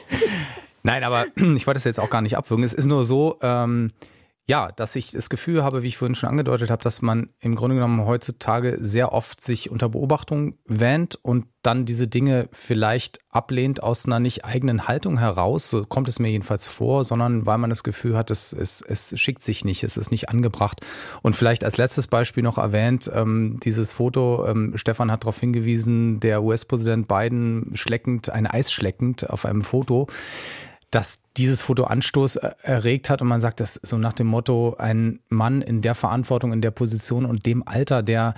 Nein, 0.82 1.04
aber 1.04 1.24
ich 1.56 1.66
wollte 1.66 1.78
es 1.78 1.84
jetzt 1.84 1.98
auch 1.98 2.10
gar 2.10 2.20
nicht 2.20 2.36
abwürgen. 2.36 2.62
Es 2.62 2.74
ist 2.74 2.84
nur 2.84 3.06
so, 3.06 3.38
ähm, 3.40 3.92
ja, 4.48 4.72
dass 4.72 4.96
ich 4.96 5.10
das 5.10 5.28
Gefühl 5.28 5.62
habe, 5.62 5.82
wie 5.82 5.88
ich 5.88 5.98
vorhin 5.98 6.14
schon 6.14 6.30
angedeutet 6.30 6.70
habe, 6.70 6.82
dass 6.82 7.02
man 7.02 7.28
im 7.38 7.54
Grunde 7.54 7.76
genommen 7.76 8.06
heutzutage 8.06 8.78
sehr 8.80 9.12
oft 9.12 9.42
sich 9.42 9.70
unter 9.70 9.90
Beobachtung 9.90 10.54
wähnt 10.64 11.18
und 11.20 11.44
dann 11.60 11.84
diese 11.84 12.08
Dinge 12.08 12.48
vielleicht 12.50 13.18
ablehnt 13.28 13.82
aus 13.82 14.06
einer 14.06 14.20
nicht 14.20 14.46
eigenen 14.46 14.88
Haltung 14.88 15.18
heraus, 15.18 15.68
so 15.68 15.84
kommt 15.84 16.08
es 16.08 16.18
mir 16.18 16.30
jedenfalls 16.30 16.66
vor, 16.66 17.04
sondern 17.04 17.44
weil 17.44 17.58
man 17.58 17.68
das 17.68 17.84
Gefühl 17.84 18.16
hat, 18.16 18.30
es, 18.30 18.54
es, 18.54 18.80
es 18.80 19.20
schickt 19.20 19.42
sich 19.42 19.66
nicht, 19.66 19.84
es 19.84 19.98
ist 19.98 20.10
nicht 20.10 20.30
angebracht. 20.30 20.80
Und 21.20 21.36
vielleicht 21.36 21.62
als 21.62 21.76
letztes 21.76 22.06
Beispiel 22.06 22.42
noch 22.42 22.56
erwähnt, 22.56 23.10
ähm, 23.12 23.60
dieses 23.62 23.92
Foto, 23.92 24.46
ähm, 24.46 24.72
Stefan 24.76 25.12
hat 25.12 25.24
darauf 25.24 25.38
hingewiesen, 25.38 26.20
der 26.20 26.42
US-Präsident 26.42 27.06
Biden 27.06 27.72
schleckend, 27.74 28.30
ein 28.30 28.46
Eis 28.46 28.72
schleckend 28.72 29.28
auf 29.28 29.44
einem 29.44 29.62
Foto 29.62 30.06
dass 30.90 31.18
dieses 31.38 31.62
Foto 31.62 31.84
Anstoß 31.84 32.36
erregt 32.36 33.10
hat 33.10 33.22
und 33.22 33.28
man 33.28 33.40
sagt, 33.40 33.60
das 33.60 33.74
so 33.74 33.96
nach 33.96 34.12
dem 34.12 34.26
Motto, 34.26 34.76
ein 34.78 35.20
Mann 35.28 35.62
in 35.62 35.80
der 35.80 35.94
Verantwortung, 35.94 36.52
in 36.52 36.60
der 36.60 36.70
Position 36.70 37.24
und 37.24 37.46
dem 37.46 37.66
Alter, 37.66 38.02
der 38.02 38.34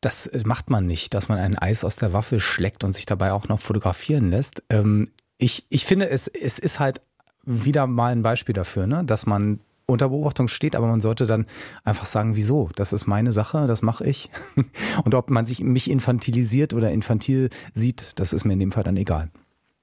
das 0.00 0.30
macht 0.44 0.70
man 0.70 0.86
nicht, 0.86 1.12
dass 1.12 1.28
man 1.28 1.38
ein 1.38 1.58
Eis 1.58 1.84
aus 1.84 1.96
der 1.96 2.12
Waffe 2.12 2.40
schlägt 2.40 2.84
und 2.84 2.92
sich 2.92 3.04
dabei 3.04 3.32
auch 3.32 3.48
noch 3.48 3.60
fotografieren 3.60 4.30
lässt. 4.30 4.62
Ähm, 4.70 5.08
ich, 5.36 5.66
ich 5.68 5.84
finde, 5.84 6.08
es, 6.08 6.26
es 6.26 6.58
ist 6.58 6.80
halt 6.80 7.02
wieder 7.44 7.86
mal 7.86 8.12
ein 8.12 8.22
Beispiel 8.22 8.54
dafür, 8.54 8.86
ne? 8.86 9.04
dass 9.04 9.26
man 9.26 9.60
unter 9.86 10.08
Beobachtung 10.08 10.48
steht, 10.48 10.76
aber 10.76 10.86
man 10.86 11.00
sollte 11.00 11.26
dann 11.26 11.46
einfach 11.84 12.06
sagen, 12.06 12.36
wieso? 12.36 12.70
Das 12.76 12.92
ist 12.92 13.06
meine 13.06 13.32
Sache, 13.32 13.66
das 13.66 13.82
mache 13.82 14.06
ich. 14.06 14.30
Und 15.04 15.14
ob 15.14 15.30
man 15.30 15.44
sich 15.44 15.60
mich 15.60 15.90
infantilisiert 15.90 16.72
oder 16.72 16.90
infantil 16.90 17.50
sieht, 17.74 18.18
das 18.18 18.32
ist 18.32 18.44
mir 18.44 18.54
in 18.54 18.60
dem 18.60 18.72
Fall 18.72 18.84
dann 18.84 18.96
egal. 18.96 19.30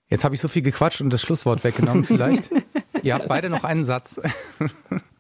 Jetzt 0.10 0.24
habe 0.24 0.36
ich 0.36 0.41
so 0.41 0.47
viel 0.47 0.62
gequatscht 0.62 1.01
und 1.01 1.12
das 1.12 1.22
Schlusswort 1.22 1.64
weggenommen 1.64 2.03
vielleicht. 2.03 2.49
Ihr 3.03 3.14
habt 3.14 3.28
beide 3.28 3.49
noch 3.49 3.64
einen 3.64 3.84
Satz. 3.84 4.20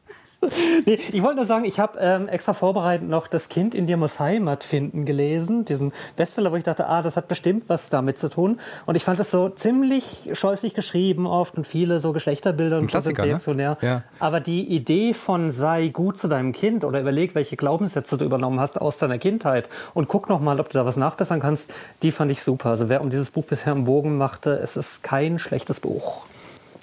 Nee, 0.85 0.99
ich 1.11 1.21
wollte 1.23 1.37
nur 1.37 1.45
sagen, 1.45 1.65
ich 1.65 1.79
habe 1.79 1.97
ähm, 1.99 2.27
extra 2.27 2.53
vorbereitet 2.53 3.07
noch 3.07 3.27
Das 3.27 3.49
Kind 3.49 3.75
in 3.75 3.87
dir 3.87 3.97
muss 3.97 4.19
Heimat 4.19 4.63
finden 4.63 5.05
gelesen, 5.05 5.65
diesen 5.65 5.91
Bestseller, 6.15 6.51
wo 6.51 6.55
ich 6.55 6.63
dachte, 6.63 6.87
ah, 6.87 7.01
das 7.01 7.17
hat 7.17 7.27
bestimmt 7.27 7.65
was 7.67 7.89
damit 7.89 8.17
zu 8.17 8.29
tun. 8.29 8.59
Und 8.85 8.95
ich 8.95 9.03
fand 9.03 9.19
es 9.19 9.31
so 9.31 9.49
ziemlich 9.49 10.29
scheußlich 10.33 10.73
geschrieben 10.73 11.27
oft 11.27 11.57
und 11.57 11.67
viele 11.67 11.99
so 11.99 12.13
Geschlechterbilder 12.13 12.79
und 12.79 12.91
so 12.91 12.97
reaktionär. 13.09 13.77
Ne? 13.81 13.87
Ja. 13.87 14.03
Aber 14.19 14.39
die 14.39 14.63
Idee 14.67 15.13
von 15.13 15.51
sei 15.51 15.87
gut 15.89 16.17
zu 16.17 16.27
deinem 16.27 16.51
Kind 16.51 16.83
oder 16.83 17.01
überleg, 17.01 17.35
welche 17.35 17.57
Glaubenssätze 17.57 18.17
du 18.17 18.25
übernommen 18.25 18.59
hast 18.59 18.79
aus 18.79 18.97
deiner 18.97 19.17
Kindheit 19.17 19.69
und 19.93 20.07
guck 20.07 20.29
noch 20.29 20.39
mal, 20.39 20.59
ob 20.59 20.69
du 20.69 20.77
da 20.77 20.85
was 20.85 20.97
nachbessern 20.97 21.39
kannst, 21.39 21.73
die 22.01 22.11
fand 22.11 22.31
ich 22.31 22.41
super. 22.41 22.69
Also 22.69 22.89
wer 22.89 23.01
um 23.01 23.09
dieses 23.09 23.31
Buch 23.31 23.45
bisher 23.45 23.73
einen 23.73 23.85
Bogen 23.85 24.17
machte, 24.17 24.51
es 24.51 24.77
ist 24.77 25.03
kein 25.03 25.39
schlechtes 25.39 25.79
Buch. 25.79 26.25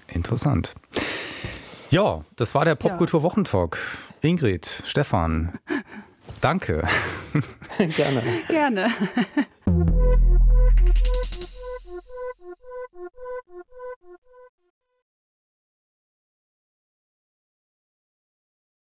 Interessant. 0.09 0.75
Ja, 1.95 2.25
das 2.35 2.57
war 2.57 2.65
der 2.65 2.75
Popkultur-Wochentalk. 2.75 3.79
Ingrid, 4.21 4.83
Stefan, 4.85 5.61
danke. 6.41 6.83
Gerne. 7.79 8.23
Gerne. 8.49 8.91